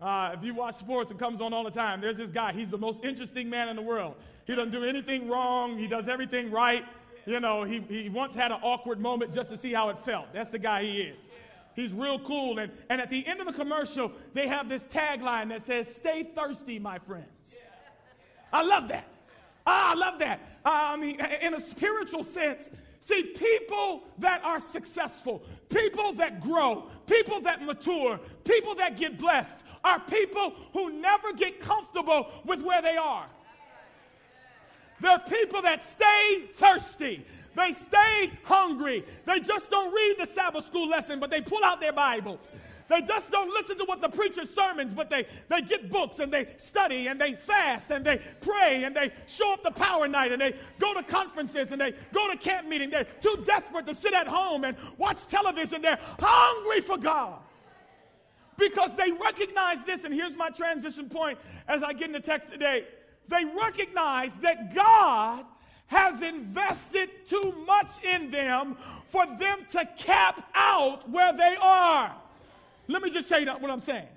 Uh, 0.00 0.32
if 0.36 0.42
you 0.42 0.52
watch 0.52 0.74
sports, 0.74 1.12
it 1.12 1.18
comes 1.18 1.40
on 1.40 1.52
all 1.52 1.62
the 1.62 1.70
time. 1.70 2.00
There's 2.00 2.16
this 2.16 2.30
guy. 2.30 2.52
He's 2.52 2.70
the 2.70 2.78
most 2.78 3.04
interesting 3.04 3.48
man 3.48 3.68
in 3.68 3.76
the 3.76 3.82
world. 3.82 4.16
He 4.46 4.54
doesn't 4.56 4.72
do 4.72 4.82
anything 4.82 5.28
wrong. 5.28 5.78
He 5.78 5.86
does 5.86 6.08
everything 6.08 6.50
right. 6.50 6.84
You 7.24 7.38
know, 7.38 7.62
he, 7.62 7.80
he 7.88 8.08
once 8.08 8.34
had 8.34 8.50
an 8.50 8.58
awkward 8.62 8.98
moment 8.98 9.32
just 9.32 9.50
to 9.50 9.56
see 9.56 9.72
how 9.72 9.90
it 9.90 10.04
felt. 10.04 10.32
That's 10.32 10.50
the 10.50 10.58
guy 10.58 10.82
he 10.82 11.02
is. 11.02 11.30
He's 11.74 11.92
real 11.92 12.18
cool. 12.18 12.58
And, 12.58 12.70
and 12.88 13.00
at 13.00 13.10
the 13.10 13.26
end 13.26 13.40
of 13.40 13.46
the 13.46 13.52
commercial, 13.52 14.12
they 14.34 14.46
have 14.46 14.68
this 14.68 14.84
tagline 14.84 15.48
that 15.48 15.62
says, 15.62 15.92
Stay 15.92 16.30
thirsty, 16.34 16.78
my 16.78 16.98
friends. 16.98 17.64
I 18.52 18.62
love 18.62 18.88
that. 18.88 19.08
Ah, 19.66 19.92
I 19.92 19.94
love 19.94 20.18
that. 20.18 20.40
Uh, 20.64 20.70
I 20.72 20.96
mean, 20.96 21.20
in 21.40 21.54
a 21.54 21.60
spiritual 21.60 22.24
sense, 22.24 22.70
see, 23.00 23.22
people 23.22 24.04
that 24.18 24.42
are 24.44 24.60
successful, 24.60 25.42
people 25.68 26.12
that 26.14 26.40
grow, 26.40 26.88
people 27.06 27.40
that 27.42 27.62
mature, 27.64 28.18
people 28.44 28.74
that 28.76 28.96
get 28.96 29.18
blessed 29.18 29.60
are 29.84 30.00
people 30.00 30.54
who 30.72 30.90
never 30.90 31.32
get 31.32 31.60
comfortable 31.60 32.28
with 32.44 32.62
where 32.62 32.82
they 32.82 32.96
are. 32.96 33.26
They're 35.00 35.18
people 35.18 35.62
that 35.62 35.82
stay 35.82 36.48
thirsty. 36.54 37.26
They 37.54 37.72
stay 37.72 38.32
hungry. 38.44 39.04
They 39.26 39.40
just 39.40 39.70
don't 39.70 39.92
read 39.92 40.16
the 40.18 40.26
Sabbath 40.26 40.66
school 40.66 40.88
lesson, 40.88 41.20
but 41.20 41.30
they 41.30 41.40
pull 41.40 41.62
out 41.64 41.80
their 41.80 41.92
Bibles. 41.92 42.52
They 42.88 43.00
just 43.02 43.30
don't 43.30 43.48
listen 43.48 43.78
to 43.78 43.84
what 43.84 44.00
the 44.00 44.08
preacher's 44.08 44.50
sermons, 44.50 44.92
but 44.92 45.08
they, 45.08 45.26
they 45.48 45.62
get 45.62 45.90
books 45.90 46.18
and 46.18 46.32
they 46.32 46.48
study 46.58 47.06
and 47.06 47.20
they 47.20 47.34
fast 47.34 47.90
and 47.90 48.04
they 48.04 48.20
pray 48.40 48.84
and 48.84 48.94
they 48.94 49.12
show 49.26 49.54
up 49.54 49.62
to 49.62 49.70
power 49.70 50.08
night 50.08 50.32
and 50.32 50.40
they 50.40 50.54
go 50.78 50.92
to 50.92 51.02
conferences 51.02 51.72
and 51.72 51.80
they 51.80 51.92
go 52.12 52.30
to 52.30 52.36
camp 52.36 52.68
meeting. 52.68 52.90
They're 52.90 53.06
too 53.20 53.42
desperate 53.46 53.86
to 53.86 53.94
sit 53.94 54.12
at 54.12 54.26
home 54.26 54.64
and 54.64 54.76
watch 54.98 55.26
television. 55.26 55.82
They're 55.82 55.98
hungry 56.20 56.80
for 56.80 56.98
God. 56.98 57.38
Because 58.58 58.94
they 58.94 59.10
recognize 59.10 59.84
this, 59.84 60.04
and 60.04 60.12
here's 60.12 60.36
my 60.36 60.50
transition 60.50 61.08
point 61.08 61.38
as 61.68 61.82
I 61.82 61.92
get 61.94 62.08
in 62.08 62.12
the 62.12 62.20
text 62.20 62.50
today. 62.50 62.84
They 63.28 63.44
recognize 63.44 64.36
that 64.38 64.74
God 64.74 65.46
has 65.92 66.22
invested 66.22 67.10
too 67.26 67.54
much 67.66 68.02
in 68.02 68.30
them 68.30 68.76
for 69.06 69.26
them 69.38 69.58
to 69.70 69.86
cap 69.98 70.48
out 70.54 71.08
where 71.08 71.36
they 71.36 71.54
are. 71.60 72.14
Let 72.88 73.02
me 73.02 73.10
just 73.10 73.28
say 73.28 73.44
what 73.44 73.70
I'm 73.70 73.80
saying. 73.80 74.08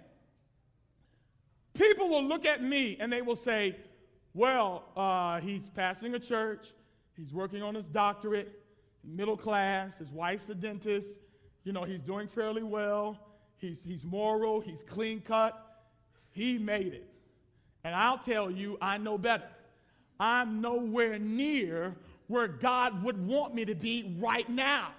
People 1.73 2.07
will 2.07 2.23
look 2.23 2.45
at 2.45 2.63
me 2.63 2.95
and 2.99 3.11
they 3.11 3.21
will 3.21 3.35
say, 3.35 3.75
well, 4.33 4.85
uh, 4.95 5.41
he's 5.41 5.69
pastoring 5.69 6.15
a 6.15 6.19
church, 6.19 6.69
he's 7.17 7.33
working 7.33 7.61
on 7.61 7.75
his 7.75 7.87
doctorate, 7.87 8.63
middle 9.03 9.37
class, 9.37 9.97
his 9.97 10.09
wife's 10.11 10.49
a 10.49 10.55
dentist, 10.55 11.19
you 11.65 11.73
know, 11.73 11.83
he's 11.83 12.01
doing 12.01 12.27
fairly 12.27 12.63
well, 12.63 13.19
he's, 13.57 13.83
he's 13.83 14.05
moral, 14.05 14.61
he's 14.61 14.81
clean 14.81 15.19
cut, 15.19 15.83
he 16.31 16.57
made 16.57 16.93
it. 16.93 17.09
And 17.83 17.93
I'll 17.93 18.17
tell 18.17 18.49
you, 18.49 18.77
I 18.81 18.97
know 18.97 19.17
better. 19.17 19.47
I'm 20.19 20.61
nowhere 20.61 21.19
near 21.19 21.95
where 22.27 22.47
God 22.47 23.03
would 23.03 23.25
want 23.25 23.53
me 23.53 23.65
to 23.65 23.75
be 23.75 24.15
right 24.19 24.49
now. 24.49 24.91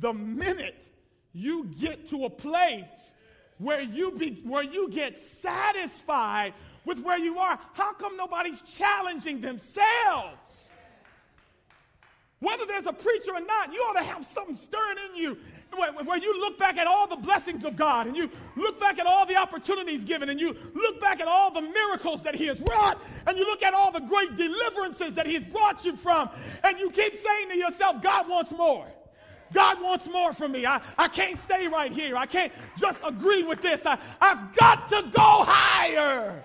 The 0.00 0.12
minute 0.12 0.84
you 1.32 1.64
get 1.80 2.08
to 2.10 2.24
a 2.24 2.30
place 2.30 3.14
where 3.58 3.80
you, 3.80 4.12
be, 4.12 4.40
where 4.44 4.62
you 4.62 4.88
get 4.88 5.18
satisfied 5.18 6.54
with 6.84 7.00
where 7.00 7.18
you 7.18 7.38
are, 7.38 7.58
how 7.72 7.92
come 7.92 8.16
nobody's 8.16 8.62
challenging 8.62 9.40
themselves? 9.40 10.67
Whether 12.40 12.66
there's 12.66 12.86
a 12.86 12.92
preacher 12.92 13.32
or 13.34 13.40
not, 13.40 13.72
you 13.72 13.80
ought 13.80 13.98
to 13.98 14.04
have 14.04 14.24
something 14.24 14.54
stirring 14.54 14.96
in 15.10 15.16
you 15.20 15.38
where, 15.76 15.92
where, 16.04 16.18
you 16.18 16.38
look 16.40 16.56
back 16.56 16.76
at 16.76 16.86
all 16.86 17.08
the 17.08 17.16
blessings 17.16 17.64
of 17.64 17.74
God 17.76 18.06
and 18.06 18.16
you 18.16 18.30
look 18.56 18.78
back 18.78 19.00
at 19.00 19.06
all 19.06 19.26
the 19.26 19.34
opportunities 19.34 20.04
given 20.04 20.28
and 20.28 20.38
you 20.38 20.56
look 20.72 21.00
back 21.00 21.20
at 21.20 21.26
all 21.26 21.50
the 21.50 21.60
miracles 21.60 22.22
that 22.22 22.36
He 22.36 22.46
has 22.46 22.60
wrought 22.60 23.02
and 23.26 23.36
you 23.36 23.44
look 23.44 23.64
at 23.64 23.74
all 23.74 23.90
the 23.90 24.00
great 24.00 24.36
deliverances 24.36 25.16
that 25.16 25.26
He 25.26 25.34
has 25.34 25.44
brought 25.44 25.84
you 25.84 25.96
from 25.96 26.30
and 26.62 26.78
you 26.78 26.90
keep 26.90 27.16
saying 27.16 27.48
to 27.48 27.56
yourself, 27.56 28.00
God 28.00 28.28
wants 28.28 28.52
more. 28.52 28.86
God 29.52 29.82
wants 29.82 30.06
more 30.08 30.32
from 30.32 30.52
me. 30.52 30.64
I, 30.64 30.80
I 30.96 31.08
can't 31.08 31.36
stay 31.36 31.66
right 31.66 31.90
here. 31.90 32.16
I 32.16 32.26
can't 32.26 32.52
just 32.78 33.02
agree 33.04 33.42
with 33.42 33.62
this. 33.62 33.84
I, 33.84 33.98
I've 34.20 34.54
got 34.54 34.88
to 34.90 35.02
go 35.10 35.44
higher. 35.44 36.44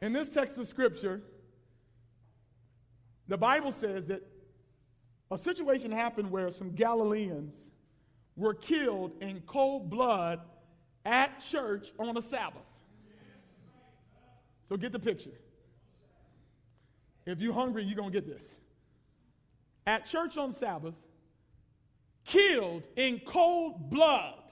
In 0.00 0.12
this 0.12 0.30
text 0.30 0.58
of 0.58 0.66
Scripture, 0.66 1.20
the 3.30 3.38
Bible 3.38 3.70
says 3.70 4.08
that 4.08 4.22
a 5.30 5.38
situation 5.38 5.92
happened 5.92 6.32
where 6.32 6.50
some 6.50 6.72
Galileans 6.72 7.54
were 8.34 8.54
killed 8.54 9.12
in 9.20 9.40
cold 9.46 9.88
blood 9.88 10.40
at 11.04 11.38
church 11.38 11.92
on 12.00 12.16
a 12.16 12.22
Sabbath. 12.22 12.60
So 14.68 14.76
get 14.76 14.90
the 14.90 14.98
picture. 14.98 15.30
If 17.24 17.40
you're 17.40 17.54
hungry, 17.54 17.84
you're 17.84 17.96
going 17.96 18.10
to 18.10 18.20
get 18.20 18.26
this. 18.26 18.56
At 19.86 20.06
church 20.06 20.36
on 20.36 20.50
Sabbath, 20.52 20.94
killed 22.24 22.82
in 22.96 23.20
cold 23.24 23.90
blood 23.90 24.42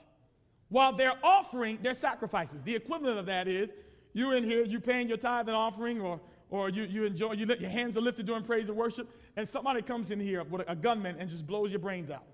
while 0.68 0.92
they're 0.92 1.18
offering 1.24 1.78
their 1.82 1.94
sacrifices. 1.94 2.62
The 2.62 2.76
equivalent 2.76 3.18
of 3.18 3.26
that 3.26 3.48
is 3.48 3.72
you're 4.12 4.36
in 4.36 4.44
here, 4.44 4.64
you're 4.64 4.80
paying 4.80 5.08
your 5.08 5.18
tithe 5.18 5.48
and 5.48 5.56
offering, 5.56 6.00
or 6.00 6.20
or 6.50 6.68
you, 6.68 6.84
you 6.84 7.04
enjoy, 7.04 7.32
you 7.32 7.46
let 7.46 7.61
your 7.61 7.70
hands 7.70 7.96
are 7.96 8.00
lifted 8.00 8.26
during 8.26 8.42
praise 8.42 8.68
and 8.68 8.76
worship, 8.76 9.08
and 9.37 9.46
somebody 9.48 9.82
comes 9.82 10.11
in 10.11 10.18
here 10.18 10.44
with 10.44 10.62
a, 10.62 10.72
a 10.72 10.76
gunman 10.76 11.16
and 11.18 11.28
just 11.28 11.46
blows 11.46 11.70
your 11.70 11.78
brains 11.78 12.11
out. 12.11 12.24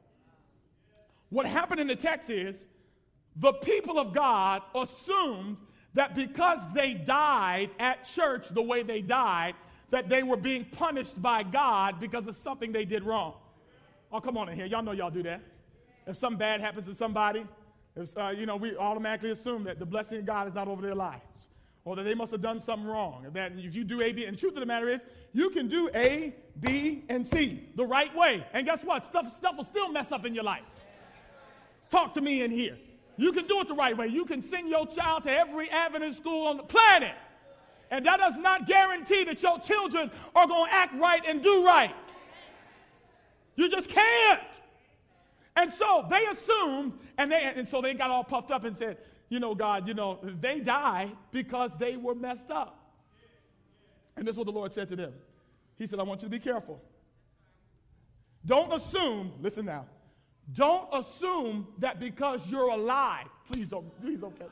What 1.31 1.46
happened 1.46 1.81
in 1.81 1.87
the 1.87 1.96
text 1.96 2.31
is 2.31 2.68
the 3.37 3.53
people 3.53 3.98
of 3.98 4.12
God 4.12 4.62
assumed 4.74 5.57
that 5.94 6.14
because 6.14 6.61
they 6.72 6.94
died 6.94 7.70
at 7.79 8.05
church 8.05 8.48
the 8.50 8.62
way 8.62 8.83
they 8.83 9.00
died, 9.00 9.55
that 9.90 10.09
they 10.09 10.22
were 10.22 10.37
being 10.37 10.64
punished 10.64 11.20
by 11.20 11.42
God 11.42 11.98
because 12.00 12.27
of 12.27 12.37
something 12.37 12.72
they 12.72 12.85
did 12.85 13.05
wrong. 13.05 13.35
Oh, 14.12 14.20
come 14.20 14.37
on 14.37 14.48
in 14.48 14.57
here. 14.57 14.66
Y'all 14.66 14.83
know 14.83 14.92
y'all 14.92 15.11
do 15.11 15.22
that. 15.24 15.40
If 16.07 16.16
something 16.16 16.38
bad 16.38 16.61
happens 16.61 16.87
to 16.87 16.94
somebody, 16.94 17.46
if, 17.96 18.16
uh, 18.16 18.29
you 18.29 18.46
know, 18.46 18.57
we 18.57 18.77
automatically 18.77 19.31
assume 19.31 19.64
that 19.64 19.79
the 19.79 19.87
blessing 19.87 20.18
of 20.18 20.27
God 20.27 20.46
is 20.46 20.55
not 20.55 20.68
over 20.68 20.83
their 20.83 20.94
lives 20.94 21.48
or 21.85 21.97
that 21.97 22.05
they 22.05 22.14
must 22.14 22.33
have 22.33 22.40
done 22.40 22.61
something 22.61 22.88
wrong. 22.88 23.27
That 23.35 23.53
if 23.57 23.75
you 23.75 23.85
do 23.85 24.01
A, 24.01 24.12
B, 24.12 24.25
and 24.25 24.37
the 24.37 24.40
truth 24.40 24.55
of 24.55 24.61
the 24.61 24.66
matter 24.66 24.88
is, 24.88 25.05
you 25.33 25.51
can 25.51 25.68
do 25.68 25.90
A, 25.94 26.35
B, 26.61 27.05
and 27.09 27.27
C 27.27 27.68
the 27.77 27.85
right 27.85 28.14
way. 28.16 28.47
And 28.53 28.66
guess 28.66 28.83
what? 28.83 29.05
Stuff, 29.05 29.31
stuff 29.31 29.57
will 29.57 29.64
still 29.64 29.90
mess 29.90 30.11
up 30.11 30.25
in 30.25 30.35
your 30.35 30.44
life. 30.44 30.64
Talk 31.90 32.14
to 32.14 32.20
me 32.20 32.42
in 32.42 32.51
here. 32.51 32.79
You 33.16 33.33
can 33.33 33.47
do 33.47 33.61
it 33.61 33.68
the 33.68 33.75
right 33.75 33.97
way. 33.97 34.09
You 34.09 34.25
can 34.25 34.40
send 34.40 34.68
your 34.68 34.87
child 34.87 35.25
to 35.25 35.31
every 35.31 35.70
Adventist 35.70 36.18
school 36.18 36.47
on 36.47 36.57
the 36.57 36.62
planet. 36.62 37.14
And 37.90 38.07
that 38.07 38.18
does 38.18 38.37
not 38.38 38.66
guarantee 38.66 39.25
that 39.25 39.42
your 39.42 39.59
children 39.61 40.11
are 40.35 40.47
going 40.47 40.68
to 40.68 40.75
act 40.75 40.94
right 40.94 41.23
and 41.27 41.42
do 41.42 41.64
right. 41.64 41.94
You 43.57 43.70
just 43.70 43.88
can't. 43.88 44.40
And 45.55 45.70
so 45.70 46.05
they 46.11 46.27
assumed, 46.27 46.94
and, 47.18 47.31
they, 47.31 47.53
and 47.55 47.68
so 47.68 47.81
they 47.81 47.94
got 47.94 48.11
all 48.11 48.25
puffed 48.25 48.51
up 48.51 48.64
and 48.64 48.75
said, 48.75 48.97
you 49.35 49.40
know, 49.40 49.53
God, 49.53 49.88
you 49.88 49.94
know, 49.94 50.20
they 50.40 50.61
died 50.61 51.11
because 51.33 51.77
they 51.77 51.97
were 51.97 52.14
messed 52.14 52.53
up. 52.53 52.79
And 54.16 54.25
this 54.25 54.35
is 54.35 54.38
what 54.38 54.47
the 54.47 54.53
Lord 54.53 54.73
said 54.73 54.88
to 54.90 54.97
them. 54.97 55.12
He 55.77 55.88
said, 55.88 55.99
I 55.99 56.05
want 56.05 56.23
you 56.23 56.27
to 56.27 56.31
be 56.31 56.38
careful. 56.38 56.81
Don't 58.47 58.73
assume, 58.73 59.33
listen 59.42 59.66
now, 59.66 59.87
don't 60.53 60.88
assume 60.92 61.66
that 61.79 61.99
because 61.99 62.40
you're 62.47 62.68
alive, 62.68 63.27
please 63.51 63.70
don't, 63.70 64.01
please 64.01 64.20
don't 64.20 64.38
catch. 64.38 64.51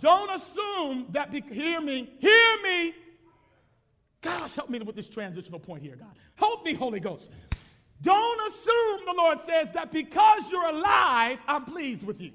Don't 0.00 0.30
assume 0.30 1.08
that, 1.10 1.30
be, 1.30 1.42
hear 1.42 1.82
me, 1.82 2.10
hear 2.20 2.62
me. 2.62 2.94
Gosh, 4.22 4.54
help 4.54 4.70
me 4.70 4.78
with 4.78 4.96
this 4.96 5.10
transitional 5.10 5.60
point 5.60 5.82
here, 5.82 5.96
God. 5.96 6.16
Help 6.36 6.64
me, 6.64 6.72
Holy 6.72 7.00
Ghost. 7.00 7.30
Don't 8.00 8.48
assume, 8.48 9.00
the 9.04 9.14
Lord 9.14 9.42
says, 9.42 9.70
that 9.72 9.92
because 9.92 10.50
you're 10.50 10.70
alive, 10.70 11.38
I'm 11.46 11.66
pleased 11.66 12.04
with 12.04 12.18
you. 12.18 12.32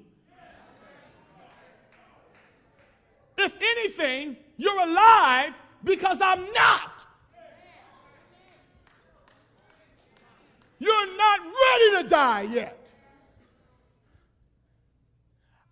Anything, 3.60 4.36
you're 4.56 4.80
alive 4.80 5.52
because 5.82 6.20
I'm 6.20 6.44
not. 6.52 7.06
You're 10.78 11.16
not 11.16 11.40
ready 11.40 12.02
to 12.02 12.08
die 12.08 12.42
yet. 12.42 12.78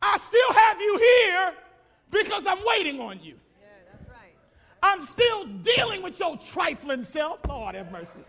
I 0.00 0.18
still 0.18 0.52
have 0.54 0.80
you 0.80 0.98
here 0.98 1.54
because 2.10 2.46
I'm 2.46 2.58
waiting 2.66 3.00
on 3.00 3.20
you. 3.22 3.34
Yeah, 3.60 3.68
that's 3.90 4.08
right. 4.08 4.34
I'm 4.82 5.02
still 5.02 5.44
dealing 5.44 6.02
with 6.02 6.18
your 6.18 6.36
trifling 6.38 7.02
self. 7.02 7.40
Lord 7.46 7.74
have 7.74 7.92
mercy. 7.92 8.20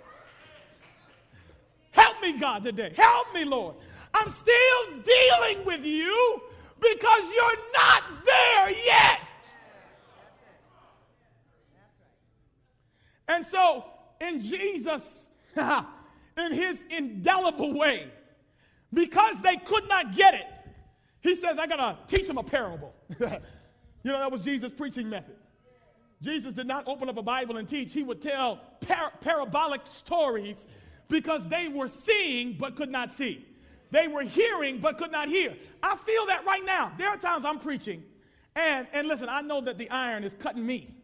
Help 1.91 2.21
me, 2.21 2.37
God, 2.39 2.63
today. 2.63 2.91
Help 2.95 3.33
me, 3.33 3.43
Lord. 3.43 3.75
I'm 4.13 4.29
still 4.29 4.85
dealing 5.03 5.65
with 5.65 5.85
you 5.85 6.41
because 6.79 7.21
you're 7.33 7.57
not 7.73 8.03
there 8.25 8.71
yet. 8.71 9.19
And 13.27 13.45
so, 13.45 13.85
in 14.19 14.41
Jesus, 14.41 15.29
in 16.37 16.51
his 16.51 16.85
indelible 16.89 17.73
way, 17.73 18.11
because 18.93 19.41
they 19.41 19.57
could 19.57 19.87
not 19.87 20.15
get 20.15 20.33
it, 20.33 20.47
he 21.21 21.35
says, 21.35 21.57
I 21.57 21.67
gotta 21.67 21.97
teach 22.07 22.27
them 22.27 22.37
a 22.37 22.43
parable. 22.43 22.93
you 23.19 23.27
know, 24.03 24.19
that 24.19 24.31
was 24.31 24.43
Jesus' 24.43 24.71
preaching 24.75 25.09
method. 25.09 25.35
Jesus 26.21 26.53
did 26.53 26.67
not 26.67 26.87
open 26.87 27.09
up 27.09 27.17
a 27.17 27.21
Bible 27.21 27.57
and 27.57 27.67
teach, 27.67 27.93
he 27.93 28.03
would 28.03 28.21
tell 28.21 28.59
par- 28.81 29.11
parabolic 29.19 29.81
stories 29.85 30.67
because 31.09 31.47
they 31.47 31.67
were 31.67 31.87
seeing 31.87 32.53
but 32.53 32.75
could 32.75 32.89
not 32.89 33.11
see. 33.11 33.45
They 33.91 34.07
were 34.07 34.23
hearing 34.23 34.79
but 34.79 34.97
could 34.97 35.11
not 35.11 35.27
hear. 35.27 35.55
I 35.81 35.95
feel 35.97 36.25
that 36.27 36.45
right 36.45 36.65
now. 36.65 36.91
There 36.97 37.09
are 37.09 37.17
times 37.17 37.45
I'm 37.45 37.59
preaching, 37.59 38.03
and, 38.55 38.87
and 38.93 39.07
listen, 39.07 39.29
I 39.29 39.41
know 39.41 39.61
that 39.61 39.77
the 39.77 39.89
iron 39.89 40.23
is 40.23 40.33
cutting 40.33 40.65
me. 40.65 40.95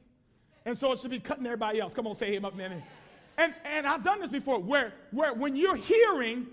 And 0.70 0.78
so 0.78 0.92
it 0.92 1.00
should 1.00 1.10
be 1.10 1.20
cutting 1.20 1.48
everybody 1.48 1.80
else. 1.80 1.96
Come 1.96 2.06
on, 2.06 2.14
say 2.14 2.36
him 2.36 2.46
up, 2.46 2.56
man. 2.56 2.84
And, 3.40 3.56
and 3.66 3.88
I've 3.88 4.04
done 4.04 4.22
this 4.22 4.30
before 4.30 4.60
where, 4.60 4.94
where 5.10 5.34
when 5.34 5.56
you're 5.56 5.76
hearing, 5.76 6.46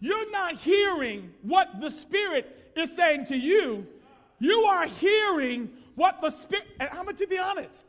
you're 0.00 0.30
not 0.30 0.56
hearing 0.56 1.34
what 1.42 1.78
the 1.78 1.90
Spirit 1.90 2.72
is 2.74 2.96
saying 2.96 3.26
to 3.26 3.36
you. 3.36 3.86
You 4.38 4.62
are 4.62 4.86
hearing 4.86 5.70
what 5.96 6.18
the 6.22 6.30
Spirit, 6.30 6.64
and 6.80 6.88
I'm 6.90 7.04
going 7.04 7.16
to 7.16 7.26
be 7.26 7.38
honest. 7.38 7.84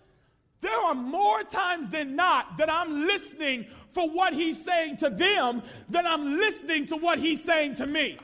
There 0.60 0.78
are 0.78 0.94
more 0.94 1.44
times 1.44 1.90
than 1.90 2.14
not 2.14 2.58
that 2.58 2.70
I'm 2.70 3.06
listening 3.06 3.66
for 3.94 4.10
what 4.10 4.34
he's 4.34 4.62
saying 4.62 4.98
to 4.98 5.10
them 5.10 5.64
than 5.90 6.06
I'm 6.06 6.38
listening 6.38 6.88
to 6.88 6.98
what 6.98 7.20
he's 7.20 7.42
saying 7.42 7.76
to 7.76 7.88
me. 7.88 8.18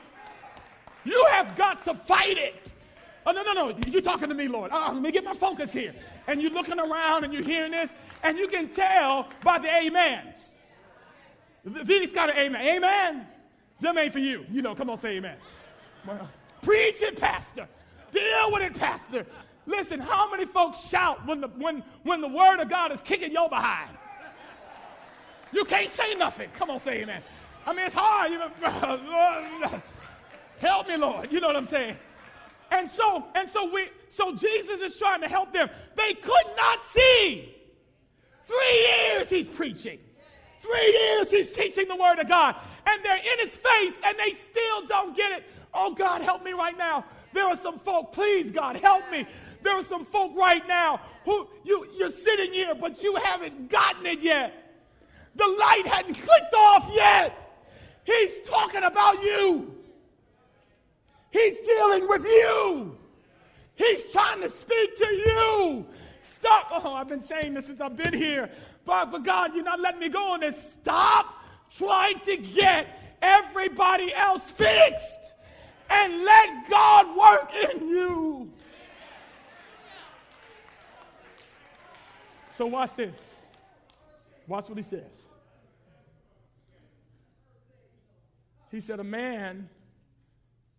You 1.04 1.26
have 1.30 1.56
got 1.56 1.84
to 1.84 1.94
fight 1.94 2.36
it. 2.36 2.70
Oh, 3.24 3.32
no, 3.32 3.42
no, 3.42 3.52
no. 3.54 3.78
You're 3.86 4.02
talking 4.02 4.28
to 4.28 4.34
me, 4.34 4.46
Lord. 4.46 4.72
Oh, 4.74 4.90
let 4.92 5.00
me 5.00 5.10
get 5.10 5.24
my 5.24 5.32
focus 5.32 5.72
here. 5.72 5.94
And 6.26 6.42
you're 6.42 6.50
looking 6.50 6.78
around 6.78 7.24
and 7.24 7.32
you're 7.32 7.42
hearing 7.42 7.72
this, 7.72 7.94
and 8.22 8.36
you 8.36 8.48
can 8.48 8.68
tell 8.68 9.28
by 9.44 9.58
the 9.58 9.68
amens. 9.68 10.52
V's 11.64 12.12
got 12.12 12.30
an 12.30 12.36
amen. 12.36 12.66
Amen. 12.66 13.26
Them 13.80 13.98
ain't 13.98 14.12
for 14.12 14.18
you. 14.18 14.46
You 14.50 14.62
know, 14.62 14.74
come 14.74 14.90
on, 14.90 14.98
say 14.98 15.16
amen. 15.16 15.36
Preach 16.62 17.02
it, 17.02 17.20
Pastor. 17.20 17.68
Deal 18.12 18.52
with 18.52 18.62
it, 18.62 18.74
Pastor. 18.74 19.26
Listen, 19.66 19.98
how 20.00 20.30
many 20.30 20.44
folks 20.44 20.88
shout 20.88 21.26
when 21.26 21.40
the, 21.40 21.48
when, 21.48 21.82
when 22.04 22.20
the 22.20 22.28
word 22.28 22.60
of 22.60 22.68
God 22.68 22.92
is 22.92 23.02
kicking 23.02 23.32
your 23.32 23.48
behind? 23.48 23.90
You 25.52 25.64
can't 25.64 25.90
say 25.90 26.14
nothing. 26.14 26.50
Come 26.52 26.70
on, 26.70 26.78
say 26.78 27.02
amen. 27.02 27.22
I 27.66 27.72
mean, 27.72 27.86
it's 27.86 27.94
hard. 27.98 28.32
Help 30.58 30.88
me, 30.88 30.96
Lord. 30.96 31.32
You 31.32 31.40
know 31.40 31.48
what 31.48 31.56
I'm 31.56 31.66
saying? 31.66 31.96
And 32.70 32.90
so, 32.90 33.24
and 33.34 33.48
so 33.48 33.72
we, 33.72 33.88
so 34.08 34.34
Jesus 34.34 34.80
is 34.80 34.96
trying 34.96 35.20
to 35.22 35.28
help 35.28 35.52
them. 35.52 35.68
They 35.94 36.14
could 36.14 36.46
not 36.56 36.82
see. 36.82 37.54
Three 38.44 38.88
years 38.88 39.30
he's 39.30 39.48
preaching. 39.48 39.98
Three 40.60 40.98
years 41.00 41.30
he's 41.30 41.52
teaching 41.52 41.88
the 41.88 41.96
word 41.96 42.18
of 42.18 42.28
God. 42.28 42.56
And 42.86 43.04
they're 43.04 43.16
in 43.16 43.38
his 43.40 43.56
face 43.56 44.00
and 44.04 44.16
they 44.18 44.30
still 44.30 44.86
don't 44.86 45.16
get 45.16 45.32
it. 45.32 45.44
Oh 45.74 45.94
God, 45.94 46.22
help 46.22 46.42
me 46.42 46.52
right 46.52 46.76
now. 46.76 47.04
There 47.32 47.44
are 47.44 47.56
some 47.56 47.78
folk, 47.78 48.12
please 48.12 48.50
God, 48.50 48.76
help 48.76 49.10
me. 49.10 49.26
There 49.62 49.74
are 49.74 49.82
some 49.82 50.04
folk 50.04 50.36
right 50.36 50.66
now 50.66 51.00
who 51.24 51.48
you, 51.64 51.86
you're 51.98 52.08
sitting 52.08 52.52
here, 52.52 52.74
but 52.74 53.02
you 53.02 53.16
haven't 53.16 53.68
gotten 53.68 54.06
it 54.06 54.20
yet. 54.20 54.54
The 55.34 55.46
light 55.46 55.86
hadn't 55.86 56.14
clicked 56.14 56.54
off 56.54 56.88
yet. 56.92 57.46
He's 58.04 58.40
talking 58.40 58.84
about 58.84 59.22
you. 59.22 59.74
He's 61.36 61.60
dealing 61.60 62.08
with 62.08 62.24
you. 62.24 62.96
He's 63.74 64.04
trying 64.04 64.40
to 64.40 64.48
speak 64.48 64.96
to 64.96 65.06
you. 65.06 65.86
Stop. 66.22 66.68
Oh, 66.70 66.94
I've 66.94 67.08
been 67.08 67.20
saying 67.20 67.52
this 67.52 67.66
since 67.66 67.78
I've 67.78 67.94
been 67.94 68.14
here. 68.14 68.48
But 68.86 69.10
for 69.10 69.18
God, 69.18 69.54
you're 69.54 69.62
not 69.62 69.78
letting 69.80 70.00
me 70.00 70.08
go 70.08 70.30
on 70.30 70.40
this. 70.40 70.76
Stop 70.80 71.26
trying 71.76 72.20
to 72.20 72.38
get 72.38 73.18
everybody 73.20 74.14
else 74.14 74.50
fixed 74.50 75.34
and 75.90 76.24
let 76.24 76.70
God 76.70 77.14
work 77.14 77.50
in 77.70 77.86
you. 77.86 78.50
So, 82.56 82.64
watch 82.64 82.96
this. 82.96 83.36
Watch 84.46 84.70
what 84.70 84.78
he 84.78 84.84
says. 84.84 85.02
He 88.70 88.80
said, 88.80 89.00
A 89.00 89.04
man 89.04 89.68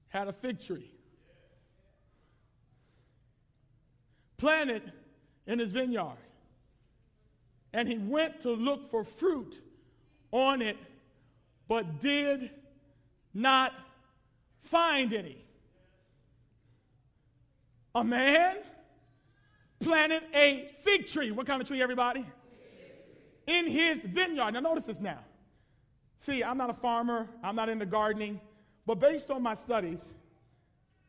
had 0.09 0.27
a 0.27 0.33
fig 0.33 0.59
tree 0.59 0.91
planted 4.37 4.91
in 5.45 5.59
his 5.59 5.71
vineyard. 5.71 6.17
And 7.73 7.87
he 7.87 7.97
went 7.97 8.41
to 8.41 8.51
look 8.51 8.89
for 8.89 9.03
fruit 9.03 9.61
on 10.31 10.61
it, 10.61 10.77
but 11.67 11.99
did 11.99 12.49
not 13.33 13.73
find 14.61 15.13
any. 15.13 15.43
A 17.93 18.03
man 18.03 18.57
planted 19.79 20.23
a 20.33 20.71
fig 20.81 21.07
tree. 21.07 21.31
What 21.31 21.45
kind 21.47 21.61
of 21.61 21.67
tree, 21.67 21.81
everybody? 21.81 22.25
In 23.47 23.67
his 23.67 24.01
vineyard. 24.01 24.51
Now, 24.51 24.59
notice 24.59 24.85
this 24.85 24.99
now. 24.99 25.19
See, 26.19 26.43
I'm 26.43 26.57
not 26.57 26.69
a 26.69 26.73
farmer, 26.73 27.27
I'm 27.43 27.55
not 27.55 27.69
into 27.69 27.85
gardening, 27.85 28.41
but 28.87 28.99
based 28.99 29.29
on 29.29 29.43
my 29.43 29.53
studies, 29.53 30.01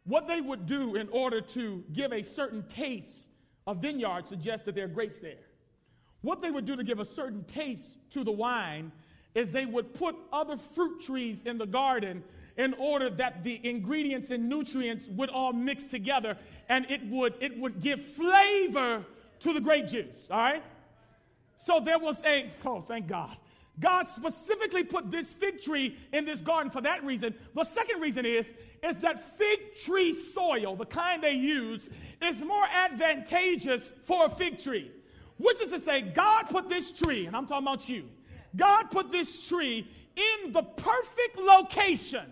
what 0.04 0.26
they 0.26 0.40
would 0.40 0.66
do 0.66 0.96
in 0.96 1.08
order 1.10 1.40
to 1.40 1.84
give 1.92 2.12
a 2.12 2.22
certain 2.22 2.64
taste, 2.64 3.30
a 3.68 3.74
vineyard 3.74 4.26
suggests 4.26 4.66
that 4.66 4.74
there 4.74 4.86
are 4.86 4.88
grapes 4.88 5.20
there. 5.20 5.44
What 6.22 6.42
they 6.42 6.50
would 6.50 6.64
do 6.64 6.74
to 6.74 6.82
give 6.82 6.98
a 6.98 7.04
certain 7.04 7.44
taste 7.44 7.96
to 8.10 8.24
the 8.24 8.32
wine 8.32 8.90
is 9.34 9.52
they 9.52 9.66
would 9.66 9.94
put 9.94 10.16
other 10.32 10.56
fruit 10.56 11.00
trees 11.04 11.42
in 11.44 11.56
the 11.56 11.66
garden 11.66 12.24
in 12.56 12.74
order 12.74 13.08
that 13.10 13.44
the 13.44 13.60
ingredients 13.62 14.30
and 14.30 14.48
nutrients 14.48 15.06
would 15.10 15.30
all 15.30 15.52
mix 15.52 15.86
together 15.86 16.36
and 16.68 16.84
it 16.90 17.06
would 17.06 17.34
it 17.40 17.56
would 17.56 17.80
give 17.80 18.04
flavor 18.04 19.04
to 19.38 19.52
the 19.52 19.60
grape 19.60 19.86
juice 19.86 20.28
all 20.30 20.38
right 20.38 20.64
so 21.64 21.78
there 21.78 21.98
was 21.98 22.20
a 22.24 22.50
oh 22.64 22.80
thank 22.80 23.06
god 23.06 23.36
God 23.80 24.08
specifically 24.08 24.82
put 24.82 25.10
this 25.10 25.32
fig 25.32 25.62
tree 25.62 25.96
in 26.12 26.24
this 26.24 26.40
garden 26.40 26.70
for 26.70 26.80
that 26.80 27.04
reason. 27.04 27.34
The 27.54 27.64
second 27.64 28.00
reason 28.00 28.26
is, 28.26 28.54
is 28.82 28.98
that 28.98 29.36
fig 29.36 29.76
tree 29.84 30.12
soil, 30.12 30.74
the 30.74 30.86
kind 30.86 31.22
they 31.22 31.32
use, 31.32 31.88
is 32.20 32.42
more 32.42 32.64
advantageous 32.66 33.92
for 34.04 34.26
a 34.26 34.28
fig 34.28 34.60
tree. 34.60 34.90
Which 35.36 35.60
is 35.60 35.70
to 35.70 35.78
say, 35.78 36.02
God 36.02 36.44
put 36.48 36.68
this 36.68 36.90
tree, 36.90 37.26
and 37.26 37.36
I'm 37.36 37.46
talking 37.46 37.66
about 37.66 37.88
you, 37.88 38.04
God 38.56 38.90
put 38.90 39.12
this 39.12 39.46
tree 39.46 39.88
in 40.16 40.52
the 40.52 40.62
perfect 40.62 41.38
location. 41.38 42.24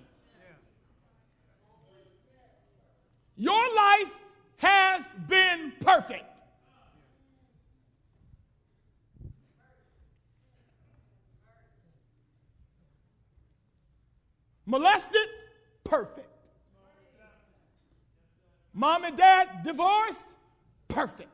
Your 3.37 3.63
life 3.77 4.13
has 4.57 5.07
been 5.29 5.73
perfect. 5.81 6.36
Molested? 14.67 15.29
Perfect. 15.85 16.27
Mom 18.75 19.05
and 19.05 19.17
dad 19.17 19.63
divorced? 19.65 20.27
Perfect. 20.89 21.31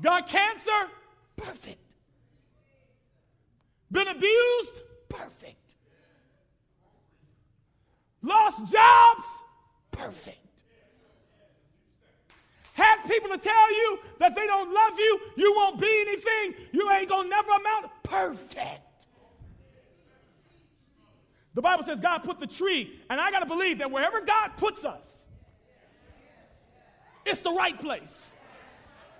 Got 0.00 0.28
cancer? 0.28 0.88
Perfect. 1.36 1.94
Been 3.92 4.08
abused? 4.08 4.82
Perfect. 5.08 5.56
Lost 8.22 8.60
jobs? 8.72 9.26
Perfect. 9.92 10.36
Had 12.72 13.02
people 13.08 13.28
to 13.30 13.38
tell 13.38 13.72
you 13.74 13.98
that 14.18 14.34
they 14.34 14.46
don't 14.46 14.72
love 14.72 14.98
you, 14.98 15.20
you 15.36 15.52
won't 15.56 15.80
be 15.80 16.04
anything, 16.06 16.54
you 16.72 16.90
ain't 16.90 17.08
gonna 17.08 17.28
never 17.28 17.50
amount? 17.50 17.90
Perfect. 18.04 18.87
The 21.58 21.62
Bible 21.62 21.82
says 21.82 21.98
God 21.98 22.18
put 22.18 22.38
the 22.38 22.46
tree, 22.46 23.00
and 23.10 23.20
I 23.20 23.32
gotta 23.32 23.44
believe 23.44 23.78
that 23.78 23.90
wherever 23.90 24.20
God 24.20 24.50
puts 24.58 24.84
us, 24.84 25.26
it's 27.26 27.40
the 27.40 27.50
right 27.50 27.76
place. 27.76 28.30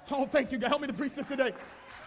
Oh, 0.09 0.25
thank 0.25 0.53
you. 0.53 0.59
God. 0.59 0.69
Help 0.69 0.83
me 0.83 0.87
to 0.87 0.93
preach 0.93 1.17
this 1.17 1.27
today. 1.27 1.53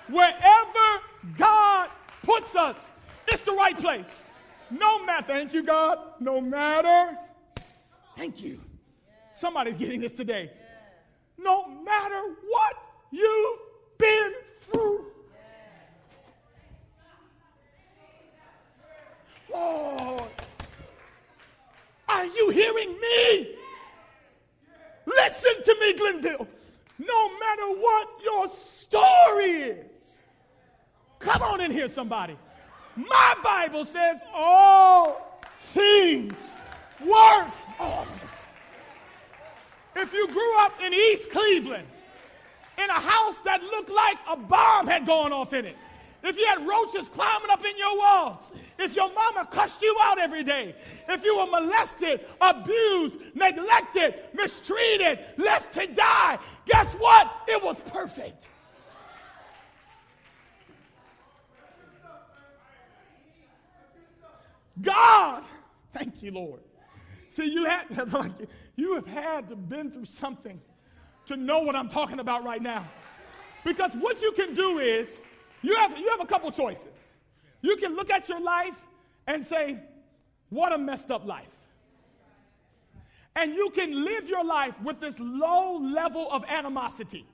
Wherever 0.07 1.01
God 1.37 1.89
puts 2.23 2.55
us, 2.55 2.93
it's 3.27 3.43
the 3.43 3.51
right 3.51 3.77
place. 3.77 4.23
No 4.69 5.03
matter, 5.03 5.25
thank 5.25 5.53
you, 5.53 5.63
God. 5.63 5.99
No 6.21 6.39
matter, 6.39 7.17
thank 8.15 8.41
you. 8.41 8.57
Somebody's 9.33 9.75
getting 9.75 9.99
this 9.99 10.13
today. 10.13 10.49
No 11.37 11.67
matter 11.67 12.21
what 12.47 12.75
you've 13.11 13.59
been 13.97 14.31
through. 14.61 15.10
Lord, 19.51 20.29
are 22.07 22.25
you 22.25 22.49
hearing 22.49 22.99
me? 22.99 23.55
Listen 25.05 25.63
to 25.63 25.75
me, 25.79 25.93
Glendale. 25.93 26.47
No 26.99 27.39
matter 27.39 27.67
what 27.79 28.09
your 28.23 28.47
story 28.49 29.51
is, 29.61 30.23
come 31.19 31.41
on 31.41 31.61
in 31.61 31.71
here, 31.71 31.89
somebody. 31.89 32.37
My 32.95 33.35
Bible 33.43 33.85
says 33.85 34.21
all 34.33 35.41
things 35.57 36.55
work. 36.99 37.47
If 39.95 40.13
you 40.13 40.27
grew 40.27 40.57
up 40.59 40.73
in 40.83 40.93
East 40.93 41.29
Cleveland, 41.31 41.87
in 42.77 42.89
a 42.89 42.93
house 42.93 43.41
that 43.43 43.61
looked 43.63 43.89
like 43.89 44.17
a 44.29 44.35
bomb 44.35 44.87
had 44.87 45.05
gone 45.05 45.31
off 45.33 45.53
in 45.53 45.65
it, 45.65 45.77
if 46.23 46.37
you 46.37 46.45
had 46.45 46.65
roaches 46.67 47.09
climbing 47.09 47.49
up 47.49 47.63
in 47.65 47.77
your 47.77 47.97
walls, 47.97 48.51
if 48.77 48.95
your 48.95 49.11
mama 49.13 49.47
cussed 49.49 49.81
you 49.81 49.95
out 50.03 50.19
every 50.19 50.43
day, 50.43 50.75
if 51.09 51.23
you 51.23 51.37
were 51.37 51.47
molested, 51.47 52.21
abused, 52.39 53.19
neglected, 53.33 54.15
mistreated, 54.33 55.19
left 55.37 55.73
to 55.73 55.87
die, 55.87 56.37
guess 56.65 56.91
what? 56.93 57.31
It 57.47 57.63
was 57.63 57.79
perfect. 57.87 58.47
God, 64.81 65.43
thank 65.93 66.23
you, 66.23 66.31
Lord. 66.31 66.61
See, 67.29 67.45
you 67.45 67.67
you 68.75 68.95
have 68.95 69.07
had 69.07 69.47
to 69.49 69.55
been 69.55 69.91
through 69.91 70.05
something 70.05 70.59
to 71.27 71.37
know 71.37 71.61
what 71.61 71.75
I'm 71.75 71.87
talking 71.87 72.19
about 72.19 72.43
right 72.43 72.61
now. 72.61 72.87
Because 73.63 73.93
what 73.93 74.21
you 74.21 74.31
can 74.31 74.53
do 74.53 74.79
is 74.79 75.21
you 75.61 75.75
have, 75.75 75.97
you 75.97 76.09
have 76.09 76.21
a 76.21 76.25
couple 76.25 76.51
choices. 76.51 77.09
You 77.61 77.77
can 77.77 77.95
look 77.95 78.09
at 78.09 78.27
your 78.27 78.41
life 78.41 78.75
and 79.27 79.43
say, 79.43 79.77
What 80.49 80.73
a 80.73 80.77
messed 80.77 81.11
up 81.11 81.25
life. 81.25 81.47
And 83.35 83.53
you 83.53 83.69
can 83.69 84.03
live 84.03 84.27
your 84.27 84.43
life 84.43 84.75
with 84.81 84.99
this 84.99 85.19
low 85.19 85.77
level 85.77 86.29
of 86.31 86.43
animosity. 86.45 87.25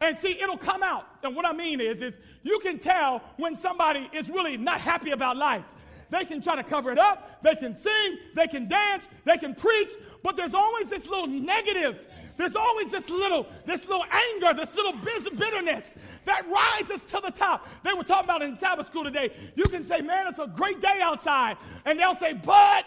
And 0.00 0.16
see, 0.18 0.38
it'll 0.40 0.58
come 0.58 0.82
out. 0.82 1.06
And 1.22 1.34
what 1.34 1.46
I 1.46 1.52
mean 1.52 1.80
is, 1.80 2.00
is 2.00 2.18
you 2.42 2.58
can 2.60 2.78
tell 2.78 3.22
when 3.36 3.56
somebody 3.56 4.08
is 4.12 4.28
really 4.28 4.56
not 4.56 4.80
happy 4.80 5.10
about 5.10 5.36
life. 5.36 5.64
They 6.10 6.24
can 6.24 6.40
try 6.40 6.54
to 6.54 6.62
cover 6.62 6.92
it 6.92 6.98
up, 6.98 7.42
they 7.42 7.56
can 7.56 7.74
sing, 7.74 8.18
they 8.34 8.46
can 8.46 8.68
dance, 8.68 9.08
they 9.24 9.36
can 9.38 9.56
preach, 9.56 9.90
but 10.22 10.36
there's 10.36 10.54
always 10.54 10.88
this 10.88 11.08
little 11.08 11.26
negative 11.26 12.06
there's 12.36 12.56
always 12.56 12.90
this 12.90 13.08
little, 13.08 13.46
this 13.64 13.88
little 13.88 14.04
anger, 14.04 14.52
this 14.54 14.74
little 14.76 14.92
bitterness 14.92 15.94
that 16.24 16.44
rises 16.48 17.04
to 17.06 17.20
the 17.24 17.30
top. 17.30 17.66
They 17.82 17.92
were 17.94 18.04
talking 18.04 18.24
about 18.24 18.42
in 18.42 18.54
Sabbath 18.54 18.86
school 18.86 19.04
today. 19.04 19.32
You 19.54 19.64
can 19.64 19.82
say, 19.82 20.00
man, 20.00 20.26
it's 20.26 20.38
a 20.38 20.46
great 20.46 20.80
day 20.80 21.00
outside. 21.00 21.56
And 21.84 21.98
they'll 21.98 22.14
say, 22.14 22.34
but 22.34 22.86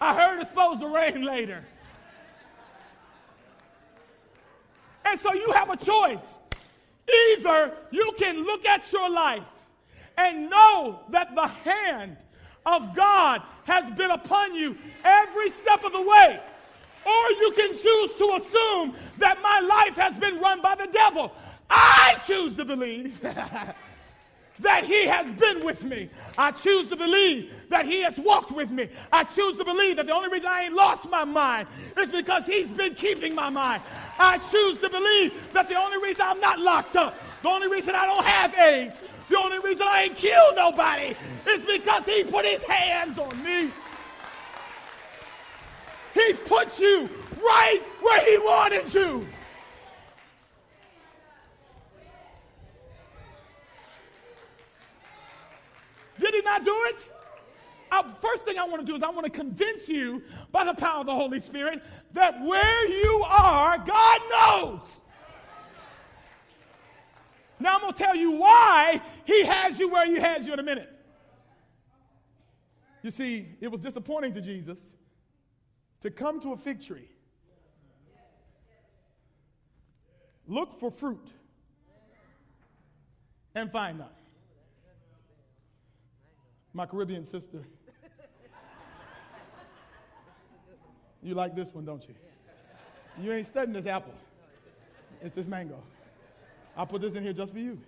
I 0.00 0.14
heard 0.14 0.40
it's 0.40 0.48
supposed 0.48 0.80
to 0.80 0.88
rain 0.88 1.22
later. 1.22 1.64
And 5.04 5.18
so 5.18 5.34
you 5.34 5.50
have 5.52 5.68
a 5.70 5.76
choice. 5.76 6.40
Either 7.36 7.72
you 7.90 8.12
can 8.16 8.44
look 8.44 8.64
at 8.64 8.90
your 8.92 9.10
life 9.10 9.42
and 10.16 10.48
know 10.48 11.00
that 11.10 11.34
the 11.34 11.46
hand 11.46 12.16
of 12.64 12.94
God 12.94 13.42
has 13.64 13.90
been 13.96 14.10
upon 14.10 14.54
you 14.54 14.76
every 15.04 15.50
step 15.50 15.84
of 15.84 15.92
the 15.92 16.02
way. 16.02 16.40
Or 17.04 17.30
you 17.40 17.52
can 17.56 17.70
choose 17.70 18.14
to 18.14 18.34
assume 18.36 18.94
that 19.18 19.40
my 19.42 19.60
life 19.60 19.96
has 19.96 20.16
been 20.16 20.38
run 20.40 20.60
by 20.62 20.74
the 20.74 20.86
devil. 20.86 21.32
I 21.68 22.16
choose 22.26 22.56
to 22.56 22.64
believe 22.64 23.20
that 24.60 24.84
he 24.84 25.06
has 25.06 25.30
been 25.32 25.64
with 25.64 25.82
me. 25.84 26.08
I 26.38 26.52
choose 26.52 26.88
to 26.88 26.96
believe 26.96 27.52
that 27.68 27.86
he 27.86 28.02
has 28.02 28.16
walked 28.18 28.50
with 28.50 28.70
me. 28.70 28.88
I 29.12 29.24
choose 29.24 29.58
to 29.58 29.64
believe 29.64 29.96
that 29.96 30.06
the 30.06 30.12
only 30.12 30.28
reason 30.28 30.48
I 30.48 30.64
ain't 30.64 30.74
lost 30.74 31.08
my 31.08 31.24
mind 31.24 31.68
is 31.96 32.10
because 32.10 32.46
he's 32.46 32.70
been 32.70 32.94
keeping 32.94 33.34
my 33.34 33.50
mind. 33.50 33.82
I 34.18 34.38
choose 34.38 34.78
to 34.80 34.90
believe 34.90 35.32
that 35.52 35.68
the 35.68 35.74
only 35.74 35.98
reason 35.98 36.26
I'm 36.28 36.40
not 36.40 36.58
locked 36.58 36.96
up, 36.96 37.16
the 37.42 37.48
only 37.48 37.68
reason 37.68 37.94
I 37.94 38.06
don't 38.06 38.24
have 38.24 38.54
AIDS, 38.54 39.02
the 39.28 39.38
only 39.38 39.58
reason 39.58 39.86
I 39.88 40.02
ain't 40.02 40.16
killed 40.16 40.56
nobody 40.56 41.14
is 41.48 41.64
because 41.64 42.04
he 42.04 42.24
put 42.24 42.44
his 42.44 42.62
hands 42.62 43.18
on 43.18 43.42
me. 43.42 43.70
He 46.14 46.32
put 46.34 46.78
you 46.78 47.08
right 47.36 47.80
where 48.00 48.20
He 48.20 48.38
wanted 48.38 48.92
you. 48.92 49.26
Did 56.18 56.34
He 56.34 56.40
not 56.42 56.64
do 56.64 56.74
it? 56.88 57.06
Uh, 57.90 58.02
first 58.14 58.44
thing 58.44 58.58
I 58.58 58.64
want 58.64 58.80
to 58.80 58.86
do 58.86 58.94
is 58.94 59.02
I 59.02 59.10
want 59.10 59.24
to 59.24 59.30
convince 59.30 59.88
you 59.88 60.22
by 60.50 60.64
the 60.64 60.72
power 60.72 61.00
of 61.00 61.06
the 61.06 61.14
Holy 61.14 61.40
Spirit 61.40 61.82
that 62.12 62.42
where 62.42 62.88
you 62.88 63.24
are, 63.28 63.76
God 63.78 64.20
knows. 64.30 65.02
Now 67.60 67.74
I'm 67.74 67.80
going 67.80 67.92
to 67.92 67.98
tell 68.02 68.16
you 68.16 68.32
why 68.32 69.00
He 69.24 69.44
has 69.44 69.78
you 69.78 69.90
where 69.90 70.06
He 70.06 70.18
has 70.18 70.46
you 70.46 70.52
in 70.52 70.58
a 70.58 70.62
minute. 70.62 70.88
You 73.02 73.10
see, 73.10 73.48
it 73.60 73.70
was 73.70 73.80
disappointing 73.80 74.32
to 74.34 74.40
Jesus 74.40 74.92
to 76.02 76.10
come 76.10 76.40
to 76.40 76.52
a 76.52 76.56
fig 76.56 76.82
tree, 76.82 77.08
look 80.46 80.78
for 80.78 80.90
fruit, 80.90 81.32
and 83.54 83.70
find 83.70 83.98
none. 83.98 84.08
My 86.74 86.86
Caribbean 86.86 87.24
sister. 87.24 87.62
You 91.24 91.36
like 91.36 91.54
this 91.54 91.72
one, 91.72 91.84
don't 91.84 92.04
you? 92.08 92.16
You 93.20 93.32
ain't 93.32 93.46
studying 93.46 93.72
this 93.72 93.86
apple. 93.86 94.14
It's 95.20 95.36
this 95.36 95.46
mango. 95.46 95.80
I'll 96.76 96.86
put 96.86 97.00
this 97.00 97.14
in 97.14 97.22
here 97.22 97.32
just 97.32 97.52
for 97.52 97.60
you. 97.60 97.78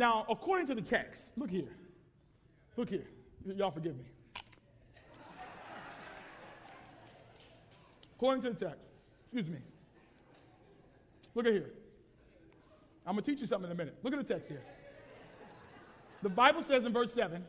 Now, 0.00 0.24
according 0.30 0.66
to 0.68 0.74
the 0.74 0.80
text, 0.80 1.30
look 1.36 1.50
here. 1.50 1.76
Look 2.74 2.88
here. 2.88 3.06
Y- 3.44 3.52
y'all 3.58 3.70
forgive 3.70 3.98
me. 3.98 4.04
According 8.16 8.42
to 8.44 8.50
the 8.54 8.64
text, 8.64 8.80
excuse 9.24 9.50
me. 9.50 9.58
Look 11.34 11.44
at 11.44 11.52
here. 11.52 11.70
I'm 13.06 13.12
going 13.12 13.24
to 13.24 13.30
teach 13.30 13.42
you 13.42 13.46
something 13.46 13.70
in 13.70 13.72
a 13.72 13.78
minute. 13.78 13.98
Look 14.02 14.14
at 14.14 14.26
the 14.26 14.32
text 14.32 14.48
here. 14.48 14.62
The 16.22 16.30
Bible 16.30 16.62
says 16.62 16.86
in 16.86 16.94
verse 16.94 17.12
7 17.12 17.44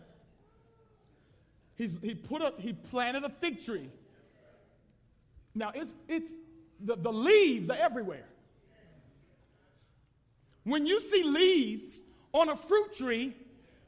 he's, 1.78 2.00
he, 2.02 2.16
put 2.16 2.42
a, 2.42 2.54
he 2.58 2.74
planted 2.74 3.24
a 3.24 3.30
fig 3.30 3.64
tree. 3.64 3.90
Now, 5.56 5.72
it's, 5.74 5.94
it's 6.10 6.34
the, 6.82 6.98
the 6.98 7.14
leaves 7.14 7.70
are 7.70 7.78
everywhere. 7.78 8.26
When 10.66 10.86
you 10.86 11.00
see 11.00 11.24
leaves, 11.24 12.04
on 12.34 12.50
a 12.50 12.56
fruit 12.56 12.96
tree, 12.96 13.36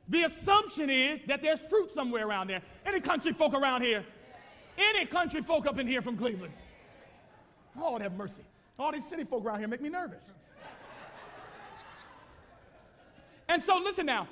the 0.07 0.23
assumption 0.23 0.89
is 0.89 1.21
that 1.23 1.41
there's 1.41 1.59
fruit 1.61 1.91
somewhere 1.91 2.27
around 2.27 2.47
there. 2.47 2.61
Any 2.85 2.99
country 2.99 3.31
folk 3.33 3.53
around 3.53 3.81
here? 3.81 4.03
Any 4.77 5.05
country 5.05 5.41
folk 5.41 5.65
up 5.65 5.79
in 5.79 5.87
here 5.87 6.01
from 6.01 6.17
Cleveland? 6.17 6.53
Lord 7.79 8.01
have 8.01 8.13
mercy. 8.13 8.43
All 8.77 8.91
these 8.91 9.07
city 9.07 9.23
folk 9.23 9.45
around 9.45 9.59
here 9.59 9.67
make 9.67 9.81
me 9.81 9.89
nervous. 9.89 10.23
and 13.47 13.61
so, 13.61 13.77
listen 13.77 14.05
now. 14.05 14.27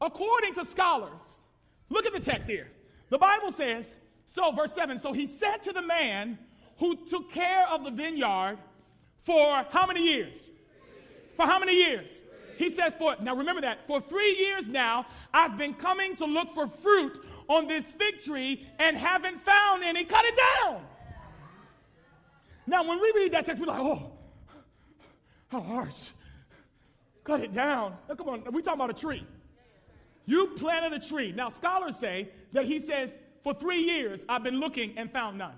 According 0.00 0.54
to 0.54 0.64
scholars, 0.64 1.40
look 1.88 2.06
at 2.06 2.12
the 2.12 2.20
text 2.20 2.48
here. 2.48 2.68
The 3.10 3.18
Bible 3.18 3.52
says 3.52 3.96
So, 4.26 4.50
verse 4.52 4.72
7 4.72 4.98
So 4.98 5.12
he 5.12 5.26
said 5.26 5.58
to 5.64 5.72
the 5.72 5.82
man 5.82 6.38
who 6.78 6.96
took 7.06 7.30
care 7.30 7.68
of 7.68 7.84
the 7.84 7.90
vineyard 7.90 8.58
for 9.20 9.64
how 9.70 9.86
many 9.86 10.02
years? 10.02 10.52
For 11.36 11.46
how 11.46 11.60
many 11.60 11.74
years? 11.74 12.22
He 12.56 12.70
says, 12.70 12.94
for, 12.94 13.16
now 13.20 13.34
remember 13.34 13.60
that, 13.62 13.86
for 13.86 14.00
three 14.00 14.36
years 14.36 14.68
now, 14.68 15.06
I've 15.32 15.56
been 15.56 15.74
coming 15.74 16.16
to 16.16 16.24
look 16.24 16.50
for 16.50 16.66
fruit 16.66 17.24
on 17.48 17.66
this 17.66 17.90
fig 17.92 18.22
tree 18.22 18.66
and 18.78 18.96
haven't 18.96 19.40
found 19.40 19.82
any. 19.84 20.04
Cut 20.04 20.24
it 20.24 20.34
down. 20.62 20.82
Now, 22.66 22.86
when 22.88 23.00
we 23.00 23.12
read 23.14 23.32
that 23.32 23.46
text, 23.46 23.60
we're 23.60 23.66
like, 23.66 23.80
oh, 23.80 24.12
how 25.48 25.60
harsh. 25.60 26.10
Cut 27.24 27.40
it 27.40 27.52
down. 27.52 27.96
Now, 28.08 28.14
come 28.14 28.28
on, 28.28 28.44
we're 28.50 28.62
talking 28.62 28.80
about 28.80 28.90
a 28.90 28.94
tree. 28.94 29.26
You 30.26 30.48
planted 30.56 30.92
a 30.92 31.04
tree. 31.04 31.32
Now, 31.32 31.48
scholars 31.48 31.96
say 31.96 32.30
that 32.52 32.64
he 32.64 32.78
says, 32.78 33.18
for 33.42 33.52
three 33.52 33.82
years, 33.82 34.24
I've 34.28 34.44
been 34.44 34.60
looking 34.60 34.96
and 34.96 35.10
found 35.10 35.38
none. 35.38 35.54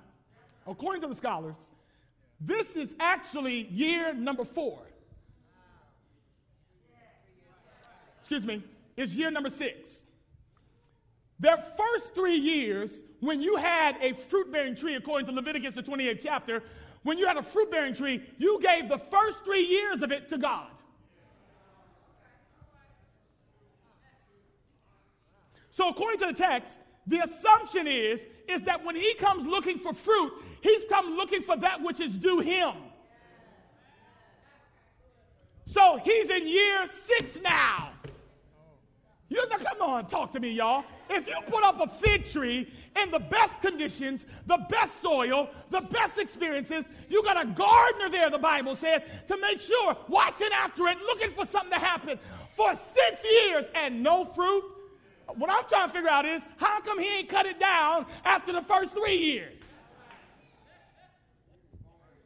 According 0.67 1.03
to 1.03 1.09
the 1.09 1.15
scholars, 1.15 1.71
this 2.41 2.77
is 2.77 2.97
actually 2.99 3.69
year 3.71 4.15
number 4.15 4.45
four. 4.45 4.79
Excuse 8.25 8.47
me, 8.47 8.63
it's 8.97 9.15
year 9.15 9.31
number 9.31 9.51
six. 9.51 10.03
Their 11.39 11.59
first 11.59 12.15
three 12.15 12.37
years, 12.37 13.03
when 13.21 13.43
you 13.43 13.57
had 13.57 13.99
a 14.01 14.15
fruit 14.15 14.51
bearing 14.51 14.75
tree, 14.75 14.95
according 14.95 15.27
to 15.27 15.33
Leviticus, 15.33 15.75
the 15.75 15.83
28th 15.83 16.21
chapter, 16.23 16.63
when 17.03 17.19
you 17.19 17.27
had 17.27 17.37
a 17.37 17.43
fruit 17.43 17.71
bearing 17.71 17.95
tree, 17.95 18.23
you 18.39 18.59
gave 18.63 18.89
the 18.89 18.97
first 18.97 19.45
three 19.45 19.67
years 19.67 20.01
of 20.01 20.11
it 20.11 20.31
to 20.31 20.39
God. 20.39 20.71
So, 25.71 25.91
according 25.91 26.21
to 26.21 26.27
the 26.29 26.33
text, 26.33 26.81
the 27.07 27.19
assumption 27.19 27.87
is, 27.87 28.27
is 28.49 28.63
that 28.63 28.83
when 28.87 28.97
he 28.97 29.13
comes 29.17 29.47
looking 29.47 29.79
for 29.79 29.93
fruit, 29.93 30.33
he's 30.63 30.87
come 30.89 31.15
looking 31.15 31.43
for 31.43 31.59
that 31.59 31.83
which 31.83 32.01
is 32.01 32.17
due 32.17 32.41
him. 32.41 32.73
So 35.67 35.99
he's 36.03 36.31
in 36.31 36.47
year 36.47 36.87
six 36.89 37.39
now. 37.43 37.94
You 39.35 39.45
come 39.49 39.83
on, 39.83 40.07
talk 40.07 40.31
to 40.33 40.41
me, 40.41 40.51
y'all. 40.51 40.85
If 41.11 41.27
you 41.27 41.35
put 41.49 41.65
up 41.65 41.81
a 41.81 41.89
fig 41.89 42.25
tree 42.25 42.71
in 43.03 43.11
the 43.11 43.19
best 43.19 43.61
conditions, 43.61 44.27
the 44.47 44.59
best 44.69 45.03
soil, 45.03 45.51
the 45.71 45.81
best 45.81 46.19
experiences, 46.19 46.89
you 47.09 47.21
got 47.25 47.43
a 47.43 47.47
gardener 47.47 48.11
there, 48.11 48.31
the 48.31 48.39
Bible 48.39 48.77
says, 48.77 49.03
to 49.27 49.37
make 49.39 49.59
sure, 49.59 49.97
watching 50.07 50.51
after 50.53 50.87
it, 50.87 50.99
looking 50.99 51.33
for 51.33 51.45
something 51.45 51.73
to 51.73 51.85
happen 51.85 52.17
for 52.53 52.77
six 52.77 53.25
years 53.25 53.65
and 53.75 54.05
no 54.05 54.25
fruit. 54.25 54.63
What 55.27 55.51
I'm 55.51 55.67
trying 55.69 55.89
to 55.89 55.93
figure 55.93 56.11
out 56.11 56.27
is 56.27 56.45
how 56.59 56.81
come 56.83 57.01
he 57.01 57.19
ain't 57.19 57.29
cut 57.29 57.47
it 57.47 57.59
down 57.59 58.07
after 58.25 58.53
the 58.53 58.63
first 58.63 58.95
three 58.95 59.17
years? 59.17 59.79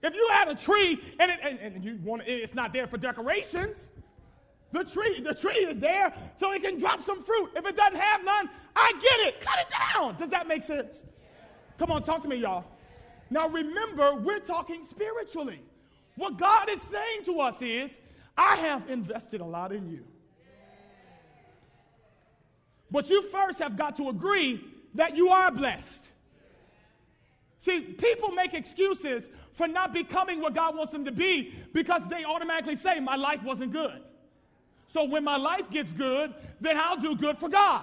If 0.03 0.15
you 0.15 0.29
had 0.31 0.49
a 0.49 0.55
tree 0.55 1.01
and, 1.19 1.31
it, 1.31 1.39
and, 1.43 1.59
and 1.59 1.83
you 1.83 1.99
want 2.05 2.23
it, 2.23 2.33
it's 2.33 2.55
not 2.55 2.75
there 2.75 2.87
for 2.87 2.99
decorations, 2.99 3.93
the 4.73 4.85
tree, 4.85 5.21
the 5.21 5.35
tree 5.35 5.65
is 5.65 5.81
there 5.81 6.13
so 6.37 6.53
it 6.53 6.63
can 6.63 6.79
drop 6.79 7.03
some 7.03 7.23
fruit. 7.23 7.51
If 7.57 7.67
it 7.67 7.77
doesn't 7.77 7.99
have 7.99 8.25
none, 8.25 8.51
I 8.77 8.93
get 9.01 9.29
it. 9.29 9.41
Cut 9.41 9.59
it 9.61 9.67
down. 9.71 10.17
Does 10.17 10.31
that 10.31 10.47
make 10.47 10.63
sense? 10.63 11.07
Come 11.79 11.91
on, 11.91 12.03
talk 12.03 12.23
to 12.23 12.29
me, 12.29 12.37
y'all. 12.37 12.65
Now 13.31 13.49
remember, 13.49 14.15
we're 14.15 14.41
talking 14.41 14.85
spiritually. 14.85 15.61
What 16.17 16.37
God 16.37 16.69
is 16.69 16.83
saying 16.83 17.25
to 17.27 17.41
us 17.41 17.63
is, 17.63 18.01
I 18.37 18.57
have 18.57 18.89
invested 18.91 19.41
a 19.41 19.45
lot 19.45 19.73
in 19.73 19.89
you. 19.89 20.05
But 22.91 23.11
you 23.11 23.23
first 23.23 23.59
have 23.59 23.77
got 23.77 23.97
to 23.97 24.09
agree 24.09 24.65
that 24.95 25.17
you 25.17 25.29
are 25.29 25.51
blessed. 25.51 26.11
See, 27.59 27.81
people 27.81 28.31
make 28.31 28.55
excuses 28.55 29.31
for 29.53 29.67
not 29.67 29.93
becoming 29.93 30.41
what 30.41 30.55
God 30.55 30.77
wants 30.77 30.93
them 30.93 31.05
to 31.05 31.13
be 31.13 31.55
because 31.73 32.09
they 32.09 32.25
automatically 32.25 32.77
say, 32.77 33.01
My 33.01 33.17
life 33.17 33.43
wasn't 33.43 33.73
good. 33.73 34.01
So 34.89 35.05
when 35.05 35.23
my 35.23 35.37
life 35.37 35.71
gets 35.71 35.93
good, 35.93 36.35
then 36.61 36.77
I'll 36.77 36.97
do 36.97 37.15
good 37.15 37.39
for 37.39 37.49
God. 37.49 37.83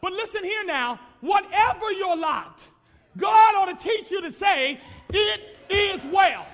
But 0.00 0.12
listen 0.12 0.44
here 0.44 0.64
now, 0.64 1.00
whatever 1.20 1.90
your 1.92 2.14
lot, 2.16 2.62
God 3.16 3.54
ought 3.56 3.78
to 3.78 3.88
teach 3.88 4.10
you 4.10 4.20
to 4.20 4.30
say, 4.30 4.78
It 5.08 5.40
is 5.70 6.00
well. 6.12 6.46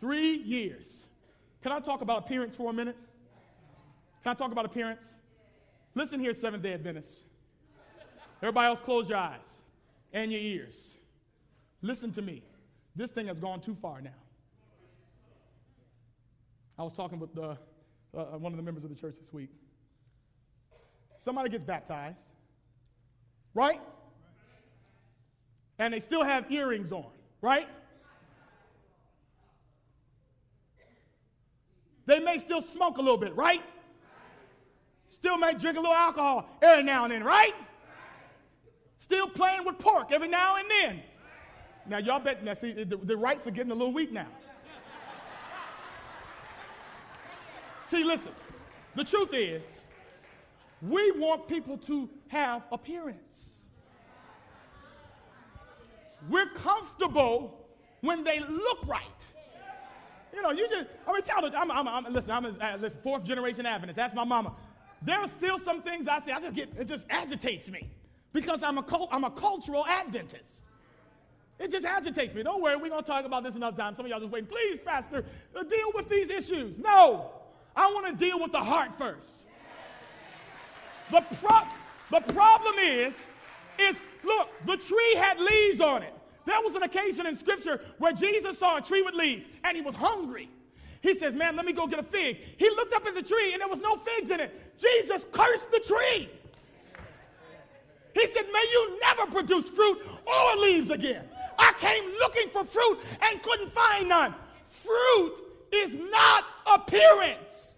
Three 0.00 0.36
years. 0.36 0.86
Can 1.62 1.72
I 1.72 1.80
talk 1.80 2.00
about 2.00 2.18
appearance 2.18 2.56
for 2.56 2.70
a 2.70 2.72
minute? 2.72 2.96
Can 4.22 4.32
I 4.32 4.34
talk 4.34 4.52
about 4.52 4.64
appearance? 4.64 5.02
Listen 5.94 6.20
here, 6.20 6.32
Seventh 6.32 6.62
day 6.62 6.72
Adventists. 6.72 7.24
Everybody 8.40 8.66
else, 8.68 8.80
close 8.80 9.08
your 9.08 9.18
eyes 9.18 9.46
and 10.12 10.30
your 10.30 10.40
ears. 10.40 10.94
Listen 11.82 12.12
to 12.12 12.22
me. 12.22 12.42
This 13.00 13.12
thing 13.12 13.28
has 13.28 13.38
gone 13.38 13.62
too 13.62 13.74
far 13.74 14.02
now. 14.02 14.10
I 16.78 16.82
was 16.82 16.92
talking 16.92 17.18
with 17.18 17.34
the, 17.34 17.56
uh, 18.14 18.36
one 18.36 18.52
of 18.52 18.58
the 18.58 18.62
members 18.62 18.84
of 18.84 18.90
the 18.90 18.94
church 18.94 19.14
this 19.18 19.32
week. 19.32 19.48
Somebody 21.18 21.48
gets 21.48 21.64
baptized, 21.64 22.28
right? 23.54 23.80
And 25.78 25.94
they 25.94 26.00
still 26.00 26.22
have 26.22 26.52
earrings 26.52 26.92
on, 26.92 27.06
right? 27.40 27.68
They 32.04 32.20
may 32.20 32.36
still 32.36 32.60
smoke 32.60 32.98
a 32.98 33.00
little 33.00 33.16
bit, 33.16 33.34
right? 33.34 33.62
Still 35.08 35.38
may 35.38 35.54
drink 35.54 35.78
a 35.78 35.80
little 35.80 35.96
alcohol 35.96 36.50
every 36.60 36.84
now 36.84 37.04
and 37.04 37.12
then, 37.14 37.24
right? 37.24 37.54
Still 38.98 39.26
playing 39.26 39.64
with 39.64 39.78
pork 39.78 40.12
every 40.12 40.28
now 40.28 40.56
and 40.56 40.70
then. 40.70 41.02
Now, 41.86 41.98
y'all 41.98 42.20
bet, 42.20 42.44
now 42.44 42.54
see, 42.54 42.72
the, 42.72 42.96
the 42.96 43.16
rights 43.16 43.46
are 43.46 43.50
getting 43.50 43.72
a 43.72 43.74
little 43.74 43.92
weak 43.92 44.12
now. 44.12 44.26
see, 47.82 48.04
listen, 48.04 48.32
the 48.94 49.04
truth 49.04 49.32
is, 49.34 49.86
we 50.82 51.10
want 51.12 51.48
people 51.48 51.76
to 51.78 52.08
have 52.28 52.62
appearance. 52.72 53.56
We're 56.28 56.50
comfortable 56.50 57.66
when 58.00 58.24
they 58.24 58.40
look 58.40 58.86
right. 58.86 59.02
You 60.32 60.42
know, 60.42 60.50
you 60.50 60.68
just, 60.68 60.86
I 61.06 61.12
mean, 61.12 61.22
tell 61.22 61.42
them, 61.42 61.52
I'm, 61.56 61.70
I'm, 61.70 61.88
I'm, 61.88 62.12
listen, 62.12 62.30
I'm 62.30 62.44
a, 62.44 62.48
uh, 62.50 62.76
listen, 62.80 63.00
fourth 63.02 63.24
generation 63.24 63.66
Adventist. 63.66 63.96
That's 63.96 64.14
my 64.14 64.24
mama. 64.24 64.54
There 65.02 65.18
are 65.18 65.28
still 65.28 65.58
some 65.58 65.82
things 65.82 66.06
I 66.06 66.20
say, 66.20 66.32
I 66.32 66.40
just 66.40 66.54
get, 66.54 66.68
it 66.78 66.84
just 66.84 67.04
agitates 67.10 67.70
me 67.70 67.90
because 68.32 68.62
I'm 68.62 68.78
a, 68.78 68.82
cult, 68.82 69.08
I'm 69.10 69.24
a 69.24 69.30
cultural 69.30 69.86
Adventist. 69.86 70.62
It 71.60 71.70
just 71.70 71.84
agitates 71.84 72.34
me. 72.34 72.42
Don't 72.42 72.62
worry, 72.62 72.76
we're 72.76 72.88
going 72.88 73.02
to 73.02 73.06
talk 73.06 73.26
about 73.26 73.44
this 73.44 73.54
another 73.54 73.76
time. 73.76 73.94
Some 73.94 74.06
of 74.06 74.10
y'all 74.10 74.18
just 74.18 74.32
waiting. 74.32 74.48
Please, 74.48 74.78
Pastor, 74.82 75.24
uh, 75.54 75.62
deal 75.62 75.92
with 75.94 76.08
these 76.08 76.30
issues. 76.30 76.76
No, 76.78 77.30
I 77.76 77.92
want 77.92 78.06
to 78.06 78.24
deal 78.24 78.40
with 78.40 78.50
the 78.50 78.60
heart 78.60 78.96
first. 78.96 79.46
The, 81.10 81.20
pro- 81.42 81.68
the 82.10 82.32
problem 82.32 82.76
is, 82.78 83.30
is 83.78 84.00
look, 84.24 84.48
the 84.64 84.78
tree 84.78 85.14
had 85.16 85.38
leaves 85.38 85.82
on 85.82 86.02
it. 86.02 86.14
There 86.46 86.56
was 86.62 86.76
an 86.76 86.82
occasion 86.82 87.26
in 87.26 87.36
Scripture 87.36 87.80
where 87.98 88.12
Jesus 88.14 88.58
saw 88.58 88.78
a 88.78 88.80
tree 88.80 89.02
with 89.02 89.14
leaves 89.14 89.48
and 89.62 89.76
he 89.76 89.82
was 89.82 89.94
hungry. 89.94 90.48
He 91.02 91.14
says, 91.14 91.34
Man, 91.34 91.56
let 91.56 91.66
me 91.66 91.72
go 91.72 91.86
get 91.86 91.98
a 91.98 92.02
fig. 92.02 92.38
He 92.56 92.70
looked 92.70 92.94
up 92.94 93.04
at 93.06 93.14
the 93.14 93.22
tree 93.22 93.52
and 93.52 93.60
there 93.60 93.68
was 93.68 93.80
no 93.80 93.96
figs 93.96 94.30
in 94.30 94.40
it. 94.40 94.78
Jesus 94.80 95.26
cursed 95.30 95.70
the 95.70 95.80
tree. 95.80 96.30
He 98.14 98.26
said, 98.28 98.46
May 98.52 98.64
you 98.72 99.00
never 99.00 99.30
produce 99.30 99.68
fruit 99.68 99.98
or 100.26 100.56
leaves 100.56 100.90
again. 100.90 101.24
I 101.60 101.74
came 101.78 102.04
looking 102.18 102.48
for 102.48 102.64
fruit 102.64 102.98
and 103.20 103.42
couldn't 103.42 103.72
find 103.72 104.08
none. 104.08 104.34
Fruit 104.68 105.36
is 105.70 105.94
not 105.94 106.44
appearance. 106.66 107.74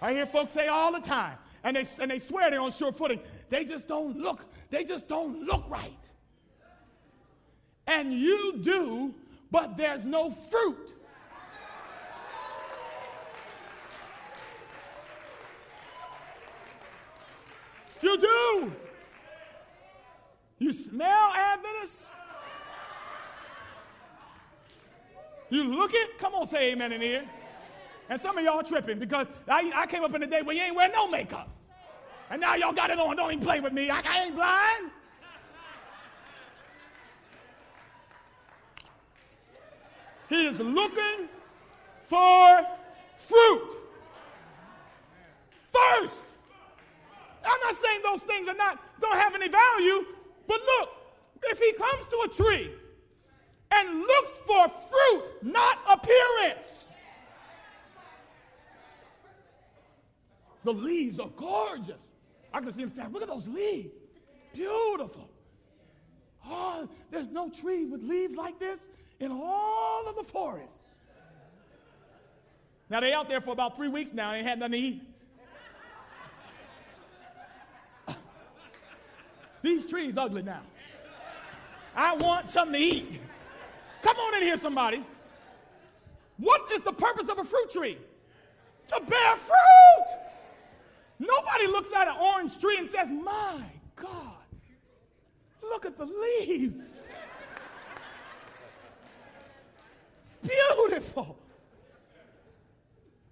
I 0.00 0.12
hear 0.12 0.26
folks 0.26 0.52
say 0.52 0.68
all 0.68 0.92
the 0.92 1.00
time, 1.00 1.38
and 1.64 1.74
they, 1.76 1.84
and 2.00 2.10
they 2.10 2.18
swear 2.18 2.50
they're 2.50 2.60
on 2.60 2.70
sure 2.70 2.92
footing. 2.92 3.18
They 3.48 3.64
just 3.64 3.88
don't 3.88 4.16
look, 4.16 4.44
they 4.70 4.84
just 4.84 5.08
don't 5.08 5.42
look 5.42 5.64
right. 5.68 5.90
And 7.86 8.12
you 8.12 8.58
do, 8.60 9.14
but 9.50 9.76
there's 9.76 10.04
no 10.04 10.30
fruit. 10.30 10.94
You 18.00 18.18
do. 18.18 18.72
You 20.58 20.72
smell 20.72 21.32
Adventist? 21.34 22.04
You 25.50 25.64
look 25.64 25.92
it? 25.94 26.18
Come 26.18 26.34
on, 26.34 26.46
say 26.46 26.72
amen 26.72 26.92
in 26.92 27.00
here. 27.00 27.24
And 28.10 28.20
some 28.20 28.36
of 28.36 28.44
y'all 28.44 28.62
tripping 28.62 28.98
because 28.98 29.28
I, 29.46 29.70
I 29.74 29.86
came 29.86 30.02
up 30.04 30.14
in 30.14 30.20
the 30.20 30.26
day 30.26 30.42
where 30.42 30.54
you 30.54 30.62
ain't 30.62 30.74
wearing 30.74 30.92
no 30.92 31.08
makeup. 31.08 31.48
And 32.30 32.40
now 32.40 32.54
y'all 32.54 32.72
got 32.72 32.90
it 32.90 32.98
on. 32.98 33.16
Don't 33.16 33.32
even 33.32 33.44
play 33.44 33.60
with 33.60 33.72
me. 33.72 33.88
I, 33.90 34.00
I 34.06 34.24
ain't 34.24 34.34
blind. 34.34 34.90
He 40.28 40.46
is 40.46 40.58
looking 40.58 41.28
for 42.02 42.66
fruit. 43.16 43.76
first. 45.72 46.34
I'm 47.44 47.60
not 47.62 47.74
saying 47.74 48.00
those 48.02 48.22
things 48.22 48.46
are 48.48 48.54
not 48.54 48.78
don't 49.00 49.18
have 49.18 49.34
any 49.34 49.48
value, 49.48 50.04
but 50.48 50.60
look, 50.60 50.88
if 51.44 51.58
he 51.60 51.72
comes 51.74 52.08
to 52.08 52.16
a 52.24 52.28
tree 52.28 52.72
and 53.70 54.00
looks 54.00 54.38
for 54.46 54.68
fruit, 54.68 55.24
not 55.42 55.78
appearance. 55.88 56.86
The 60.64 60.72
leaves 60.72 61.20
are 61.20 61.28
gorgeous. 61.36 62.00
I 62.52 62.60
can 62.60 62.72
see 62.72 62.82
him 62.82 62.90
saying, 62.90 63.12
Look 63.12 63.22
at 63.22 63.28
those 63.28 63.46
leaves. 63.46 63.94
Beautiful. 64.52 65.30
Oh, 66.46 66.88
there's 67.10 67.30
no 67.30 67.50
tree 67.50 67.84
with 67.84 68.02
leaves 68.02 68.34
like 68.34 68.58
this 68.58 68.88
in 69.20 69.30
all 69.30 70.08
of 70.08 70.16
the 70.16 70.24
forest. 70.24 70.72
Now 72.90 73.00
they 73.00 73.12
out 73.12 73.28
there 73.28 73.40
for 73.40 73.50
about 73.50 73.76
three 73.76 73.88
weeks 73.88 74.12
now, 74.12 74.32
ain't 74.32 74.46
had 74.46 74.58
nothing 74.58 74.72
to 74.72 74.78
eat. 74.78 75.02
These 79.68 79.84
trees 79.84 80.16
ugly 80.16 80.42
now. 80.42 80.62
I 81.94 82.16
want 82.16 82.48
something 82.48 82.80
to 82.80 82.86
eat. 82.86 83.20
Come 84.00 84.16
on 84.16 84.36
in 84.36 84.42
here, 84.42 84.56
somebody. 84.56 85.04
What 86.38 86.72
is 86.72 86.80
the 86.82 86.92
purpose 86.92 87.28
of 87.28 87.38
a 87.38 87.44
fruit 87.44 87.70
tree? 87.70 87.98
To 88.88 89.00
bear 89.06 89.36
fruit. 89.36 90.06
Nobody 91.18 91.66
looks 91.66 91.90
at 91.92 92.08
an 92.08 92.14
orange 92.18 92.58
tree 92.58 92.78
and 92.78 92.88
says, 92.88 93.10
My 93.10 93.60
God, 93.94 94.36
look 95.62 95.84
at 95.84 95.98
the 95.98 96.06
leaves. 96.06 97.04
Beautiful. 100.42 101.36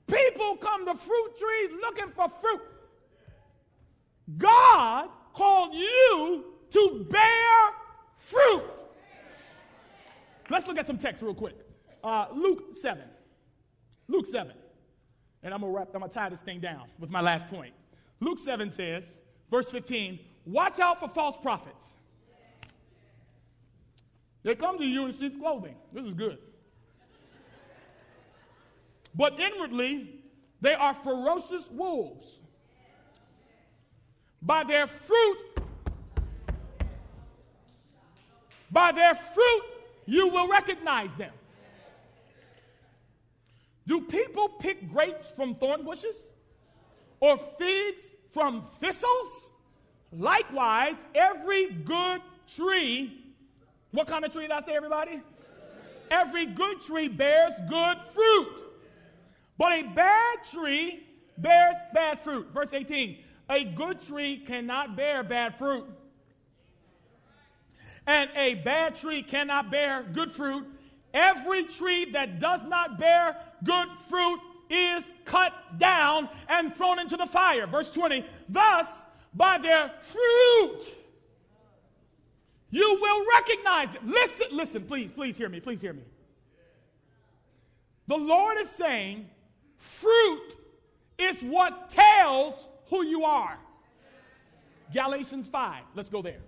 People 0.07 0.57
come 0.57 0.85
to 0.85 0.95
fruit 0.95 1.39
trees 1.39 1.71
looking 1.81 2.11
for 2.11 2.29
fruit. 2.29 2.61
God 4.37 5.09
called 5.37 5.75
you 5.75 6.45
to 6.71 7.07
bear 7.11 7.71
fruit. 8.17 8.65
Let's 10.49 10.67
look 10.67 10.79
at 10.79 10.87
some 10.87 10.99
text 10.99 11.23
real 11.23 11.35
quick. 11.35 11.57
Uh, 12.03 12.27
Luke 12.35 12.69
7. 12.73 13.05
Luke 14.09 14.27
7. 14.27 14.53
And 15.43 15.53
I'm 15.53 15.61
gonna 15.61 15.73
wrap, 15.73 15.89
I'm 15.95 16.01
gonna 16.01 16.13
tie 16.13 16.29
this 16.29 16.41
thing 16.41 16.61
down 16.61 16.89
with 16.99 17.11
my 17.11 17.21
last 17.21 17.49
point. 17.49 17.75
Luke 18.21 18.39
7 18.39 18.71
says, 18.71 19.19
verse 19.51 19.71
15, 19.71 20.19
watch 20.47 20.81
out 20.81 21.01
for 21.01 21.09
false 21.09 21.37
prophets. 21.37 21.95
They 24.43 24.55
come 24.55 24.79
to 24.79 24.85
you 24.85 25.07
in 25.07 25.13
sheep's 25.13 25.37
clothing. 25.37 25.75
This 25.93 26.05
is 26.05 26.15
good. 26.15 26.39
But 29.15 29.39
inwardly, 29.41 30.21
they 30.61 30.75
are 30.75 30.95
ferocious 30.95 31.69
wolves. 31.71 32.41
By 34.47 34.63
their 34.63 34.87
fruit, 34.87 35.39
by 38.71 38.93
their 38.93 39.17
fruit, 39.17 39.63
you 40.07 40.29
will 40.29 40.47
recognize 40.47 41.17
them. 41.17 41.33
Do 43.89 44.03
people 44.03 44.49
pick 44.49 44.89
grapes 44.89 45.29
from 45.35 45.57
thorn 45.57 45.85
bushes 45.85 46.35
or 47.19 47.37
figs 47.37 48.15
from 48.31 48.63
thistles? 48.79 49.53
Likewise, 50.13 51.09
every 51.13 51.73
good 51.73 52.21
tree, 52.55 53.21
what 53.91 54.07
kind 54.07 54.25
of 54.25 54.33
tree 54.33 54.43
did 54.43 54.53
I 54.53 54.61
say, 54.61 54.77
everybody? 54.77 55.21
Every 56.09 56.47
good 56.47 56.81
tree 56.81 57.09
bears 57.09 57.53
good 57.69 57.99
fruit, 58.11 58.63
but 59.59 59.73
a 59.73 59.83
bad 59.83 60.39
tree 60.53 61.05
bears 61.37 61.77
bad 61.93 62.21
fruit. 62.21 62.47
Verse 62.55 62.73
18 62.73 63.25
A 63.49 63.65
good 63.65 64.01
tree 64.01 64.39
cannot 64.39 64.97
bear 64.97 65.23
bad 65.23 65.57
fruit 65.57 65.87
and 68.07 68.31
a 68.37 68.55
bad 68.55 68.95
tree 68.95 69.23
cannot 69.23 69.71
bear 69.71 70.05
good 70.13 70.31
fruit. 70.31 70.65
Every 71.13 71.65
tree 71.65 72.11
that 72.13 72.39
does 72.39 72.65
not 72.65 72.99
bear 72.99 73.37
good 73.65 73.89
fruit 74.09 74.41
is 74.71 75.13
cut 75.25 75.53
down 75.79 76.29
and 76.49 76.75
thrown 76.75 76.99
into 76.99 77.17
the 77.17 77.27
fire. 77.27 77.67
Verse 77.67 77.91
20, 77.91 78.25
thus 78.49 79.07
by 79.35 79.59
their 79.59 79.91
fruit 80.01 80.83
you 82.71 82.99
will 83.01 83.25
recognize 83.37 83.95
it. 83.95 84.05
Listen, 84.05 84.49
listen, 84.53 84.83
please, 84.83 85.11
please 85.11 85.37
hear 85.37 85.49
me, 85.49 85.61
please 85.61 85.81
hear 85.81 85.93
me. 85.93 86.03
The 88.09 88.17
Lord 88.17 88.59
is 88.59 88.69
saying 88.69 89.29
fruit 89.79 90.57
is 91.19 91.41
what 91.41 91.91
tells 91.91 92.71
who 92.91 93.05
you 93.05 93.25
are. 93.25 93.59
Galatians 94.93 95.49
5, 95.49 95.83
let's 95.95 96.09
go 96.09 96.23
there. 96.23 96.41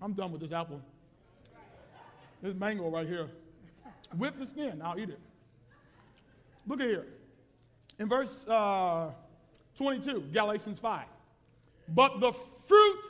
I'm 0.00 0.12
done 0.12 0.30
with 0.30 0.40
this 0.40 0.52
apple. 0.52 0.80
This 2.42 2.54
mango 2.54 2.88
right 2.88 3.06
here. 3.06 3.28
With 4.16 4.38
the 4.38 4.46
skin, 4.46 4.80
I'll 4.84 4.98
eat 4.98 5.08
it. 5.08 5.18
Look 6.66 6.80
at 6.80 6.86
here. 6.86 7.06
In 7.98 8.08
verse 8.08 8.46
uh, 8.46 9.10
22, 9.76 10.26
Galatians 10.32 10.78
5. 10.78 11.06
But 11.88 12.20
the 12.20 12.32
fruit 12.32 13.04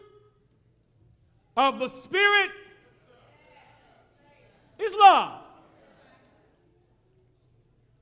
of 1.56 1.78
the 1.78 1.88
Spirit 1.88 2.50
is 4.78 4.94
love, 4.94 5.40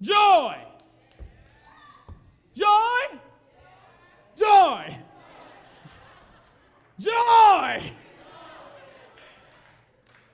joy, 0.01 0.57
joy, 2.55 3.19
joy, 4.37 4.99
joy. 6.99 7.83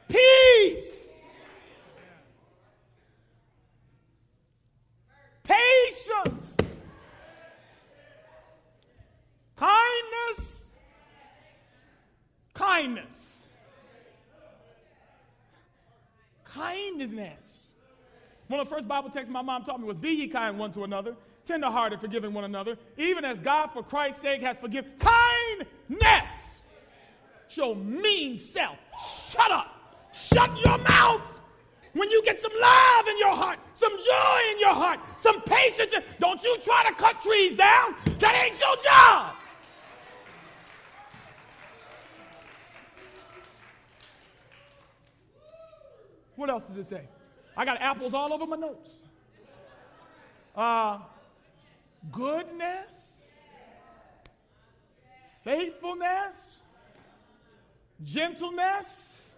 Peace, 0.09 1.09
patience, 5.45 6.57
kindness, 9.57 10.67
kindness, 12.55 13.47
kindness. 16.45 17.60
One 18.51 18.59
of 18.59 18.69
the 18.69 18.75
first 18.75 18.89
Bible 18.89 19.11
texts 19.11 19.33
my 19.33 19.43
mom 19.43 19.63
taught 19.63 19.79
me 19.79 19.87
was 19.87 19.97
Be 19.97 20.11
ye 20.11 20.27
kind 20.27 20.59
one 20.59 20.73
to 20.73 20.83
another, 20.83 21.15
tenderhearted, 21.45 22.01
forgiving 22.01 22.35
one 22.35 22.43
another, 22.43 22.77
even 22.99 23.25
as 23.25 23.39
God 23.39 23.69
for 23.69 23.81
Christ's 23.81 24.23
sake 24.23 24.43
has 24.43 24.57
forgiven. 24.57 24.91
Kindness! 24.99 26.63
Show 27.47 27.77
mean 27.77 28.37
self. 28.37 28.77
Shut 29.31 29.53
up. 29.53 29.69
Shut 30.13 30.51
your 30.67 30.79
mouth. 30.79 31.23
When 31.93 32.11
you 32.11 32.25
get 32.25 32.41
some 32.41 32.51
love 32.61 33.07
in 33.07 33.19
your 33.19 33.37
heart, 33.37 33.61
some 33.75 33.93
joy 33.93 34.41
in 34.51 34.59
your 34.59 34.75
heart, 34.75 34.99
some 35.19 35.41
patience, 35.43 35.95
don't 36.19 36.43
you 36.43 36.59
try 36.59 36.85
to 36.89 36.95
cut 36.95 37.23
trees 37.23 37.55
down. 37.55 37.95
That 38.19 38.35
ain't 38.35 38.59
your 38.59 38.77
job. 38.83 39.37
What 46.35 46.51
else 46.51 46.67
does 46.67 46.79
it 46.79 46.87
say? 46.87 47.03
I 47.57 47.65
got 47.65 47.81
apples 47.81 48.15
all 48.15 48.33
over 48.33 48.47
my 48.47 48.57
notes. 48.57 48.93
Uh, 50.57 50.99
goodness, 52.11 53.23
faithfulness, 55.45 56.61
gentleness, 58.03 59.31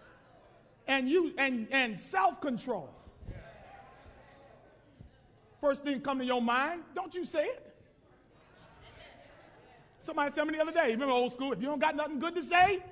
and 0.87 1.09
you 1.09 1.33
and, 1.37 1.67
and 1.71 1.99
self-control. 1.99 2.89
First 5.61 5.83
thing 5.83 6.01
come 6.01 6.19
to 6.19 6.25
your 6.25 6.41
mind, 6.41 6.81
don't 6.93 7.15
you 7.15 7.25
say 7.25 7.45
it. 7.45 7.75
Somebody 10.01 10.33
told 10.33 10.49
me 10.49 10.57
the 10.57 10.61
other 10.61 10.73
day, 10.73 10.91
remember 10.91 11.13
old 11.13 11.31
school, 11.31 11.53
if 11.53 11.61
you 11.61 11.67
don't 11.67 11.79
got 11.79 11.95
nothing 11.95 12.19
good 12.19 12.35
to 12.35 12.43
say, 12.43 12.83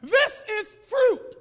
this 0.00 0.39
is 0.58 0.76
fruit. 0.86 1.36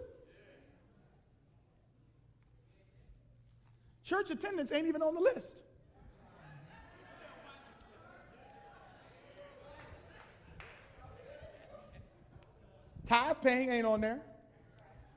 Church 4.04 4.32
attendance 4.32 4.72
ain't 4.72 4.88
even 4.88 5.02
on 5.02 5.14
the 5.14 5.22
list. 5.22 5.62
Tithe 13.06 13.38
paying 13.42 13.70
ain't 13.72 13.86
on 13.86 14.02
there. 14.02 14.20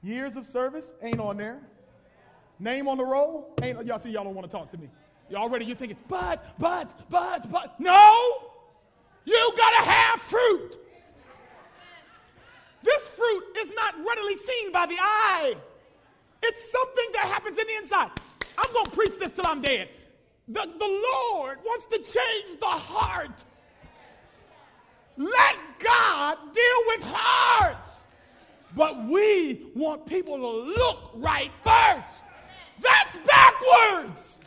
Years 0.02 0.36
of 0.36 0.46
service 0.46 0.94
ain't 1.02 1.20
on 1.20 1.36
there. 1.36 1.60
Name 2.58 2.88
on 2.88 2.96
the 2.96 3.04
roll 3.04 3.54
ain't. 3.62 3.84
Y'all 3.84 3.98
see, 3.98 4.10
y'all 4.10 4.24
don't 4.24 4.34
want 4.34 4.50
to 4.50 4.56
talk 4.56 4.70
to 4.70 4.78
me. 4.78 4.88
Y'all 5.28 5.42
already 5.42 5.64
you're 5.64 5.76
thinking, 5.76 5.98
but, 6.08 6.58
but, 6.58 6.94
but, 7.10 7.50
but. 7.50 7.78
No, 7.80 8.50
you 9.24 9.52
gotta 9.56 9.90
have 9.90 10.20
fruit. 10.20 10.78
This 13.62 13.70
fruit 13.70 14.04
really 14.04 14.34
seen 14.34 14.72
by 14.72 14.86
the 14.86 14.96
eye. 14.98 15.54
It's 16.42 16.72
something 16.72 17.04
that 17.12 17.26
happens 17.26 17.56
in 17.58 17.66
the 17.66 17.76
inside. 17.76 18.10
I'm 18.58 18.72
going 18.72 18.86
to 18.86 18.90
preach 18.90 19.18
this 19.18 19.30
till 19.30 19.46
I'm 19.46 19.62
dead. 19.62 19.88
The, 20.48 20.62
the 20.62 21.02
Lord 21.32 21.58
wants 21.64 21.86
to 21.86 21.98
change 21.98 22.58
the 22.58 22.66
heart. 22.66 23.44
Let 25.16 25.56
God 25.78 26.38
deal 26.52 26.64
with 26.88 27.02
hearts. 27.04 28.08
But 28.74 29.04
we 29.04 29.66
want 29.76 30.06
people 30.06 30.38
to 30.38 30.70
look 30.72 31.12
right 31.14 31.52
first. 31.62 32.24
That's 32.80 33.16
backwards. 33.18 34.40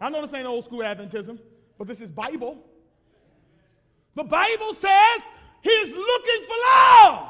I 0.00 0.10
know 0.10 0.22
this 0.22 0.32
ain't 0.34 0.46
old 0.46 0.64
school 0.64 0.80
Adventism, 0.80 1.40
but 1.76 1.88
this 1.88 2.00
is 2.00 2.10
Bible. 2.12 2.64
The 4.14 4.24
Bible 4.24 4.74
says 4.74 5.22
he's 5.62 5.92
looking 5.92 6.42
for 6.46 6.56
love, 6.70 7.28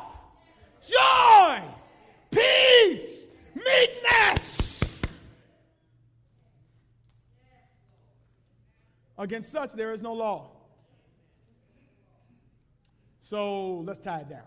joy, 0.88 1.62
peace, 2.30 3.28
meekness. 3.54 5.02
Against 9.16 9.52
such 9.52 9.72
there 9.74 9.92
is 9.92 10.02
no 10.02 10.12
law. 10.12 10.50
So 13.22 13.76
let's 13.86 14.00
tie 14.00 14.20
it 14.20 14.28
down. 14.28 14.40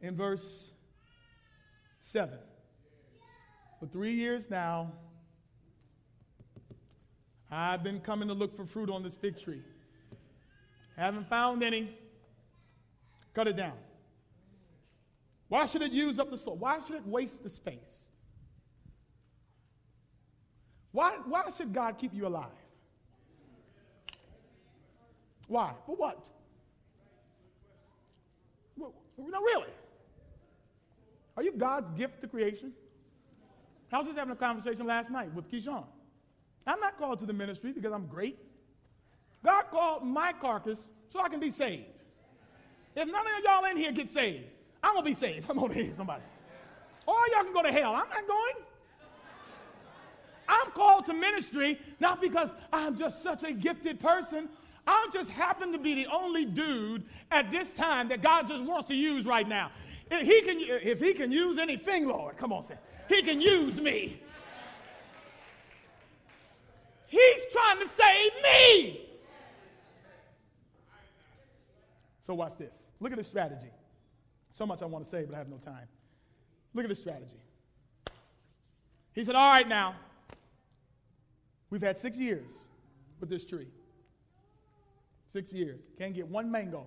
In 0.00 0.16
verse 0.16 0.70
7, 2.00 2.38
for 3.80 3.86
three 3.86 4.12
years 4.12 4.48
now, 4.48 4.92
I've 7.50 7.82
been 7.82 8.00
coming 8.00 8.28
to 8.28 8.34
look 8.34 8.56
for 8.56 8.64
fruit 8.64 8.88
on 8.88 9.02
this 9.02 9.14
fig 9.14 9.38
tree. 9.38 9.62
Haven't 10.96 11.28
found 11.28 11.62
any. 11.62 11.96
Cut 13.34 13.48
it 13.48 13.56
down. 13.56 13.76
Why 15.48 15.66
should 15.66 15.82
it 15.82 15.92
use 15.92 16.18
up 16.18 16.30
the 16.30 16.36
soil? 16.36 16.56
Why 16.56 16.78
should 16.78 16.96
it 16.96 17.06
waste 17.06 17.42
the 17.42 17.50
space? 17.50 18.08
Why, 20.92 21.16
why 21.26 21.44
should 21.56 21.72
God 21.72 21.98
keep 21.98 22.14
you 22.14 22.26
alive? 22.26 22.46
Why? 25.48 25.72
For 25.86 25.96
what? 25.96 26.26
Well, 28.76 28.94
no, 29.18 29.40
really. 29.40 29.68
Are 31.36 31.42
you 31.42 31.52
God's 31.52 31.90
gift 31.90 32.20
to 32.22 32.26
creation? 32.26 32.72
I 33.92 33.98
was 33.98 34.06
just 34.06 34.18
having 34.18 34.32
a 34.32 34.36
conversation 34.36 34.86
last 34.86 35.10
night 35.10 35.32
with 35.34 35.50
Keyshawn. 35.50 35.84
I'm 36.66 36.80
not 36.80 36.96
called 36.96 37.18
to 37.20 37.26
the 37.26 37.32
ministry 37.32 37.72
because 37.72 37.92
I'm 37.92 38.06
great. 38.06 38.38
God 39.44 39.64
called 39.70 40.04
my 40.04 40.32
carcass 40.32 40.86
so 41.12 41.20
I 41.20 41.28
can 41.28 41.40
be 41.40 41.50
saved. 41.50 41.84
If 42.94 43.08
none 43.08 43.26
of 43.26 43.44
y'all 43.44 43.64
in 43.64 43.76
here 43.76 43.92
get 43.92 44.08
saved, 44.08 44.44
I'm 44.82 44.96
to 44.96 45.02
be 45.02 45.14
saved. 45.14 45.46
I'm 45.50 45.58
to 45.58 45.74
hear 45.74 45.92
somebody. 45.92 46.22
Or 47.06 47.14
y'all 47.32 47.44
can 47.44 47.52
go 47.52 47.62
to 47.62 47.72
hell. 47.72 47.94
I'm 47.94 48.08
not 48.08 48.26
going. 48.26 48.66
I'm 50.48 50.70
called 50.72 51.06
to 51.06 51.14
ministry 51.14 51.80
not 51.98 52.20
because 52.20 52.52
I'm 52.72 52.96
just 52.96 53.22
such 53.22 53.42
a 53.42 53.52
gifted 53.52 54.00
person. 54.00 54.48
I 54.86 55.08
just 55.12 55.30
happen 55.30 55.72
to 55.72 55.78
be 55.78 55.94
the 55.94 56.06
only 56.06 56.44
dude 56.44 57.04
at 57.30 57.50
this 57.50 57.70
time 57.70 58.08
that 58.08 58.20
God 58.20 58.48
just 58.48 58.62
wants 58.62 58.88
to 58.88 58.94
use 58.94 59.24
right 59.24 59.48
now. 59.48 59.70
If 60.10 60.26
he 60.26 60.42
can, 60.42 60.58
if 60.60 61.00
he 61.00 61.14
can 61.14 61.32
use 61.32 61.56
anything, 61.56 62.06
Lord, 62.06 62.36
come 62.36 62.52
on, 62.52 62.64
say, 62.64 62.74
he 63.08 63.22
can 63.22 63.40
use 63.40 63.80
me. 63.80 64.20
He's 67.06 67.46
trying 67.52 67.78
to 67.80 67.88
save 67.88 68.32
me. 68.42 69.11
So 72.26 72.34
watch 72.34 72.56
this. 72.56 72.86
Look 73.00 73.12
at 73.12 73.18
the 73.18 73.24
strategy. 73.24 73.70
So 74.50 74.66
much 74.66 74.82
I 74.82 74.86
want 74.86 75.04
to 75.04 75.10
say, 75.10 75.24
but 75.24 75.34
I 75.34 75.38
have 75.38 75.48
no 75.48 75.56
time. 75.56 75.88
Look 76.74 76.84
at 76.84 76.88
the 76.88 76.94
strategy. 76.94 77.40
He 79.14 79.24
said, 79.24 79.34
All 79.34 79.50
right, 79.50 79.68
now, 79.68 79.94
we've 81.70 81.82
had 81.82 81.98
six 81.98 82.18
years 82.18 82.48
with 83.20 83.28
this 83.28 83.44
tree. 83.44 83.68
Six 85.32 85.52
years. 85.52 85.80
Can't 85.98 86.14
get 86.14 86.28
one 86.28 86.50
mango. 86.50 86.86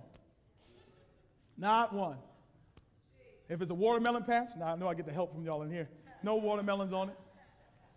Not 1.58 1.92
one. 1.92 2.18
If 3.48 3.62
it's 3.62 3.70
a 3.70 3.74
watermelon 3.74 4.24
patch, 4.24 4.50
now 4.58 4.66
I 4.66 4.76
know 4.76 4.88
I 4.88 4.94
get 4.94 5.06
the 5.06 5.12
help 5.12 5.32
from 5.32 5.44
y'all 5.44 5.62
in 5.62 5.70
here. 5.70 5.88
No 6.22 6.36
watermelons 6.36 6.92
on 6.92 7.08
it. 7.10 7.16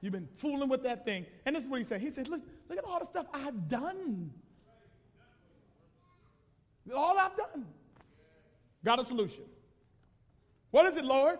You've 0.02 0.14
been 0.14 0.30
fooling 0.38 0.70
with 0.70 0.84
that 0.84 1.06
thing. 1.06 1.26
And 1.46 1.56
this 1.56 1.64
is 1.64 1.70
what 1.70 1.80
he 1.80 1.84
said. 1.84 2.02
He 2.02 2.10
said, 2.10 2.28
look 2.28 2.42
at 2.72 2.84
all 2.84 3.00
the 3.00 3.06
stuff 3.06 3.26
I've 3.34 3.68
done. 3.68 4.32
All 6.96 7.18
I've 7.18 7.36
done. 7.36 7.66
Got 8.84 9.00
a 9.00 9.06
solution. 9.06 9.44
What 10.72 10.86
is 10.86 10.98
it, 10.98 11.06
Lord? 11.06 11.40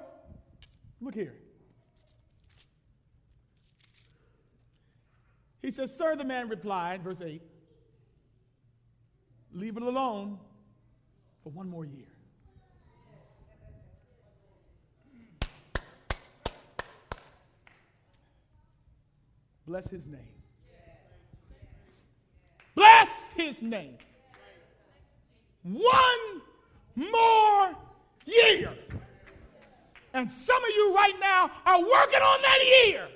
Look 1.02 1.16
here. 1.16 1.36
He 5.62 5.72
says, 5.72 5.96
Sir, 5.96 6.16
the 6.16 6.24
man 6.24 6.50
replied, 6.50 7.04
verse 7.04 7.22
8, 7.22 7.42
leave 9.54 9.78
it 9.78 9.84
alone 9.84 10.40
for 11.44 11.50
one 11.50 11.70
more 11.70 11.86
year. 11.86 12.08
Bless 19.68 19.88
his 19.90 20.08
name. 20.08 20.20
Bless 22.74 23.10
his 23.36 23.62
name. 23.62 23.98
One 25.64 26.42
more 26.96 27.76
year. 28.26 28.74
And 30.14 30.30
some 30.30 30.64
of 30.64 30.70
you 30.70 30.96
right 30.96 31.14
now 31.20 31.52
are 31.66 31.80
working 31.80 32.22
on 32.22 32.42
that 32.42 32.60
year. 32.86 33.08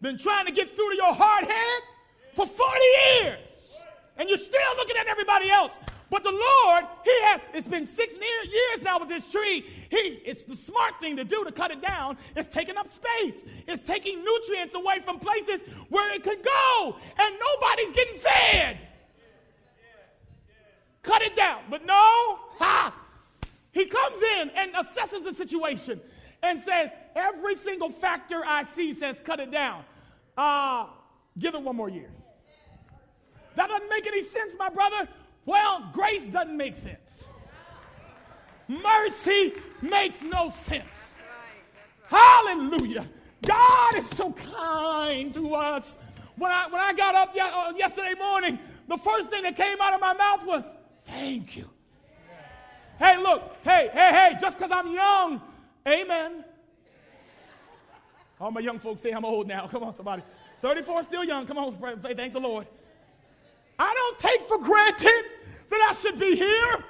Been 0.00 0.18
trying 0.18 0.46
to 0.46 0.52
get 0.52 0.68
through 0.68 0.90
to 0.90 0.96
your 0.96 1.14
hard 1.14 1.46
head 1.46 1.82
for 2.34 2.44
40 2.46 2.80
years. 3.20 3.38
And 4.18 4.28
you're 4.28 4.36
still 4.36 4.76
looking 4.76 4.96
at 4.96 5.06
everybody 5.06 5.50
else. 5.50 5.78
But 6.12 6.24
the 6.24 6.30
Lord, 6.30 6.84
He 7.04 7.22
has, 7.22 7.40
it's 7.54 7.66
been 7.66 7.86
six 7.86 8.12
years 8.12 8.82
now 8.82 8.98
with 8.98 9.08
this 9.08 9.28
tree. 9.28 9.64
He, 9.88 10.20
it's 10.26 10.42
the 10.42 10.54
smart 10.54 11.00
thing 11.00 11.16
to 11.16 11.24
do 11.24 11.42
to 11.42 11.50
cut 11.50 11.70
it 11.70 11.80
down. 11.80 12.18
It's 12.36 12.50
taking 12.50 12.76
up 12.76 12.90
space. 12.92 13.46
It's 13.66 13.82
taking 13.82 14.22
nutrients 14.22 14.74
away 14.74 14.98
from 15.02 15.18
places 15.18 15.62
where 15.88 16.14
it 16.14 16.22
could 16.22 16.44
go. 16.44 16.96
And 17.18 17.34
nobody's 17.40 17.92
getting 17.92 18.18
fed. 18.18 18.78
Cut 21.00 21.22
it 21.22 21.34
down. 21.34 21.62
But 21.70 21.86
no, 21.86 21.94
ha! 22.58 22.94
He 23.72 23.86
comes 23.86 24.20
in 24.38 24.50
and 24.50 24.74
assesses 24.74 25.24
the 25.24 25.32
situation 25.32 25.98
and 26.42 26.60
says, 26.60 26.90
every 27.16 27.54
single 27.54 27.88
factor 27.88 28.42
I 28.46 28.64
see 28.64 28.92
says 28.92 29.18
cut 29.24 29.40
it 29.40 29.50
down. 29.50 29.82
Uh, 30.36 30.88
give 31.38 31.54
it 31.54 31.62
one 31.62 31.76
more 31.76 31.88
year. 31.88 32.10
That 33.54 33.70
doesn't 33.70 33.88
make 33.88 34.06
any 34.06 34.20
sense, 34.20 34.54
my 34.58 34.68
brother. 34.68 35.08
Well, 35.44 35.90
grace 35.92 36.26
doesn't 36.26 36.56
make 36.56 36.76
sense. 36.76 37.24
Mercy 38.68 39.52
makes 39.80 40.22
no 40.22 40.50
sense. 40.50 41.16
Hallelujah. 42.06 43.06
God 43.44 43.96
is 43.96 44.08
so 44.08 44.32
kind 44.32 45.34
to 45.34 45.54
us. 45.54 45.98
When 46.36 46.50
I, 46.50 46.66
when 46.68 46.80
I 46.80 46.92
got 46.92 47.14
up 47.14 47.34
uh, 47.40 47.72
yesterday 47.76 48.14
morning, 48.18 48.58
the 48.88 48.96
first 48.96 49.30
thing 49.30 49.42
that 49.42 49.56
came 49.56 49.80
out 49.80 49.92
of 49.94 50.00
my 50.00 50.12
mouth 50.12 50.46
was, 50.46 50.72
Thank 51.06 51.56
you. 51.56 51.68
Hey, 52.98 53.16
look, 53.16 53.56
hey, 53.64 53.90
hey, 53.92 54.10
hey, 54.10 54.36
just 54.40 54.56
because 54.56 54.70
I'm 54.70 54.92
young, 54.92 55.40
amen. 55.86 56.44
All 58.40 58.50
my 58.50 58.60
young 58.60 58.78
folks 58.78 59.00
say 59.00 59.10
I'm 59.10 59.24
old 59.24 59.46
now. 59.46 59.66
Come 59.70 59.84
on, 59.84 59.94
somebody. 59.94 60.22
34 60.60 61.04
still 61.04 61.24
young. 61.24 61.46
Come 61.46 61.58
on, 61.58 62.02
say 62.02 62.14
thank 62.14 62.32
the 62.32 62.40
Lord. 62.40 62.66
I 63.78 63.92
don't 63.92 64.18
take 64.18 64.42
for 64.48 64.58
granted 64.58 65.24
that 65.72 65.88
I 65.90 65.94
should 65.94 66.18
be 66.18 66.36
here. 66.36 66.84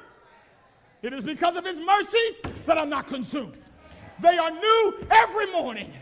It 1.02 1.12
is 1.12 1.24
because 1.24 1.56
of 1.56 1.64
his 1.64 1.80
mercies 1.80 2.42
that 2.66 2.78
I'm 2.78 2.88
not 2.88 3.08
consumed. 3.08 3.58
They 4.20 4.38
are 4.38 4.50
new 4.50 4.94
every 5.10 5.50
morning. 5.50 5.92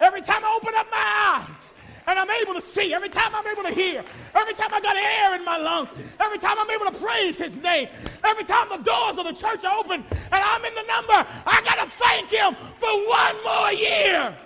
Every 0.00 0.20
time 0.20 0.44
I 0.44 0.54
open 0.56 0.74
up 0.76 0.86
my 0.90 1.42
eyes 1.48 1.74
and 2.06 2.18
I'm 2.18 2.30
able 2.30 2.54
to 2.54 2.62
see, 2.62 2.92
every 2.94 3.08
time 3.08 3.34
I'm 3.34 3.46
able 3.46 3.62
to 3.62 3.72
hear, 3.72 4.04
every 4.34 4.54
time 4.54 4.68
I 4.72 4.80
got 4.80 4.96
air 4.96 5.34
in 5.34 5.44
my 5.44 5.56
lungs, 5.56 5.90
every 6.20 6.38
time 6.38 6.56
I'm 6.58 6.70
able 6.70 6.86
to 6.86 6.98
praise 6.98 7.38
his 7.38 7.56
name, 7.56 7.88
every 8.22 8.44
time 8.44 8.68
the 8.68 8.76
doors 8.78 9.18
of 9.18 9.24
the 9.24 9.32
church 9.32 9.64
are 9.64 9.78
open 9.78 10.04
and 10.04 10.32
I'm 10.32 10.64
in 10.64 10.74
the 10.74 10.82
number, 10.82 11.26
I 11.46 11.62
got 11.64 11.82
to 11.82 11.90
thank 11.90 12.30
him 12.30 12.54
for 12.76 12.90
one 13.08 13.42
more 13.44 13.72
year. 13.72 14.36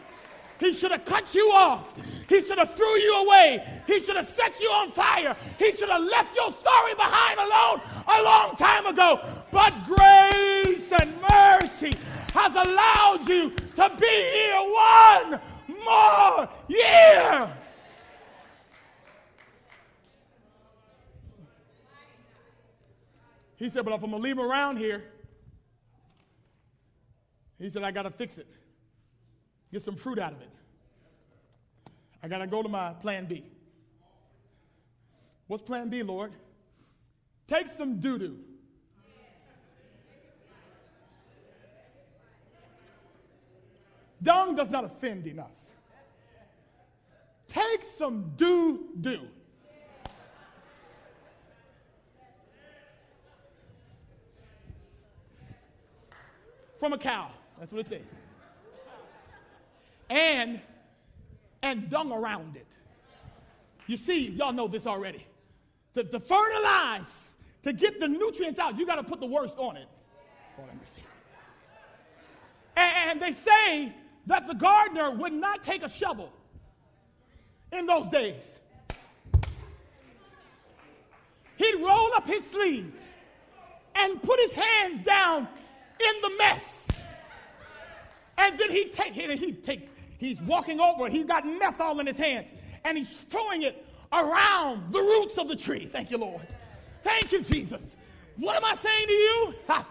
He 0.59 0.73
should 0.73 0.91
have 0.91 1.05
cut 1.05 1.35
you 1.35 1.51
off. 1.53 1.95
He 2.29 2.43
should 2.43 2.59
have 2.59 2.75
threw 2.75 2.97
you 2.97 3.15
away. 3.23 3.65
He 3.87 4.01
should 4.01 4.17
have 4.17 4.27
set 4.27 4.61
you 4.61 4.69
on 4.69 4.91
fire. 4.91 5.37
He 5.59 5.73
should 5.73 5.89
have 5.89 6.03
left 6.03 6.35
your 6.35 6.53
sorry 6.53 6.95
behind 6.95 7.39
alone 7.39 7.81
a 8.07 8.23
long 8.23 8.57
time 8.57 8.87
ago. 8.87 9.21
But 9.53 9.73
grace 9.87 10.93
and 10.93 11.15
mercy 11.31 11.95
has 12.35 12.55
allowed 12.55 13.29
you 13.29 13.51
to 13.51 13.93
be 14.01 14.07
here 14.07 14.57
one 14.57 15.41
more 15.85 16.49
year. 16.67 17.53
He 23.57 23.69
said, 23.69 23.85
But 23.85 23.95
if 23.95 24.03
I'm 24.03 24.11
going 24.11 24.23
to 24.23 24.29
leave 24.29 24.39
around 24.39 24.77
here, 24.77 25.05
he 27.59 27.69
said, 27.69 27.83
I 27.83 27.91
got 27.91 28.03
to 28.03 28.11
fix 28.11 28.39
it. 28.39 28.47
Get 29.73 29.83
some 29.83 29.97
fruit 29.97 30.19
out 30.19 30.33
of 30.33 30.41
it. 30.41 30.51
I 32.23 32.29
got 32.29 32.39
to 32.39 32.47
go 32.47 32.63
to 32.63 32.69
my 32.69 32.93
plan 32.95 33.27
B. 33.27 33.45
What's 35.47 35.63
plan 35.63 35.89
B, 35.89 36.03
Lord? 36.03 36.33
Take 37.47 37.69
some 37.69 38.01
doo 38.01 38.19
doo. 38.19 38.39
Dung 44.23 44.55
does 44.55 44.69
not 44.69 44.85
offend 44.85 45.27
enough. 45.27 45.53
Take 47.47 47.83
some 47.83 48.33
doo 48.37 48.87
doo. 49.01 49.29
From 56.79 56.93
a 56.93 56.99
cow. 56.99 57.31
That's 57.59 57.73
what 57.73 57.81
it 57.81 57.89
says. 57.89 58.03
And 60.11 60.61
and 61.63 61.91
dung 61.91 62.13
around 62.13 62.57
it. 62.57 62.67
You 63.87 63.97
see, 63.97 64.29
y'all 64.31 64.53
know 64.53 64.69
this 64.69 64.87
already. 64.87 65.27
To, 65.95 66.05
to 66.05 66.21
fertilize, 66.21 67.37
to 67.63 67.73
get 67.73 67.99
the 67.99 68.09
nutrients 68.09 68.59
out, 68.59 68.79
you 68.79 68.87
got 68.87 68.97
to 68.97 69.03
put 69.03 69.21
the 69.21 69.27
worst 69.27 69.59
on 69.59 69.77
it. 69.77 69.89
And, 72.77 73.11
and 73.11 73.23
they 73.23 73.33
say 73.33 73.93
that 74.27 74.47
the 74.47 74.55
gardener 74.55 75.11
would 75.11 75.33
not 75.33 75.63
take 75.63 75.83
a 75.83 75.89
shovel 75.89 76.33
in 77.73 77.87
those 77.87 78.09
days. 78.09 78.61
He'd 81.57 81.83
roll 81.83 82.15
up 82.15 82.27
his 82.27 82.49
sleeves 82.49 83.19
and 83.97 84.23
put 84.23 84.39
his 84.39 84.53
hands 84.53 85.01
down 85.01 85.49
in 85.99 86.23
the 86.23 86.31
mess. 86.39 86.87
And 88.37 88.57
then 88.59 88.71
he 88.71 88.91
take 88.91 89.15
he 89.15 89.53
takes 89.53 89.91
he's 90.19 90.41
walking 90.43 90.81
over, 90.81 91.09
he's 91.09 91.25
got 91.25 91.47
mess 91.47 91.81
all 91.81 91.99
in 92.01 92.07
his 92.07 92.19
hands, 92.19 92.53
and 92.85 92.99
he's 92.99 93.11
throwing 93.11 93.63
it 93.63 93.85
around 94.13 94.93
the 94.93 95.01
roots 95.01 95.39
of 95.39 95.49
the 95.49 95.57
tree. 95.57 95.89
Thank 95.91 96.11
you, 96.11 96.19
Lord. 96.19 96.47
Thank 97.03 97.33
you, 97.33 97.43
Jesus. 97.43 97.97
What 98.37 98.57
am 98.57 98.65
I 98.65 98.75
saying 98.75 99.07
to 99.07 99.13
you? 99.13 99.55
Ha, 99.67 99.87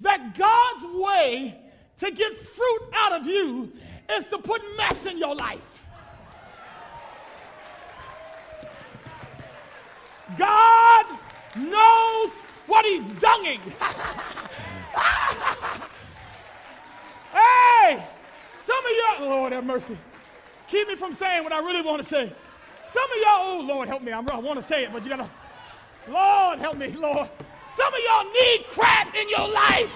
that 0.00 0.34
God's 0.36 0.84
way 0.96 1.60
to 1.98 2.10
get 2.10 2.34
fruit 2.34 2.82
out 2.94 3.12
of 3.12 3.26
you 3.26 3.72
is 4.16 4.28
to 4.28 4.38
put 4.38 4.62
mess 4.76 5.06
in 5.06 5.18
your 5.18 5.34
life. 5.34 5.86
God 10.38 11.06
knows 11.56 12.30
what 12.66 12.84
he's 12.86 13.06
dunging. 13.14 13.60
hey, 17.32 18.04
some 18.64 18.78
of 18.78 18.90
y'all, 18.90 19.26
oh, 19.26 19.28
Lord 19.28 19.52
have 19.52 19.64
mercy. 19.64 19.96
Keep 20.68 20.88
me 20.88 20.94
from 20.94 21.14
saying 21.14 21.42
what 21.42 21.52
I 21.52 21.58
really 21.58 21.82
want 21.82 22.02
to 22.02 22.08
say. 22.08 22.32
Some 22.80 23.04
of 23.04 23.18
y'all, 23.18 23.40
oh 23.40 23.64
Lord 23.66 23.88
help 23.88 24.02
me, 24.02 24.12
I'm, 24.12 24.28
I 24.30 24.38
want 24.38 24.58
to 24.58 24.62
say 24.62 24.84
it, 24.84 24.92
but 24.92 25.02
you 25.02 25.10
gotta, 25.10 25.28
Lord 26.08 26.58
help 26.58 26.76
me, 26.76 26.88
Lord. 26.88 27.28
Some 27.68 27.94
of 27.94 28.00
y'all 28.06 28.32
need 28.32 28.64
crap 28.68 29.14
in 29.14 29.28
your 29.28 29.48
life. 29.48 29.92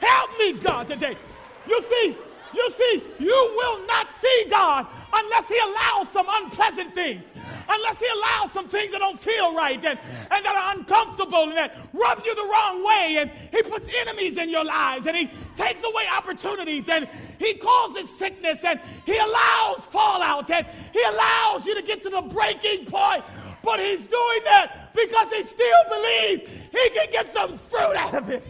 Help 0.00 0.30
me, 0.38 0.52
God, 0.54 0.86
today. 0.86 1.16
You 1.66 1.82
see, 1.82 2.16
you 2.54 2.70
see, 2.70 3.02
you 3.18 3.52
will 3.56 3.86
not 3.86 4.10
see 4.10 4.46
God 4.48 4.86
unless 5.12 5.48
He 5.48 5.58
allows 5.58 6.08
some 6.08 6.26
unpleasant 6.28 6.94
things, 6.94 7.34
unless 7.68 7.98
He 7.98 8.06
allows 8.06 8.52
some 8.52 8.68
things 8.68 8.92
that 8.92 8.98
don't 8.98 9.18
feel 9.18 9.54
right 9.54 9.82
and, 9.84 9.98
and 10.30 10.44
that 10.44 10.56
are 10.56 10.76
uncomfortable 10.76 11.44
and 11.44 11.56
that 11.56 11.76
rub 11.92 12.22
you 12.24 12.34
the 12.34 12.42
wrong 12.42 12.84
way. 12.84 13.18
And 13.20 13.30
He 13.50 13.62
puts 13.62 13.88
enemies 14.00 14.38
in 14.38 14.48
your 14.50 14.64
lives 14.64 15.06
and 15.06 15.16
He 15.16 15.30
takes 15.54 15.82
away 15.82 16.04
opportunities 16.16 16.88
and 16.88 17.08
He 17.38 17.54
causes 17.54 18.08
sickness 18.08 18.64
and 18.64 18.80
He 19.04 19.16
allows 19.16 19.84
fallout 19.86 20.50
and 20.50 20.66
He 20.92 21.02
allows 21.02 21.66
you 21.66 21.74
to 21.74 21.82
get 21.82 22.02
to 22.02 22.10
the 22.10 22.22
breaking 22.22 22.86
point. 22.86 23.24
But 23.62 23.80
He's 23.80 24.06
doing 24.06 24.40
that 24.44 24.90
because 24.94 25.30
He 25.32 25.42
still 25.42 25.84
believes 25.88 26.50
He 26.70 26.90
can 26.90 27.10
get 27.10 27.32
some 27.32 27.58
fruit 27.58 27.96
out 27.96 28.14
of 28.14 28.30
it. 28.30 28.42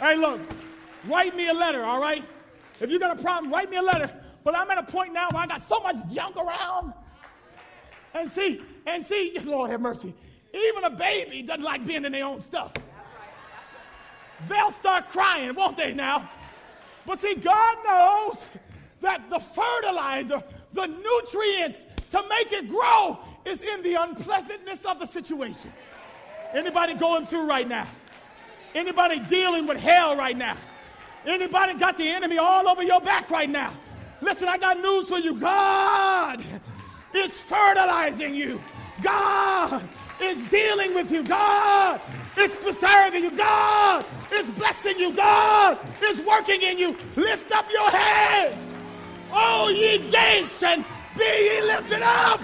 Hey, 0.00 0.16
look, 0.16 0.40
write 1.06 1.36
me 1.36 1.48
a 1.48 1.52
letter, 1.52 1.84
all 1.84 2.00
right? 2.00 2.24
If 2.80 2.88
you 2.88 2.98
got 2.98 3.18
a 3.18 3.22
problem, 3.22 3.52
write 3.52 3.68
me 3.68 3.76
a 3.76 3.82
letter. 3.82 4.10
But 4.42 4.56
I'm 4.56 4.70
at 4.70 4.78
a 4.78 4.82
point 4.82 5.12
now 5.12 5.28
where 5.30 5.42
I 5.42 5.46
got 5.46 5.60
so 5.60 5.78
much 5.80 5.96
junk 6.10 6.36
around. 6.36 6.94
And 8.14 8.28
see, 8.30 8.62
and 8.86 9.04
see, 9.04 9.38
Lord 9.44 9.70
have 9.70 9.82
mercy. 9.82 10.14
Even 10.54 10.84
a 10.84 10.90
baby 10.90 11.42
doesn't 11.42 11.62
like 11.62 11.86
being 11.86 12.06
in 12.06 12.12
their 12.12 12.24
own 12.24 12.40
stuff. 12.40 12.72
They'll 14.48 14.70
start 14.70 15.10
crying, 15.10 15.54
won't 15.54 15.76
they 15.76 15.92
now? 15.92 16.28
But 17.04 17.18
see, 17.18 17.34
God 17.34 17.76
knows 17.84 18.48
that 19.02 19.28
the 19.28 19.38
fertilizer, 19.38 20.42
the 20.72 20.86
nutrients 20.86 21.86
to 22.10 22.22
make 22.26 22.52
it 22.52 22.70
grow 22.70 23.18
is 23.44 23.60
in 23.60 23.82
the 23.82 23.94
unpleasantness 23.94 24.86
of 24.86 24.98
the 24.98 25.06
situation. 25.06 25.70
Anybody 26.54 26.94
going 26.94 27.26
through 27.26 27.46
right 27.46 27.68
now? 27.68 27.86
Anybody 28.74 29.18
dealing 29.20 29.66
with 29.66 29.78
hell 29.78 30.16
right 30.16 30.36
now? 30.36 30.56
Anybody 31.26 31.74
got 31.74 31.98
the 31.98 32.08
enemy 32.08 32.38
all 32.38 32.68
over 32.68 32.82
your 32.82 33.00
back 33.00 33.30
right 33.30 33.50
now? 33.50 33.72
Listen, 34.20 34.48
I 34.48 34.58
got 34.58 34.80
news 34.80 35.08
for 35.08 35.18
you. 35.18 35.34
God 35.34 36.44
is 37.14 37.32
fertilizing 37.32 38.34
you. 38.34 38.60
God 39.02 39.88
is 40.20 40.44
dealing 40.46 40.94
with 40.94 41.10
you. 41.10 41.24
God 41.24 42.00
is 42.36 42.54
preserving 42.56 43.24
you. 43.24 43.30
God 43.36 44.04
is 44.32 44.46
blessing 44.50 44.98
you. 44.98 45.12
God 45.12 45.78
is 46.04 46.20
working 46.20 46.62
in 46.62 46.78
you. 46.78 46.96
Lift 47.16 47.52
up 47.52 47.66
your 47.72 47.90
heads, 47.90 48.82
oh 49.32 49.68
ye 49.68 50.10
gates, 50.10 50.62
and 50.62 50.84
be 51.16 51.24
ye 51.24 51.62
lifted 51.62 52.02
up. 52.02 52.40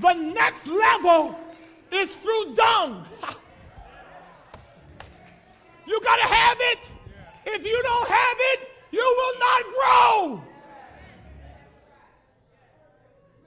The 0.00 0.12
next 0.14 0.66
level 0.66 1.38
is 1.90 2.14
through 2.16 2.54
dung. 2.54 3.04
you 5.86 6.00
got 6.00 6.16
to 6.16 6.34
have 6.34 6.56
it. 6.60 6.90
If 7.46 7.64
you 7.64 7.82
don't 7.82 8.08
have 8.08 8.36
it, 8.38 8.68
you 8.90 9.00
will 9.00 9.38
not 9.40 9.62
grow. 9.74 10.42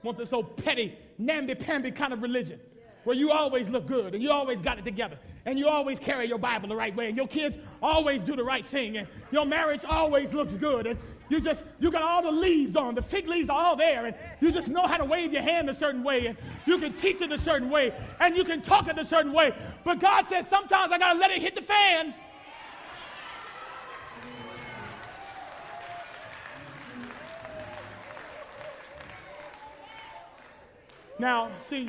Want 0.02 0.18
this 0.18 0.32
old 0.32 0.56
petty, 0.56 0.98
namby-pamby 1.18 1.92
kind 1.92 2.12
of 2.12 2.22
religion 2.22 2.58
where 3.04 3.16
you 3.16 3.30
always 3.30 3.68
look 3.68 3.86
good 3.86 4.14
and 4.14 4.22
you 4.22 4.30
always 4.30 4.60
got 4.60 4.78
it 4.78 4.84
together 4.84 5.18
and 5.46 5.58
you 5.58 5.66
always 5.66 5.98
carry 5.98 6.26
your 6.26 6.38
Bible 6.38 6.68
the 6.68 6.76
right 6.76 6.94
way 6.94 7.08
and 7.08 7.16
your 7.16 7.26
kids 7.26 7.58
always 7.82 8.22
do 8.22 8.36
the 8.36 8.44
right 8.44 8.64
thing 8.64 8.96
and 8.96 9.08
your 9.30 9.44
marriage 9.44 9.84
always 9.84 10.32
looks 10.32 10.54
good 10.54 10.86
and 10.86 10.98
you 11.32 11.40
just, 11.40 11.64
you 11.80 11.90
got 11.90 12.02
all 12.02 12.22
the 12.22 12.30
leaves 12.30 12.76
on. 12.76 12.94
The 12.94 13.00
fig 13.00 13.26
leaves 13.26 13.48
are 13.48 13.58
all 13.58 13.74
there. 13.74 14.04
And 14.04 14.14
you 14.42 14.52
just 14.52 14.68
know 14.68 14.86
how 14.86 14.98
to 14.98 15.04
wave 15.06 15.32
your 15.32 15.40
hand 15.40 15.70
a 15.70 15.74
certain 15.74 16.04
way. 16.04 16.26
And 16.26 16.36
you 16.66 16.76
can 16.76 16.92
teach 16.92 17.22
it 17.22 17.32
a 17.32 17.38
certain 17.38 17.70
way. 17.70 17.94
And 18.20 18.36
you 18.36 18.44
can 18.44 18.60
talk 18.60 18.86
it 18.86 18.98
a 18.98 19.04
certain 19.04 19.32
way. 19.32 19.54
But 19.82 19.98
God 19.98 20.26
says 20.26 20.46
sometimes 20.46 20.92
I 20.92 20.98
got 20.98 21.14
to 21.14 21.18
let 21.18 21.30
it 21.30 21.40
hit 21.40 21.54
the 21.54 21.62
fan. 21.62 22.12
Now, 31.18 31.50
see, 31.66 31.88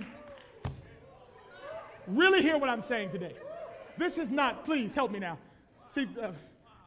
really 2.07 2.41
hear 2.41 2.57
what 2.57 2.69
I'm 2.69 2.81
saying 2.81 3.09
today. 3.09 3.33
This 3.97 4.17
is 4.17 4.31
not, 4.31 4.63
please 4.63 4.95
help 4.95 5.11
me 5.11 5.19
now. 5.19 5.37
See, 5.89 6.07
uh, 6.21 6.31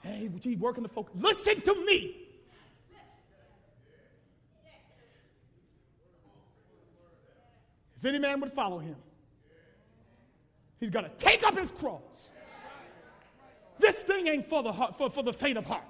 hey, 0.01 0.29
would 0.29 0.43
you 0.43 0.57
working 0.57 0.85
the 0.85 0.89
focus? 0.89 1.13
Listen 1.21 1.61
to 1.61 1.85
me. 1.85 2.26
Any 8.07 8.19
man 8.19 8.41
would 8.41 8.53
follow 8.53 8.79
him, 8.79 8.97
he's 10.81 10.91
got 10.91 11.03
to 11.03 11.25
take 11.25 11.47
up 11.47 11.57
his 11.57 11.71
cross. 11.71 12.31
This 13.79 14.03
thing 14.03 14.27
ain't 14.27 14.47
for 14.47 14.63
the, 14.63 14.73
heart, 14.73 14.97
for, 14.97 15.11
for 15.11 15.23
the 15.23 15.33
faint 15.33 15.59
of 15.59 15.67
heart. 15.67 15.85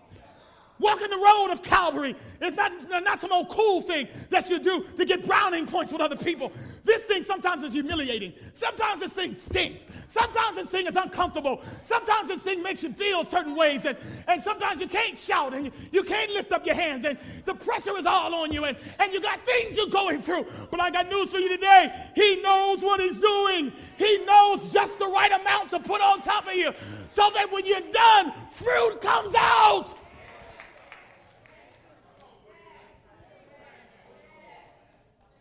Walking 0.79 1.09
the 1.09 1.17
road 1.17 1.51
of 1.51 1.63
Calvary 1.63 2.15
is 2.43 2.53
not, 2.53 2.73
not 3.03 3.19
some 3.19 3.33
old 3.33 3.49
cool 3.49 3.81
thing 3.81 4.09
that 4.29 4.51
you 4.51 4.59
do 4.59 4.85
to 4.99 5.07
get 5.07 5.25
browning 5.25 5.67
points 5.67 5.91
with 5.91 6.03
other 6.03 6.17
people. 6.17 6.53
This 6.85 7.05
thing 7.05 7.23
sometimes 7.23 7.63
is 7.63 7.73
humiliating. 7.73 8.35
Sometimes 8.53 9.01
this 9.01 9.13
thing 9.15 9.35
stinks. 9.35 9.87
Sometimes 10.11 10.57
this 10.57 10.69
thing 10.69 10.87
is 10.87 10.97
uncomfortable. 10.97 11.63
Sometimes 11.83 12.29
this 12.29 12.43
thing 12.43 12.63
makes 12.63 12.83
you 12.83 12.93
feel 12.93 13.25
certain 13.25 13.57
ways. 13.57 13.87
And, 13.87 13.97
and 14.29 14.41
sometimes 14.41 14.83
you 14.83 14.87
can't 14.87 15.17
shout 15.17 15.55
and 15.55 15.67
you, 15.67 15.73
you 15.93 16.05
can't 16.05 16.31
lift 16.33 16.53
up 16.53 16.67
your 16.67 16.75
hands. 16.75 17.07
And 17.07 17.17
the 17.47 17.55
pressure 17.55 17.97
is 17.97 18.05
all 18.05 18.35
on 18.35 18.53
you. 18.53 18.67
And, 18.67 18.77
and 18.99 19.13
you 19.15 19.21
got 19.23 19.45
things 19.47 19.79
you're 19.79 19.87
going 19.87 20.21
through. 20.21 20.45
But 20.71 20.81
I 20.81 20.91
got 20.91 21.09
news 21.09 21.31
for 21.31 21.39
you 21.39 21.49
today. 21.49 21.91
He 22.15 22.43
knows 22.43 22.83
what 22.83 23.01
he's 23.01 23.19
doing. 23.19 23.73
He 23.97 24.19
knows 24.27 24.69
just 24.69 24.99
the 24.99 25.07
right 25.07 25.33
amount 25.33 25.71
to 25.71 25.79
put 25.81 26.03
on 26.03 26.21
top 26.21 26.47
of 26.47 26.55
you 26.55 26.73
so 27.15 27.31
that 27.33 27.51
when 27.51 27.65
you're 27.65 27.81
done, 27.93 28.33
fruit 28.51 29.01
comes 29.01 29.35
out. 29.35 29.97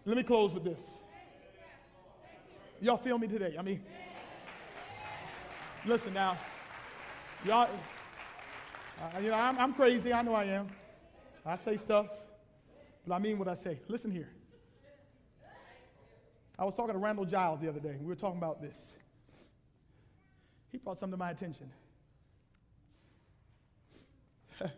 Let 0.05 0.17
me 0.17 0.23
close 0.23 0.53
with 0.53 0.63
this. 0.63 0.87
Y'all 2.79 2.97
feel 2.97 3.17
me 3.17 3.27
today? 3.27 3.55
I 3.57 3.63
mean, 3.63 3.81
listen 5.83 6.13
now. 6.13 6.37
Y'all, 7.43 7.69
uh, 9.01 9.19
you 9.19 9.29
know, 9.29 9.35
I'm, 9.35 9.57
I'm 9.57 9.73
crazy. 9.73 10.13
I 10.13 10.21
know 10.21 10.35
I 10.35 10.43
am. 10.45 10.67
I 11.43 11.55
say 11.55 11.77
stuff, 11.77 12.07
but 13.07 13.15
I 13.15 13.19
mean 13.19 13.39
what 13.39 13.47
I 13.47 13.55
say. 13.55 13.79
Listen 13.87 14.11
here. 14.11 14.29
I 16.57 16.65
was 16.65 16.75
talking 16.75 16.93
to 16.93 16.99
Randall 16.99 17.25
Giles 17.25 17.61
the 17.61 17.69
other 17.69 17.79
day. 17.79 17.97
We 17.99 18.05
were 18.05 18.15
talking 18.15 18.37
about 18.37 18.61
this. 18.61 18.93
He 20.71 20.77
brought 20.77 20.99
something 20.99 21.17
to 21.17 21.17
my 21.17 21.31
attention. 21.31 21.71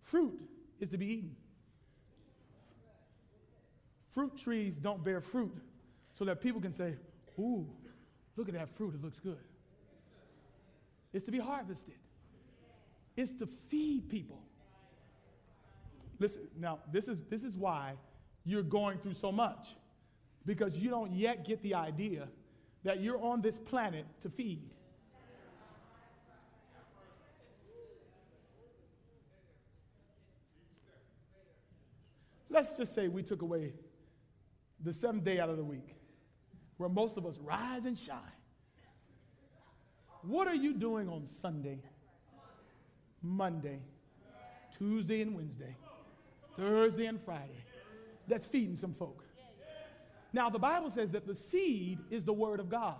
Fruit 0.00 0.40
is 0.80 0.88
to 0.90 0.98
be 0.98 1.06
eaten. 1.06 1.36
Fruit 4.12 4.36
trees 4.36 4.76
don't 4.76 5.02
bear 5.02 5.20
fruit 5.20 5.56
so 6.14 6.24
that 6.24 6.40
people 6.40 6.60
can 6.60 6.72
say, 6.72 6.94
Ooh, 7.38 7.66
look 8.36 8.48
at 8.48 8.54
that 8.54 8.68
fruit, 8.76 8.94
it 8.94 9.02
looks 9.02 9.18
good. 9.18 9.38
It's 11.12 11.24
to 11.24 11.30
be 11.30 11.38
harvested, 11.38 11.94
it's 13.16 13.32
to 13.34 13.46
feed 13.46 14.08
people. 14.08 14.42
Listen, 16.18 16.42
now, 16.58 16.78
this 16.92 17.08
is, 17.08 17.24
this 17.24 17.42
is 17.42 17.56
why 17.56 17.94
you're 18.44 18.62
going 18.62 18.98
through 18.98 19.14
so 19.14 19.32
much 19.32 19.68
because 20.46 20.76
you 20.76 20.90
don't 20.90 21.12
yet 21.12 21.44
get 21.44 21.62
the 21.62 21.74
idea 21.74 22.28
that 22.84 23.00
you're 23.00 23.20
on 23.20 23.40
this 23.40 23.58
planet 23.58 24.04
to 24.20 24.28
feed. 24.28 24.70
Let's 32.50 32.70
just 32.72 32.94
say 32.94 33.08
we 33.08 33.22
took 33.22 33.42
away 33.42 33.72
the 34.82 34.92
seventh 34.92 35.24
day 35.24 35.38
out 35.38 35.48
of 35.48 35.56
the 35.56 35.64
week, 35.64 35.94
where 36.76 36.88
most 36.88 37.16
of 37.16 37.26
us 37.26 37.36
rise 37.38 37.84
and 37.84 37.96
shine. 37.96 38.18
What 40.22 40.46
are 40.46 40.54
you 40.54 40.74
doing 40.74 41.08
on 41.08 41.26
Sunday, 41.26 41.78
Monday, 43.22 43.80
Tuesday, 44.76 45.22
and 45.22 45.34
Wednesday, 45.34 45.76
Thursday, 46.56 47.06
and 47.06 47.20
Friday? 47.20 47.64
That's 48.28 48.46
feeding 48.46 48.76
some 48.76 48.94
folk. 48.94 49.24
Now, 50.32 50.48
the 50.48 50.58
Bible 50.58 50.90
says 50.90 51.10
that 51.10 51.26
the 51.26 51.34
seed 51.34 51.98
is 52.10 52.24
the 52.24 52.32
Word 52.32 52.60
of 52.60 52.70
God. 52.70 52.96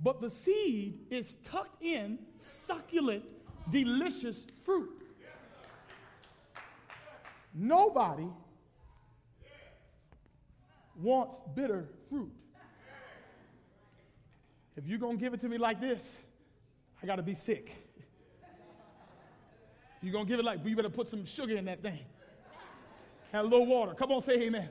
But 0.00 0.20
the 0.20 0.30
seed 0.30 1.00
is 1.10 1.36
tucked 1.42 1.82
in 1.82 2.18
succulent, 2.36 3.24
delicious 3.70 4.46
fruit. 4.64 5.02
Nobody 7.54 8.28
wants 10.98 11.36
bitter 11.54 11.88
fruit. 12.08 12.32
If 14.76 14.86
you're 14.86 14.98
going 14.98 15.18
to 15.18 15.22
give 15.22 15.34
it 15.34 15.40
to 15.40 15.48
me 15.48 15.58
like 15.58 15.80
this, 15.80 16.20
I 17.02 17.06
got 17.06 17.16
to 17.16 17.22
be 17.22 17.34
sick. 17.34 17.72
If 19.96 20.04
you're 20.04 20.12
going 20.12 20.26
to 20.26 20.28
give 20.28 20.38
it 20.38 20.44
like, 20.44 20.64
you 20.64 20.76
better 20.76 20.88
put 20.88 21.08
some 21.08 21.24
sugar 21.24 21.56
in 21.56 21.64
that 21.64 21.82
thing. 21.82 21.98
And 23.32 23.40
a 23.40 23.44
little 23.44 23.66
water. 23.66 23.94
Come 23.94 24.12
on, 24.12 24.20
say 24.22 24.40
amen. 24.42 24.68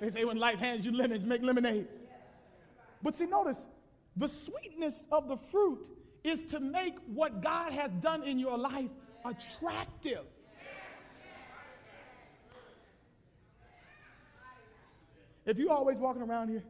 They 0.00 0.10
say 0.10 0.24
when 0.24 0.36
life 0.36 0.58
hands 0.58 0.86
you 0.86 0.92
lemons, 0.92 1.26
make 1.26 1.42
lemonade. 1.42 1.88
But 3.02 3.14
see, 3.14 3.26
notice 3.26 3.64
the 4.16 4.28
sweetness 4.28 5.06
of 5.10 5.28
the 5.28 5.36
fruit 5.36 5.86
is 6.22 6.44
to 6.44 6.60
make 6.60 6.94
what 7.06 7.42
God 7.42 7.72
has 7.72 7.92
done 7.94 8.22
in 8.22 8.38
your 8.38 8.56
life 8.56 8.90
attractive. 9.24 10.24
If 15.44 15.58
you 15.58 15.70
always 15.70 15.98
walking 15.98 16.22
around 16.22 16.48
here, 16.48 16.62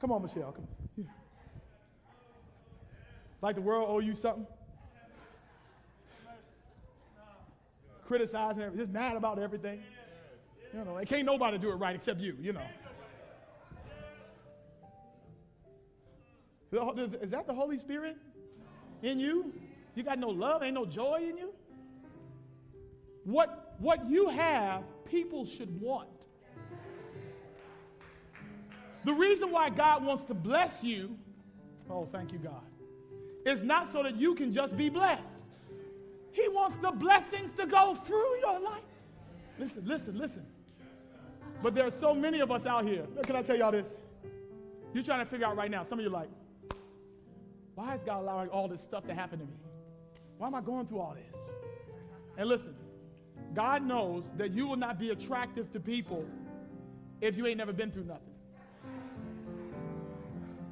come 0.00 0.12
on, 0.12 0.22
Michelle, 0.22 0.52
come. 0.52 0.66
On. 0.98 1.08
Like 3.40 3.56
the 3.56 3.60
world 3.60 3.88
owe 3.90 3.98
you 3.98 4.14
something. 4.14 4.46
Criticizing 8.06 8.62
everything, 8.62 8.86
just 8.86 8.92
mad 8.92 9.16
about 9.16 9.38
everything. 9.40 9.82
You 10.72 10.84
know, 10.84 10.96
and 10.96 11.08
can't 11.08 11.24
nobody 11.24 11.58
do 11.58 11.70
it 11.70 11.74
right 11.74 11.94
except 11.94 12.20
you, 12.20 12.36
you 12.40 12.52
know. 12.52 12.66
Is 17.20 17.30
that 17.30 17.46
the 17.46 17.52
Holy 17.52 17.78
Spirit 17.78 18.16
in 19.02 19.18
you? 19.18 19.52
You 19.94 20.02
got 20.02 20.18
no 20.18 20.28
love, 20.28 20.62
ain't 20.62 20.74
no 20.74 20.86
joy 20.86 21.26
in 21.28 21.36
you? 21.36 21.50
What 23.24 23.71
what 23.78 24.08
you 24.08 24.28
have, 24.28 24.84
people 25.04 25.44
should 25.44 25.80
want. 25.80 26.28
The 29.04 29.12
reason 29.12 29.50
why 29.50 29.70
God 29.70 30.04
wants 30.04 30.24
to 30.26 30.34
bless 30.34 30.84
you, 30.84 31.16
oh, 31.90 32.06
thank 32.12 32.32
you, 32.32 32.38
God, 32.38 32.62
is 33.44 33.64
not 33.64 33.88
so 33.88 34.02
that 34.02 34.16
you 34.16 34.34
can 34.34 34.52
just 34.52 34.76
be 34.76 34.88
blessed. 34.88 35.42
He 36.30 36.48
wants 36.48 36.76
the 36.78 36.90
blessings 36.92 37.52
to 37.52 37.66
go 37.66 37.94
through 37.94 38.38
your 38.40 38.60
life. 38.60 38.82
Listen, 39.58 39.84
listen, 39.84 40.18
listen. 40.18 40.46
But 41.62 41.74
there 41.74 41.86
are 41.86 41.90
so 41.90 42.14
many 42.14 42.40
of 42.40 42.50
us 42.50 42.66
out 42.66 42.84
here. 42.84 43.06
Can 43.24 43.36
I 43.36 43.42
tell 43.42 43.56
y'all 43.56 43.72
this? 43.72 43.94
You're 44.94 45.04
trying 45.04 45.24
to 45.24 45.26
figure 45.26 45.46
out 45.46 45.56
right 45.56 45.70
now, 45.70 45.82
some 45.82 45.98
of 45.98 46.04
you 46.04 46.10
are 46.10 46.14
like, 46.14 46.30
why 47.74 47.94
is 47.94 48.02
God 48.02 48.22
allowing 48.22 48.48
all 48.48 48.68
this 48.68 48.82
stuff 48.82 49.06
to 49.06 49.14
happen 49.14 49.38
to 49.38 49.44
me? 49.44 49.54
Why 50.38 50.46
am 50.46 50.54
I 50.54 50.60
going 50.60 50.86
through 50.86 51.00
all 51.00 51.14
this? 51.14 51.54
And 52.36 52.48
listen, 52.48 52.74
God 53.54 53.84
knows 53.84 54.24
that 54.36 54.52
you 54.52 54.66
will 54.66 54.76
not 54.76 54.98
be 54.98 55.10
attractive 55.10 55.70
to 55.72 55.80
people 55.80 56.24
if 57.20 57.36
you 57.36 57.46
ain't 57.46 57.58
never 57.58 57.72
been 57.72 57.90
through 57.90 58.04
nothing. 58.04 58.22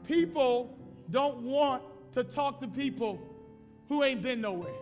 People 0.07 0.76
don't 1.11 1.43
want 1.43 1.83
to 2.12 2.24
talk 2.24 2.61
to 2.61 2.68
people 2.68 3.20
who 3.89 4.03
ain't 4.03 4.22
been 4.22 4.41
nowhere. 4.41 4.74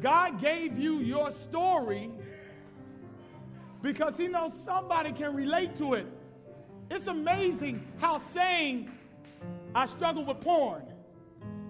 God 0.00 0.40
gave 0.40 0.78
you 0.78 0.98
your 0.98 1.30
story 1.30 2.10
because 3.82 4.16
He 4.16 4.28
knows 4.28 4.52
somebody 4.58 5.12
can 5.12 5.34
relate 5.34 5.76
to 5.76 5.94
it. 5.94 6.06
It's 6.90 7.06
amazing 7.06 7.86
how 7.98 8.18
saying, 8.18 8.90
I 9.74 9.86
struggle 9.86 10.24
with 10.24 10.40
porn, 10.40 10.82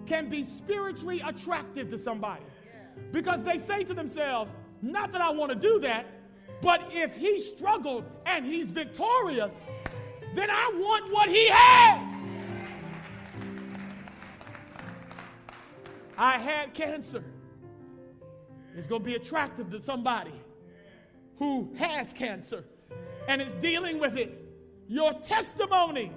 can 0.05 0.29
be 0.29 0.43
spiritually 0.43 1.21
attractive 1.25 1.89
to 1.91 1.97
somebody. 1.97 2.43
Because 3.11 3.43
they 3.43 3.57
say 3.57 3.83
to 3.83 3.93
themselves, 3.93 4.51
not 4.81 5.11
that 5.11 5.21
I 5.21 5.29
want 5.29 5.51
to 5.51 5.55
do 5.55 5.79
that, 5.79 6.05
but 6.61 6.81
if 6.91 7.15
he 7.15 7.39
struggled 7.39 8.05
and 8.25 8.45
he's 8.45 8.71
victorious, 8.71 9.67
then 10.33 10.49
I 10.49 10.71
want 10.75 11.11
what 11.11 11.29
he 11.29 11.47
has. 11.49 12.13
I 16.17 16.37
had 16.37 16.73
cancer. 16.73 17.23
It's 18.75 18.87
going 18.87 19.01
to 19.01 19.05
be 19.05 19.15
attractive 19.15 19.69
to 19.71 19.79
somebody 19.79 20.33
who 21.37 21.73
has 21.77 22.13
cancer 22.13 22.63
and 23.27 23.41
is 23.41 23.53
dealing 23.53 23.99
with 23.99 24.17
it. 24.17 24.39
Your 24.87 25.13
testimony 25.13 26.11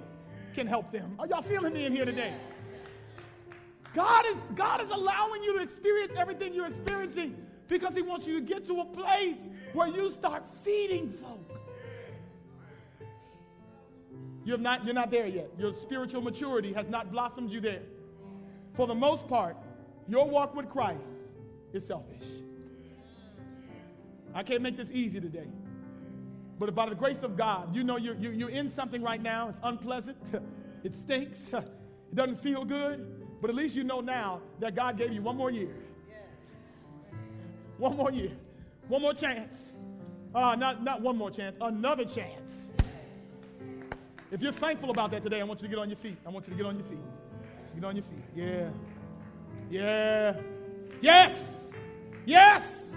can 0.53 0.67
help 0.67 0.91
them. 0.91 1.15
Are 1.19 1.27
y'all 1.27 1.41
feeling 1.41 1.73
me 1.73 1.85
in 1.85 1.91
here 1.91 2.05
today? 2.05 2.33
God 3.93 4.25
is, 4.27 4.47
God 4.55 4.81
is 4.81 4.89
allowing 4.89 5.43
you 5.43 5.57
to 5.57 5.63
experience 5.63 6.13
everything 6.17 6.53
you're 6.53 6.67
experiencing 6.67 7.35
because 7.67 7.95
He 7.95 8.01
wants 8.01 8.27
you 8.27 8.39
to 8.39 8.45
get 8.45 8.65
to 8.65 8.81
a 8.81 8.85
place 8.85 9.49
where 9.73 9.87
you 9.87 10.09
start 10.09 10.43
feeding 10.63 11.11
folk. 11.11 11.47
You 14.45 14.53
have 14.53 14.61
not, 14.61 14.85
you're 14.85 14.93
not 14.93 15.11
there 15.11 15.27
yet. 15.27 15.49
Your 15.57 15.73
spiritual 15.73 16.21
maturity 16.21 16.71
has 16.71 16.87
not 16.87 17.11
blossomed 17.11 17.51
you 17.51 17.59
there. 17.59 17.81
For 18.75 18.87
the 18.87 18.95
most 18.95 19.27
part, 19.27 19.57
your 20.07 20.25
walk 20.29 20.55
with 20.55 20.69
Christ 20.69 21.07
is 21.73 21.85
selfish. 21.85 22.23
I 24.33 24.43
can't 24.43 24.61
make 24.61 24.77
this 24.77 24.91
easy 24.91 25.19
today. 25.19 25.47
But 26.59 26.73
by 26.73 26.87
the 26.87 26.95
grace 26.95 27.23
of 27.23 27.35
God, 27.35 27.75
you 27.75 27.83
know 27.83 27.97
you're, 27.97 28.15
you're 28.15 28.49
in 28.49 28.69
something 28.69 29.01
right 29.01 29.21
now. 29.21 29.49
It's 29.49 29.59
unpleasant. 29.63 30.17
It 30.83 30.93
stinks. 30.93 31.49
It 32.09 32.15
doesn't 32.15 32.39
feel 32.39 32.63
good, 32.63 33.26
but 33.41 33.49
at 33.49 33.55
least 33.55 33.75
you 33.75 33.83
know 33.83 34.01
now 34.01 34.41
that 34.59 34.75
God 34.75 34.97
gave 34.97 35.11
you 35.11 35.21
one 35.21 35.37
more 35.37 35.51
year. 35.51 35.69
One 37.77 37.95
more 37.95 38.11
year. 38.11 38.31
One 38.87 39.01
more 39.01 39.13
chance. 39.13 39.69
Uh, 40.33 40.55
not, 40.55 40.83
not 40.83 41.01
one 41.01 41.17
more 41.17 41.31
chance, 41.31 41.57
another 41.61 42.05
chance. 42.05 42.57
If 44.31 44.41
you're 44.41 44.51
thankful 44.51 44.89
about 44.89 45.11
that 45.11 45.23
today, 45.23 45.39
I 45.39 45.43
want 45.43 45.61
you 45.61 45.67
to 45.67 45.73
get 45.73 45.81
on 45.81 45.89
your 45.89 45.97
feet. 45.97 46.17
I 46.25 46.29
want 46.29 46.45
you 46.47 46.51
to 46.53 46.57
get 46.57 46.65
on 46.65 46.75
your 46.75 46.85
feet. 46.85 46.99
Get 47.73 47.83
on 47.83 47.95
your 47.95 48.03
feet. 48.03 48.23
Yeah. 48.35 48.69
Yeah. 49.69 50.35
Yes. 50.99 51.45
Yes. 52.25 52.93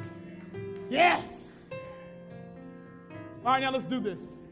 Yes. 0.88 1.68
All 3.44 3.52
right, 3.52 3.60
now 3.60 3.70
let's 3.70 3.86
do 3.86 4.00
this. 4.00 4.42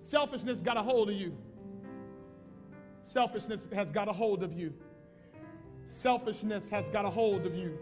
Selfishness 0.00 0.60
got 0.60 0.76
a 0.76 0.82
hold 0.82 1.10
of 1.10 1.16
you. 1.16 1.36
Selfishness 3.10 3.68
has 3.74 3.90
got 3.90 4.06
a 4.06 4.12
hold 4.12 4.44
of 4.44 4.52
you. 4.52 4.72
Selfishness 5.88 6.68
has 6.68 6.88
got 6.88 7.04
a 7.04 7.10
hold 7.10 7.44
of 7.44 7.56
you. 7.56 7.76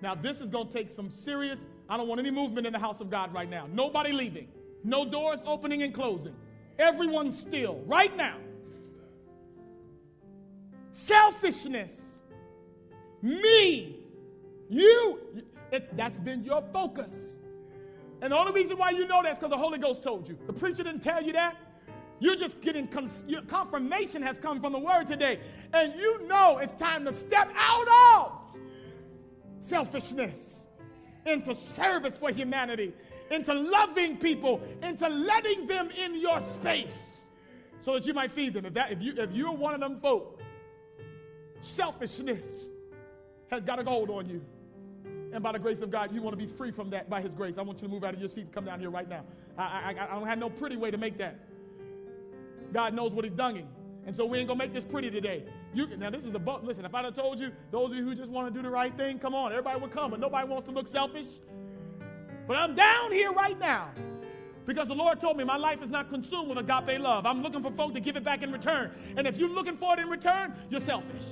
Now, 0.00 0.14
this 0.14 0.40
is 0.40 0.48
going 0.48 0.68
to 0.68 0.72
take 0.72 0.88
some 0.88 1.10
serious, 1.10 1.66
I 1.88 1.96
don't 1.96 2.06
want 2.06 2.20
any 2.20 2.30
movement 2.30 2.64
in 2.64 2.72
the 2.72 2.78
house 2.78 3.00
of 3.00 3.10
God 3.10 3.34
right 3.34 3.50
now. 3.50 3.66
Nobody 3.72 4.12
leaving, 4.12 4.46
no 4.84 5.04
doors 5.04 5.40
opening 5.44 5.82
and 5.82 5.92
closing. 5.92 6.36
Everyone 6.78 7.32
still, 7.32 7.82
right 7.86 8.16
now. 8.16 8.36
Selfishness, 10.92 12.04
me, 13.22 13.96
you, 14.70 15.18
it, 15.72 15.96
that's 15.96 16.20
been 16.20 16.44
your 16.44 16.62
focus. 16.72 17.40
And 18.22 18.30
the 18.30 18.36
only 18.36 18.52
reason 18.52 18.78
why 18.78 18.90
you 18.90 19.08
know 19.08 19.24
that's 19.24 19.40
because 19.40 19.50
the 19.50 19.56
Holy 19.56 19.78
Ghost 19.78 20.04
told 20.04 20.28
you. 20.28 20.38
The 20.46 20.52
preacher 20.52 20.84
didn't 20.84 21.02
tell 21.02 21.20
you 21.20 21.32
that. 21.32 21.56
You're 22.18 22.36
just 22.36 22.60
getting 22.60 22.88
conf- 22.88 23.22
your 23.26 23.42
confirmation 23.42 24.22
has 24.22 24.38
come 24.38 24.60
from 24.60 24.72
the 24.72 24.78
word 24.78 25.06
today. 25.06 25.40
And 25.72 25.94
you 25.94 26.26
know 26.26 26.58
it's 26.58 26.74
time 26.74 27.04
to 27.04 27.12
step 27.12 27.50
out 27.56 27.86
of 28.16 28.32
selfishness 29.60 30.70
into 31.26 31.54
service 31.54 32.16
for 32.16 32.30
humanity, 32.30 32.94
into 33.30 33.52
loving 33.52 34.16
people, 34.16 34.62
into 34.82 35.08
letting 35.08 35.66
them 35.66 35.90
in 35.90 36.14
your 36.20 36.40
space 36.54 37.30
so 37.82 37.94
that 37.94 38.06
you 38.06 38.14
might 38.14 38.32
feed 38.32 38.54
them. 38.54 38.64
If, 38.64 38.74
that, 38.74 38.92
if, 38.92 39.02
you, 39.02 39.14
if 39.16 39.32
you're 39.32 39.52
one 39.52 39.74
of 39.74 39.80
them 39.80 40.00
folk, 40.00 40.40
selfishness 41.60 42.70
has 43.50 43.62
got 43.62 43.78
a 43.78 43.84
hold 43.84 44.10
on 44.10 44.28
you. 44.28 44.42
And 45.32 45.42
by 45.42 45.52
the 45.52 45.58
grace 45.58 45.80
of 45.82 45.90
God, 45.90 46.12
you 46.14 46.22
want 46.22 46.38
to 46.38 46.44
be 46.44 46.50
free 46.50 46.70
from 46.70 46.90
that 46.90 47.10
by 47.10 47.20
His 47.20 47.34
grace. 47.34 47.58
I 47.58 47.62
want 47.62 47.82
you 47.82 47.88
to 47.88 47.92
move 47.92 48.04
out 48.04 48.14
of 48.14 48.20
your 48.20 48.28
seat 48.28 48.42
and 48.42 48.52
come 48.52 48.64
down 48.64 48.80
here 48.80 48.90
right 48.90 49.08
now. 49.08 49.24
I, 49.58 49.62
I, 49.62 50.06
I 50.10 50.14
don't 50.14 50.26
have 50.26 50.38
no 50.38 50.48
pretty 50.48 50.76
way 50.76 50.90
to 50.90 50.96
make 50.96 51.18
that. 51.18 51.40
God 52.72 52.94
knows 52.94 53.14
what 53.14 53.24
He's 53.24 53.34
done. 53.34 53.66
And 54.06 54.14
so 54.14 54.24
we 54.24 54.38
ain't 54.38 54.48
gonna 54.48 54.58
make 54.58 54.72
this 54.72 54.84
pretty 54.84 55.10
today. 55.10 55.44
You 55.74 55.86
now 55.96 56.10
this 56.10 56.24
is 56.24 56.34
a 56.34 56.38
book. 56.38 56.62
Listen, 56.64 56.84
if 56.84 56.94
I'd 56.94 57.04
have 57.04 57.14
told 57.14 57.40
you, 57.40 57.50
those 57.70 57.90
of 57.90 57.98
you 57.98 58.04
who 58.04 58.14
just 58.14 58.30
want 58.30 58.52
to 58.52 58.56
do 58.56 58.62
the 58.62 58.70
right 58.70 58.96
thing, 58.96 59.18
come 59.18 59.34
on, 59.34 59.50
everybody 59.52 59.80
would 59.80 59.90
come, 59.90 60.10
but 60.12 60.20
nobody 60.20 60.48
wants 60.48 60.66
to 60.68 60.72
look 60.72 60.86
selfish. 60.86 61.26
But 62.46 62.56
I'm 62.56 62.74
down 62.74 63.12
here 63.12 63.32
right 63.32 63.58
now 63.58 63.90
because 64.64 64.88
the 64.88 64.94
Lord 64.94 65.20
told 65.20 65.36
me 65.36 65.44
my 65.44 65.56
life 65.56 65.82
is 65.82 65.90
not 65.90 66.08
consumed 66.08 66.48
with 66.48 66.58
agape 66.58 67.00
love. 67.00 67.26
I'm 67.26 67.42
looking 67.42 67.62
for 67.62 67.70
folk 67.70 67.94
to 67.94 68.00
give 68.00 68.16
it 68.16 68.24
back 68.24 68.42
in 68.42 68.52
return. 68.52 68.92
And 69.16 69.26
if 69.26 69.38
you're 69.38 69.48
looking 69.48 69.76
for 69.76 69.94
it 69.94 70.00
in 70.00 70.08
return, 70.08 70.54
you're 70.70 70.80
selfish. 70.80 71.22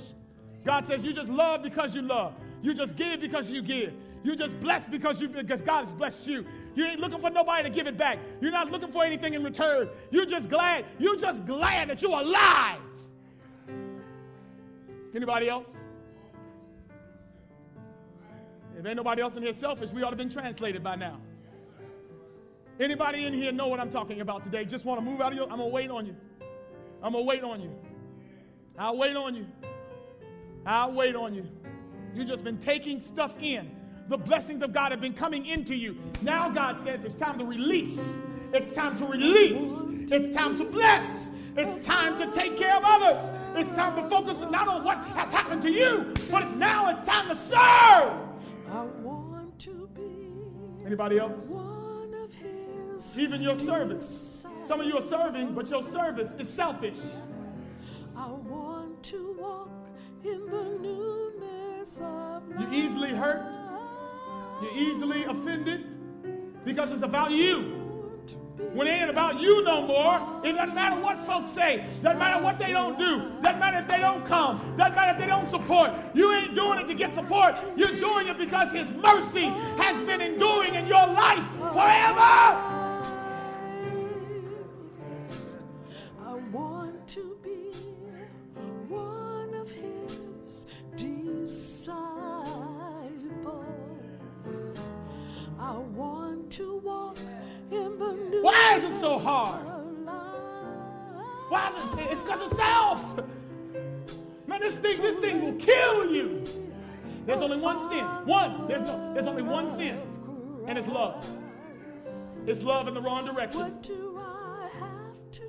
God 0.65 0.85
says 0.85 1.03
you 1.03 1.13
just 1.13 1.29
love 1.29 1.61
because 1.61 1.95
you 1.95 2.01
love. 2.01 2.33
You 2.61 2.73
just 2.73 2.95
give 2.95 3.21
because 3.21 3.51
you 3.51 3.61
give. 3.61 3.93
You 4.25 4.35
just 4.35 4.59
blessed 4.59 4.89
because 4.89 5.21
you 5.21 5.29
because 5.29 5.61
God 5.61 5.85
has 5.85 5.93
blessed 5.93 6.25
you. 6.27 6.45
You 6.73 6.85
ain't 6.85 6.99
looking 6.99 7.19
for 7.19 7.29
nobody 7.29 7.61
to 7.61 7.69
give 7.69 7.85
it 7.85 7.95
back. 7.95 8.17
You're 8.41 8.51
not 8.51 8.71
looking 8.71 8.89
for 8.89 9.03
anything 9.05 9.35
in 9.35 9.43
return. 9.43 9.87
You're 10.09 10.25
just 10.25 10.49
glad. 10.49 10.85
You're 10.97 11.15
just 11.15 11.45
glad 11.45 11.89
that 11.89 12.01
you're 12.01 12.19
alive. 12.19 12.79
Anybody 15.15 15.47
else? 15.47 15.67
If 18.75 18.83
ain't 18.83 18.97
nobody 18.97 19.21
else 19.21 19.35
in 19.35 19.43
here 19.43 19.53
selfish, 19.53 19.91
we 19.91 20.01
ought 20.01 20.09
to 20.09 20.15
have 20.15 20.17
been 20.17 20.31
translated 20.31 20.83
by 20.83 20.95
now. 20.95 21.21
Anybody 22.79 23.27
in 23.27 23.33
here 23.33 23.51
know 23.51 23.67
what 23.67 23.79
I'm 23.79 23.91
talking 23.91 24.21
about 24.21 24.43
today? 24.43 24.65
Just 24.65 24.85
want 24.85 24.99
to 24.99 25.05
move 25.05 25.21
out 25.21 25.33
of 25.33 25.37
your. 25.37 25.45
I'm 25.51 25.59
gonna 25.59 25.67
wait 25.67 25.91
on 25.91 26.07
you. 26.07 26.15
I'm 27.03 27.13
gonna 27.13 27.23
wait 27.23 27.43
on 27.43 27.61
you. 27.61 27.69
I'll 28.75 28.97
wait 28.97 29.15
on 29.15 29.35
you. 29.35 29.45
I'll 30.65 30.93
wait 30.93 31.15
on 31.15 31.35
you. 31.35 31.47
You've 32.15 32.27
just 32.27 32.43
been 32.43 32.57
taking 32.57 32.99
stuff 32.99 33.35
in. 33.39 33.84
The 34.07 34.17
blessings 34.17 34.61
of 34.61 34.71
God 34.71 34.91
have 34.91 35.01
been 35.01 35.13
coming 35.13 35.45
into 35.47 35.75
you. 35.75 35.97
Now 36.21 36.49
God 36.49 36.77
says 36.77 37.03
it's 37.03 37.15
time 37.15 37.39
to 37.39 37.45
release. 37.45 37.99
It's 38.53 38.71
time 38.73 38.97
to 38.97 39.05
release. 39.05 40.11
It's 40.11 40.35
time 40.35 40.55
to 40.57 40.63
bless. 40.63 41.31
It's 41.57 41.83
time 41.85 42.17
to 42.19 42.31
take 42.31 42.57
care 42.57 42.75
of 42.75 42.83
others. 42.85 43.23
It's 43.55 43.71
time 43.75 43.95
to 43.95 44.07
focus 44.09 44.41
not 44.51 44.67
on 44.67 44.83
what 44.83 44.99
has 45.15 45.29
happened 45.31 45.61
to 45.63 45.71
you, 45.71 46.13
but 46.29 46.43
it's 46.43 46.53
now 46.53 46.89
it's 46.89 47.01
time 47.01 47.29
to 47.29 47.35
serve. 47.35 48.19
I 48.71 48.83
want 49.01 49.57
to 49.59 49.89
be 49.95 50.25
Anybody 50.85 51.17
else? 51.17 51.51
Even 53.17 53.41
your 53.41 53.59
service. 53.59 54.45
Some 54.63 54.81
of 54.81 54.87
you 54.87 54.97
are 54.97 55.01
serving, 55.01 55.55
but 55.55 55.69
your 55.69 55.83
service 55.89 56.35
is 56.37 56.47
selfish. 56.47 56.99
I 58.15 58.27
want 58.27 59.01
to 59.03 59.35
walk 59.39 59.69
in 60.23 60.45
the 60.45 60.77
newness 60.79 61.99
of 62.01 62.43
You 62.59 62.67
easily 62.71 63.11
hurt. 63.11 63.64
You're 64.61 64.71
easily 64.71 65.25
offended 65.25 65.85
because 66.63 66.91
it's 66.91 67.03
about 67.03 67.31
you. 67.31 67.81
When 68.73 68.87
it 68.87 68.91
ain't 68.91 69.09
about 69.09 69.39
you 69.39 69.63
no 69.63 69.81
more, 69.81 70.41
it 70.43 70.53
doesn't 70.53 70.75
matter 70.75 70.99
what 71.01 71.19
folks 71.19 71.51
say. 71.51 71.85
Doesn't 72.01 72.19
matter 72.19 72.41
what 72.41 72.57
they 72.57 72.71
don't 72.71 72.97
do. 72.97 73.29
Doesn't 73.41 73.59
matter 73.59 73.79
if 73.79 73.87
they 73.87 73.99
don't 73.99 74.25
come. 74.25 74.59
Doesn't 74.77 74.95
matter 74.95 75.11
if 75.11 75.17
they 75.17 75.27
don't 75.27 75.47
support. 75.47 75.91
You 76.13 76.33
ain't 76.33 76.55
doing 76.55 76.79
it 76.79 76.87
to 76.87 76.93
get 76.93 77.13
support. 77.13 77.61
You're 77.75 77.95
doing 77.99 78.27
it 78.27 78.37
because 78.37 78.71
His 78.71 78.91
mercy 78.91 79.45
has 79.77 80.01
been 80.03 80.21
enduring 80.21 80.73
in 80.75 80.87
your 80.87 81.05
life 81.07 81.43
forever. 81.73 82.84
Why 98.45 98.75
is 98.75 98.83
it 98.83 98.93
so 98.99 99.17
hard? 99.17 99.59
Why 101.49 101.67
is 101.69 101.93
it? 101.93 102.11
It's 102.11 102.21
because 102.21 102.41
of 102.41 102.55
self. 102.55 103.19
Man, 104.45 104.61
this 104.61 104.77
thing, 104.77 105.01
this 105.01 105.17
thing 105.17 105.41
will 105.41 105.55
kill 105.55 106.13
you. 106.13 106.43
There's 107.25 107.41
only 107.41 107.57
one 107.57 107.79
sin. 107.89 108.03
One. 108.27 108.67
There's, 108.67 108.87
no, 108.87 109.13
there's 109.15 109.25
only 109.25 109.41
one 109.41 109.67
sin. 109.67 109.99
And 110.67 110.77
it's 110.77 110.87
love. 110.87 111.27
It's 112.45 112.61
love 112.61 112.87
in 112.87 112.93
the 112.93 113.01
wrong 113.01 113.25
direction. 113.25 113.79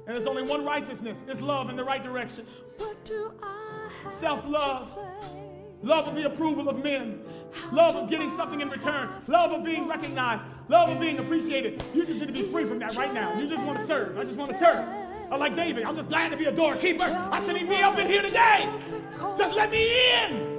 And 0.07 0.17
there's 0.17 0.27
only 0.27 0.45
one 0.45 0.65
righteousness. 0.65 1.27
It's 1.29 1.43
love 1.43 1.69
in 1.69 1.77
the 1.77 1.85
right 1.85 2.03
direction. 2.03 2.47
Self-love. 4.11 4.97
Love 4.97 5.36
of 5.85 6.15
the 6.15 6.27
approval 6.27 6.69
of 6.69 6.83
men. 6.83 7.21
Love 7.73 7.97
of 7.97 8.11
getting 8.11 8.31
something 8.31 8.61
in 8.61 8.69
return. 8.69 9.09
Love 9.29 9.53
of 9.53 9.65
being 9.65 9.89
recognized. 9.89 10.47
Love 10.69 10.91
of 10.91 11.01
being 11.01 11.19
appreciated. 11.19 11.83
You 11.95 12.05
just 12.05 12.21
need 12.21 12.27
to 12.27 12.33
be 12.33 12.43
free 12.43 12.65
from 12.65 12.79
that 12.81 12.97
right 12.97 13.13
now. 13.13 13.39
You 13.39 13.49
just 13.49 13.65
want 13.65 13.79
to 13.79 13.87
serve. 13.87 14.19
I 14.19 14.23
just 14.23 14.37
want 14.37 14.51
to 14.51 14.59
serve. 14.59 14.87
I 15.31 15.37
like 15.37 15.57
David. 15.57 15.85
I'm 15.85 15.97
just 15.97 16.09
glad 16.09 16.31
to 16.31 16.37
be 16.37 16.45
a 16.45 16.53
doorkeeper. 16.53 17.05
I 17.05 17.41
shouldn't 17.41 17.69
be 17.69 17.77
up 17.77 17.99
in 17.99 18.07
here 18.07 18.23
today. 18.23 18.69
Just 19.37 19.57
let 19.57 19.71
me 19.71 19.89
in. 20.23 20.57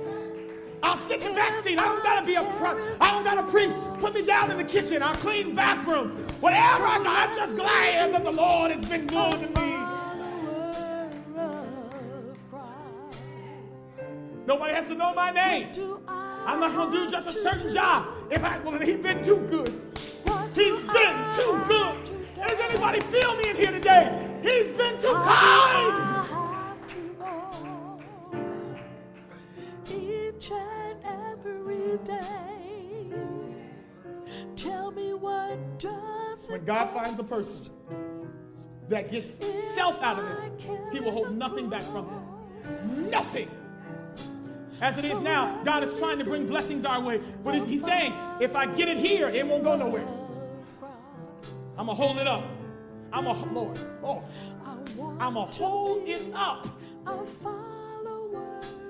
I'll 0.84 0.98
sit 0.98 1.22
in 1.22 1.30
the 1.30 1.34
back 1.34 1.60
seat. 1.64 1.80
I 1.80 1.86
don't 1.86 2.04
gotta 2.04 2.26
be 2.26 2.36
up 2.36 2.52
front. 2.54 2.80
I 3.02 3.12
don't 3.12 3.24
gotta 3.24 3.44
preach. 3.44 3.72
Put 4.00 4.14
me 4.14 4.26
down 4.26 4.52
in 4.52 4.58
the 4.58 4.64
kitchen. 4.64 5.02
I'll 5.02 5.16
clean 5.16 5.56
bathrooms. 5.56 6.14
Whatever 6.40 6.86
I 6.86 6.98
do, 7.00 7.08
I'm 7.08 7.36
just 7.36 7.56
glad 7.56 8.14
that 8.14 8.24
the 8.24 8.32
Lord 8.32 8.72
has 8.72 8.86
been 8.86 9.08
good 9.08 9.32
to 9.32 9.62
me. 9.62 9.77
Nobody 14.48 14.74
has 14.74 14.88
to 14.88 14.96
know 14.96 15.14
my 15.14 15.30
name. 15.30 15.68
I'm 16.08 16.62
not 16.62 16.74
going 16.74 16.90
to 16.90 17.06
do 17.06 17.12
just 17.12 17.28
a 17.28 17.32
certain 17.34 17.74
job. 17.74 18.08
If 18.32 18.42
I, 18.42 18.60
well, 18.60 18.80
he's 18.80 18.96
been 18.96 19.22
too 19.22 19.46
good. 19.52 19.68
He's 20.56 20.82
been 20.84 21.36
too 21.36 21.62
good. 21.68 22.28
Does 22.34 22.60
anybody 22.62 23.02
feel 23.02 23.36
me 23.36 23.50
in 23.50 23.56
here 23.58 23.72
today? 23.74 24.40
He's 24.42 24.70
been 24.70 25.02
too 25.02 25.12
kind. 25.12 26.24
Each 29.92 30.52
and 30.52 30.98
every 31.04 31.98
day. 32.06 33.12
Tell 34.56 34.92
me 34.92 35.14
what 35.14 35.58
does 35.78 36.50
When 36.50 36.64
God 36.64 36.94
finds 36.94 37.20
a 37.20 37.24
person 37.24 37.74
that 38.88 39.12
gets 39.12 39.46
self 39.76 40.02
out 40.02 40.20
of 40.20 40.26
them, 40.26 40.80
he 40.94 41.02
will 41.02 41.12
hold 41.12 41.36
nothing 41.36 41.68
back 41.68 41.84
from 41.84 42.08
them. 42.08 43.12
Nothing. 43.12 43.50
As 44.82 44.98
it 44.98 45.06
is 45.06 45.20
now, 45.22 45.62
God 45.64 45.84
is 45.84 45.94
trying 45.98 46.20
to 46.20 46.24
bring 46.24 46.46
blessings 46.46 46.86
our 46.86 47.02
way. 47.02 47.20
But 47.44 47.56
he's 47.66 47.84
saying, 47.84 48.14
if 48.40 48.56
I 48.56 48.68
get 48.68 48.88
it 48.88 48.98
here, 48.98 49.30
it 49.30 49.46
won't 49.46 49.64
go 49.64 49.76
nowhere. 49.76 50.08
I'm 51.78 51.86
going 51.86 51.98
to 51.98 52.04
hold 52.04 52.18
it 52.18 52.28
up. 52.28 52.44
I'm 53.12 53.26
a 53.26 53.46
Lord. 53.54 53.80
Oh. 54.04 54.24
I'ma 55.20 55.46
hold 55.46 56.08
it 56.08 56.22
up. 56.34 56.68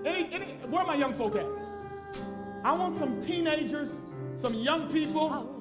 Any, 0.05 0.33
any, 0.33 0.45
where 0.69 0.81
are 0.81 0.87
my 0.87 0.95
young 0.95 1.13
folk 1.13 1.35
at? 1.35 1.45
I 2.63 2.73
want 2.73 2.95
some 2.95 3.21
teenagers, 3.21 4.01
some 4.35 4.53
young 4.53 4.89
people 4.89 5.53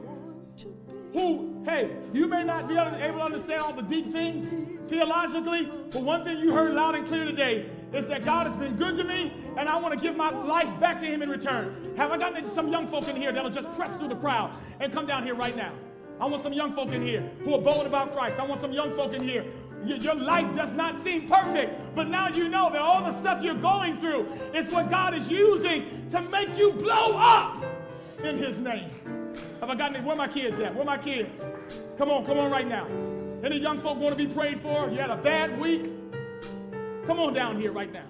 to 0.57 0.74
who, 1.12 1.62
hey, 1.64 1.97
you 2.12 2.27
may 2.27 2.45
not 2.45 2.68
be 2.68 2.74
to, 2.74 3.05
able 3.05 3.18
to 3.18 3.24
understand 3.24 3.62
all 3.62 3.72
the 3.72 3.83
deep 3.83 4.12
things 4.12 4.49
theologically, 4.89 5.70
but 5.91 6.03
one 6.03 6.24
thing 6.24 6.39
you 6.39 6.53
heard 6.53 6.74
loud 6.74 6.95
and 6.95 7.07
clear 7.07 7.24
today 7.24 7.68
is 7.93 8.07
that 8.07 8.24
God 8.24 8.47
has 8.47 8.57
been 8.57 8.76
good 8.76 8.97
to 8.97 9.05
me, 9.05 9.32
and 9.57 9.68
I 9.68 9.76
want 9.78 9.95
to 9.95 10.01
give 10.01 10.16
my 10.16 10.30
life 10.30 10.68
back 10.80 11.01
to 11.01 11.07
Him 11.07 11.22
in 11.22 11.30
return. 11.30 11.95
Have 11.97 12.11
I 12.11 12.18
gotten 12.18 12.49
some 12.49 12.68
young 12.68 12.87
folk 12.87 13.09
in 13.09 13.16
here 13.16 13.32
that'll 13.32 13.51
just 13.51 13.70
press 13.72 13.97
through 13.97 14.09
the 14.09 14.16
crowd 14.16 14.53
and 14.80 14.93
come 14.93 15.07
down 15.07 15.24
here 15.24 15.34
right 15.34 15.57
now? 15.57 15.72
I 16.20 16.26
want 16.26 16.43
some 16.43 16.53
young 16.53 16.72
folk 16.72 16.91
in 16.91 17.03
here 17.03 17.30
who 17.45 17.55
are 17.55 17.61
bold 17.61 17.87
about 17.87 18.12
Christ. 18.12 18.41
I 18.41 18.45
want 18.45 18.61
some 18.61 18.72
young 18.72 18.95
folk 18.97 19.12
in 19.12 19.22
here. 19.22 19.45
Your, 19.84 20.14
life 20.14 20.57
does 20.57 20.72
not 20.72 20.97
seem 20.97 21.28
perfect, 21.28 21.95
but 21.95 22.09
now 22.09 22.28
you 22.28 22.49
know 22.49 22.70
that 22.70 22.80
all 22.80 23.05
the 23.05 23.12
stuff 23.12 23.43
you're 23.43 23.55
going 23.55 23.97
through 23.99 24.26
is 24.55 24.72
what 24.72 24.91
God 24.91 25.14
is 25.14 25.30
using 25.30 26.09
to 26.11 26.20
make 26.22 26.57
you 26.57 26.72
blow 26.72 27.16
up 27.16 27.62
in 28.24 28.37
His 28.37 28.59
name. 28.59 28.91
Have 29.61 29.70
I 29.70 29.74
gotten 29.74 29.97
it? 29.97 30.05
Where 30.05 30.16
my 30.16 30.28
kids 30.28 30.59
at? 30.59 30.74
Where 30.74 30.84
my 30.84 30.99
kids? 30.99 31.51
Come 31.99 32.11
on, 32.11 32.24
come 32.24 32.39
on 32.39 32.51
right 32.51 32.66
now. 32.66 33.15
Any 33.45 33.59
young 33.59 33.78
folk 33.78 33.99
want 33.99 34.16
to 34.16 34.26
be 34.26 34.32
prayed 34.32 34.61
for? 34.61 34.89
You 34.91 34.99
had 34.99 35.11
a 35.11 35.16
bad 35.16 35.61
week? 35.61 35.91
Come 37.07 37.20
on 37.20 37.34
down 37.34 37.61
here 37.61 37.70
right 37.70 37.93
now. 37.93 38.07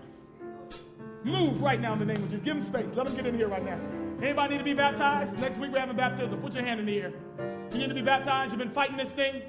Move 1.24 1.60
right 1.60 1.80
now 1.80 1.92
in 1.92 1.98
the 1.98 2.04
name 2.04 2.22
of 2.22 2.30
Jesus. 2.30 2.44
Give 2.44 2.54
them 2.54 2.62
space. 2.62 2.96
Let 2.96 3.06
them 3.06 3.16
get 3.16 3.26
in 3.26 3.34
here 3.34 3.48
right 3.48 3.64
now. 3.64 3.78
Anybody 4.22 4.54
need 4.54 4.58
to 4.58 4.64
be 4.64 4.74
baptized? 4.74 5.40
Next 5.40 5.58
week 5.58 5.72
we're 5.72 5.80
having 5.80 5.96
baptism. 5.96 6.40
Put 6.40 6.54
your 6.54 6.64
hand 6.64 6.80
in 6.80 6.86
the 6.86 7.00
air. 7.00 7.12
You 7.72 7.78
need 7.78 7.88
to 7.88 7.94
be 7.94 8.02
baptized. 8.02 8.52
You've 8.52 8.60
been 8.60 8.70
fighting 8.70 8.96
this 8.96 9.12
thing. 9.12 9.42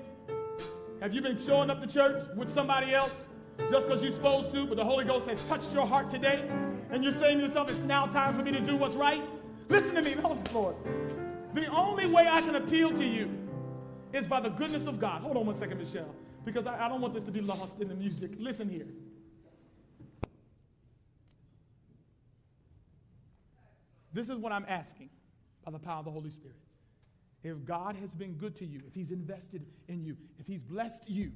Have 1.00 1.14
you 1.14 1.22
been 1.22 1.38
showing 1.38 1.70
up 1.70 1.80
to 1.80 1.88
church 1.88 2.24
with 2.36 2.50
somebody 2.50 2.94
else 2.94 3.30
just 3.70 3.88
because 3.88 4.02
you're 4.02 4.12
supposed 4.12 4.52
to, 4.54 4.66
but 4.66 4.76
the 4.76 4.84
Holy 4.84 5.06
Ghost 5.06 5.30
has 5.30 5.46
touched 5.48 5.72
your 5.72 5.86
heart 5.86 6.10
today? 6.10 6.50
And 6.90 7.04
you're 7.04 7.14
saying 7.14 7.38
to 7.38 7.44
yourself, 7.44 7.70
it's 7.70 7.80
now 7.80 8.08
time 8.08 8.34
for 8.34 8.42
me 8.42 8.52
to 8.52 8.60
do 8.60 8.76
what's 8.76 8.96
right? 8.96 9.24
Listen 9.70 9.96
to 9.96 10.02
me, 10.02 10.16
Lord. 10.54 10.76
The 11.54 11.68
only 11.68 12.08
way 12.08 12.28
I 12.28 12.42
can 12.42 12.56
appeal 12.56 12.92
to 12.94 13.06
you 13.06 13.30
is 14.18 14.26
by 14.26 14.40
the 14.42 14.50
goodness 14.50 14.88
of 14.88 15.00
God. 15.00 15.22
Hold 15.22 15.38
on 15.38 15.46
one 15.46 15.56
second, 15.56 15.78
Michelle, 15.78 16.14
because 16.44 16.68
I, 16.68 16.86
I 16.86 16.90
don't 16.90 17.02
want 17.02 17.14
this 17.14 17.24
to 17.24 17.32
be 17.32 17.42
lost 17.42 17.80
in 17.80 17.88
the 17.88 17.96
music. 17.96 18.32
Listen 18.38 18.70
here. 18.70 18.88
This 24.14 24.30
is 24.30 24.38
what 24.38 24.52
I'm 24.52 24.66
asking 24.68 25.10
by 25.64 25.72
the 25.72 25.80
power 25.80 26.00
of 26.00 26.06
the 26.06 26.12
Holy 26.12 26.32
Spirit. 26.32 26.58
If 27.44 27.64
God 27.66 27.96
has 27.98 28.16
been 28.16 28.34
good 28.34 28.56
to 28.58 28.66
you, 28.66 28.82
if 28.88 28.96
He's 28.96 29.12
invested 29.12 29.66
in 29.88 30.04
you, 30.04 30.18
if 30.40 30.48
He's 30.48 30.62
blessed 30.62 31.10
you, 31.10 31.32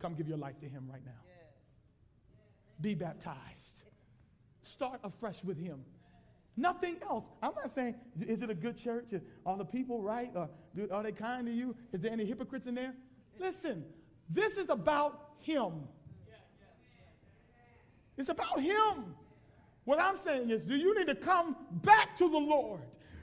come 0.00 0.14
give 0.14 0.26
your 0.26 0.36
life 0.38 0.58
to 0.60 0.68
Him 0.68 0.88
right 0.90 1.04
now. 1.04 1.12
Be 2.80 2.94
baptized. 2.94 3.82
Start 4.62 5.00
afresh 5.04 5.42
with 5.44 5.58
Him. 5.58 5.84
Nothing 6.58 6.96
else. 7.08 7.28
I'm 7.40 7.54
not 7.54 7.70
saying, 7.70 7.94
is 8.20 8.42
it 8.42 8.50
a 8.50 8.54
good 8.54 8.76
church? 8.76 9.14
Are 9.46 9.56
the 9.56 9.64
people 9.64 10.02
right? 10.02 10.34
Are 10.34 11.02
they 11.04 11.12
kind 11.12 11.46
to 11.46 11.52
you? 11.52 11.76
Is 11.92 12.02
there 12.02 12.10
any 12.10 12.24
hypocrites 12.24 12.66
in 12.66 12.74
there? 12.74 12.94
Listen, 13.38 13.84
this 14.28 14.56
is 14.56 14.68
about 14.68 15.34
Him. 15.38 15.84
It's 18.16 18.28
about 18.28 18.60
Him. 18.60 19.14
What 19.84 20.00
I'm 20.00 20.16
saying 20.16 20.50
is, 20.50 20.64
do 20.64 20.74
you 20.74 20.98
need 20.98 21.06
to 21.06 21.14
come 21.14 21.54
back 21.70 22.16
to 22.16 22.28
the 22.28 22.38
Lord? 22.38 22.80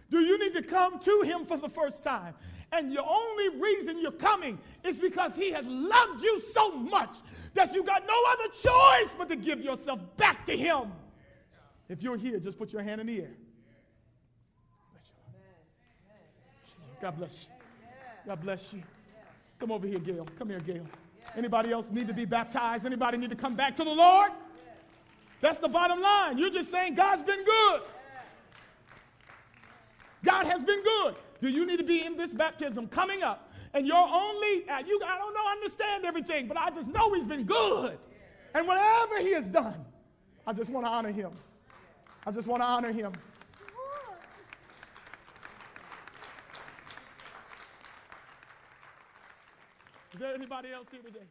Do 0.09 0.21
you 0.21 0.39
need 0.39 0.53
to 0.53 0.61
come 0.61 0.97
to 0.99 1.21
Him 1.25 1.45
for 1.45 1.57
the 1.57 1.67
first 1.67 2.03
time? 2.03 2.35
And 2.71 2.89
the 2.89 3.03
only 3.03 3.59
reason 3.59 3.99
you're 4.01 4.11
coming 4.11 4.59
is 4.85 4.97
because 4.97 5.35
He 5.35 5.51
has 5.51 5.67
loved 5.67 6.23
you 6.23 6.39
so 6.53 6.71
much 6.71 7.17
that 7.53 7.73
you 7.73 7.83
got 7.83 8.03
no 8.07 8.13
other 8.31 8.49
choice 8.53 9.13
but 9.17 9.27
to 9.27 9.35
give 9.35 9.59
yourself 9.59 9.99
back 10.15 10.45
to 10.45 10.55
Him. 10.55 10.93
If 11.87 12.01
you're 12.01 12.17
here, 12.17 12.39
just 12.39 12.57
put 12.57 12.73
your 12.73 12.81
hand 12.81 13.01
in 13.01 13.07
the 13.07 13.21
air. 13.21 13.31
God 17.01 17.17
bless 17.17 17.43
you. 17.43 17.55
God 18.27 18.41
bless 18.41 18.73
you. 18.73 18.81
Come 19.59 19.71
over 19.71 19.87
here, 19.87 19.99
Gail. 19.99 20.25
Come 20.37 20.49
here, 20.49 20.59
Gail. 20.59 20.85
Anybody 21.35 21.71
else 21.71 21.91
need 21.91 22.07
to 22.07 22.13
be 22.13 22.25
baptized? 22.25 22.85
Anybody 22.85 23.17
need 23.17 23.29
to 23.29 23.35
come 23.35 23.55
back 23.55 23.75
to 23.75 23.83
the 23.83 23.91
Lord? 23.91 24.31
That's 25.41 25.59
the 25.59 25.67
bottom 25.67 26.01
line. 26.01 26.37
You're 26.37 26.49
just 26.49 26.71
saying 26.71 26.95
God's 26.95 27.23
been 27.23 27.43
good. 27.43 27.83
God 30.23 30.47
has 30.47 30.63
been 30.63 30.81
good. 30.83 31.15
Do 31.41 31.49
you 31.49 31.65
need 31.65 31.77
to 31.77 31.83
be 31.83 32.03
in 32.03 32.17
this 32.17 32.33
baptism 32.33 32.87
coming 32.87 33.21
up? 33.21 33.51
And 33.73 33.85
you're 33.85 33.95
only, 33.97 34.67
uh, 34.69 34.79
you, 34.79 34.99
I 35.05 35.17
don't 35.17 35.33
know, 35.33 35.47
understand 35.51 36.05
everything, 36.05 36.47
but 36.47 36.57
I 36.57 36.71
just 36.71 36.87
know 36.87 37.13
He's 37.13 37.27
been 37.27 37.43
good. 37.43 37.97
And 38.55 38.67
whatever 38.67 39.19
He 39.19 39.33
has 39.33 39.49
done, 39.49 39.85
I 40.47 40.53
just 40.53 40.71
want 40.71 40.85
to 40.85 40.89
honor 40.89 41.11
Him. 41.11 41.31
I 42.27 42.31
just 42.31 42.47
want 42.47 42.61
to 42.61 42.65
honor 42.65 42.91
Him. 42.91 43.13
Is 50.13 50.19
there 50.19 50.33
anybody 50.33 50.71
else 50.71 50.87
here 50.89 51.01
today? 51.01 51.25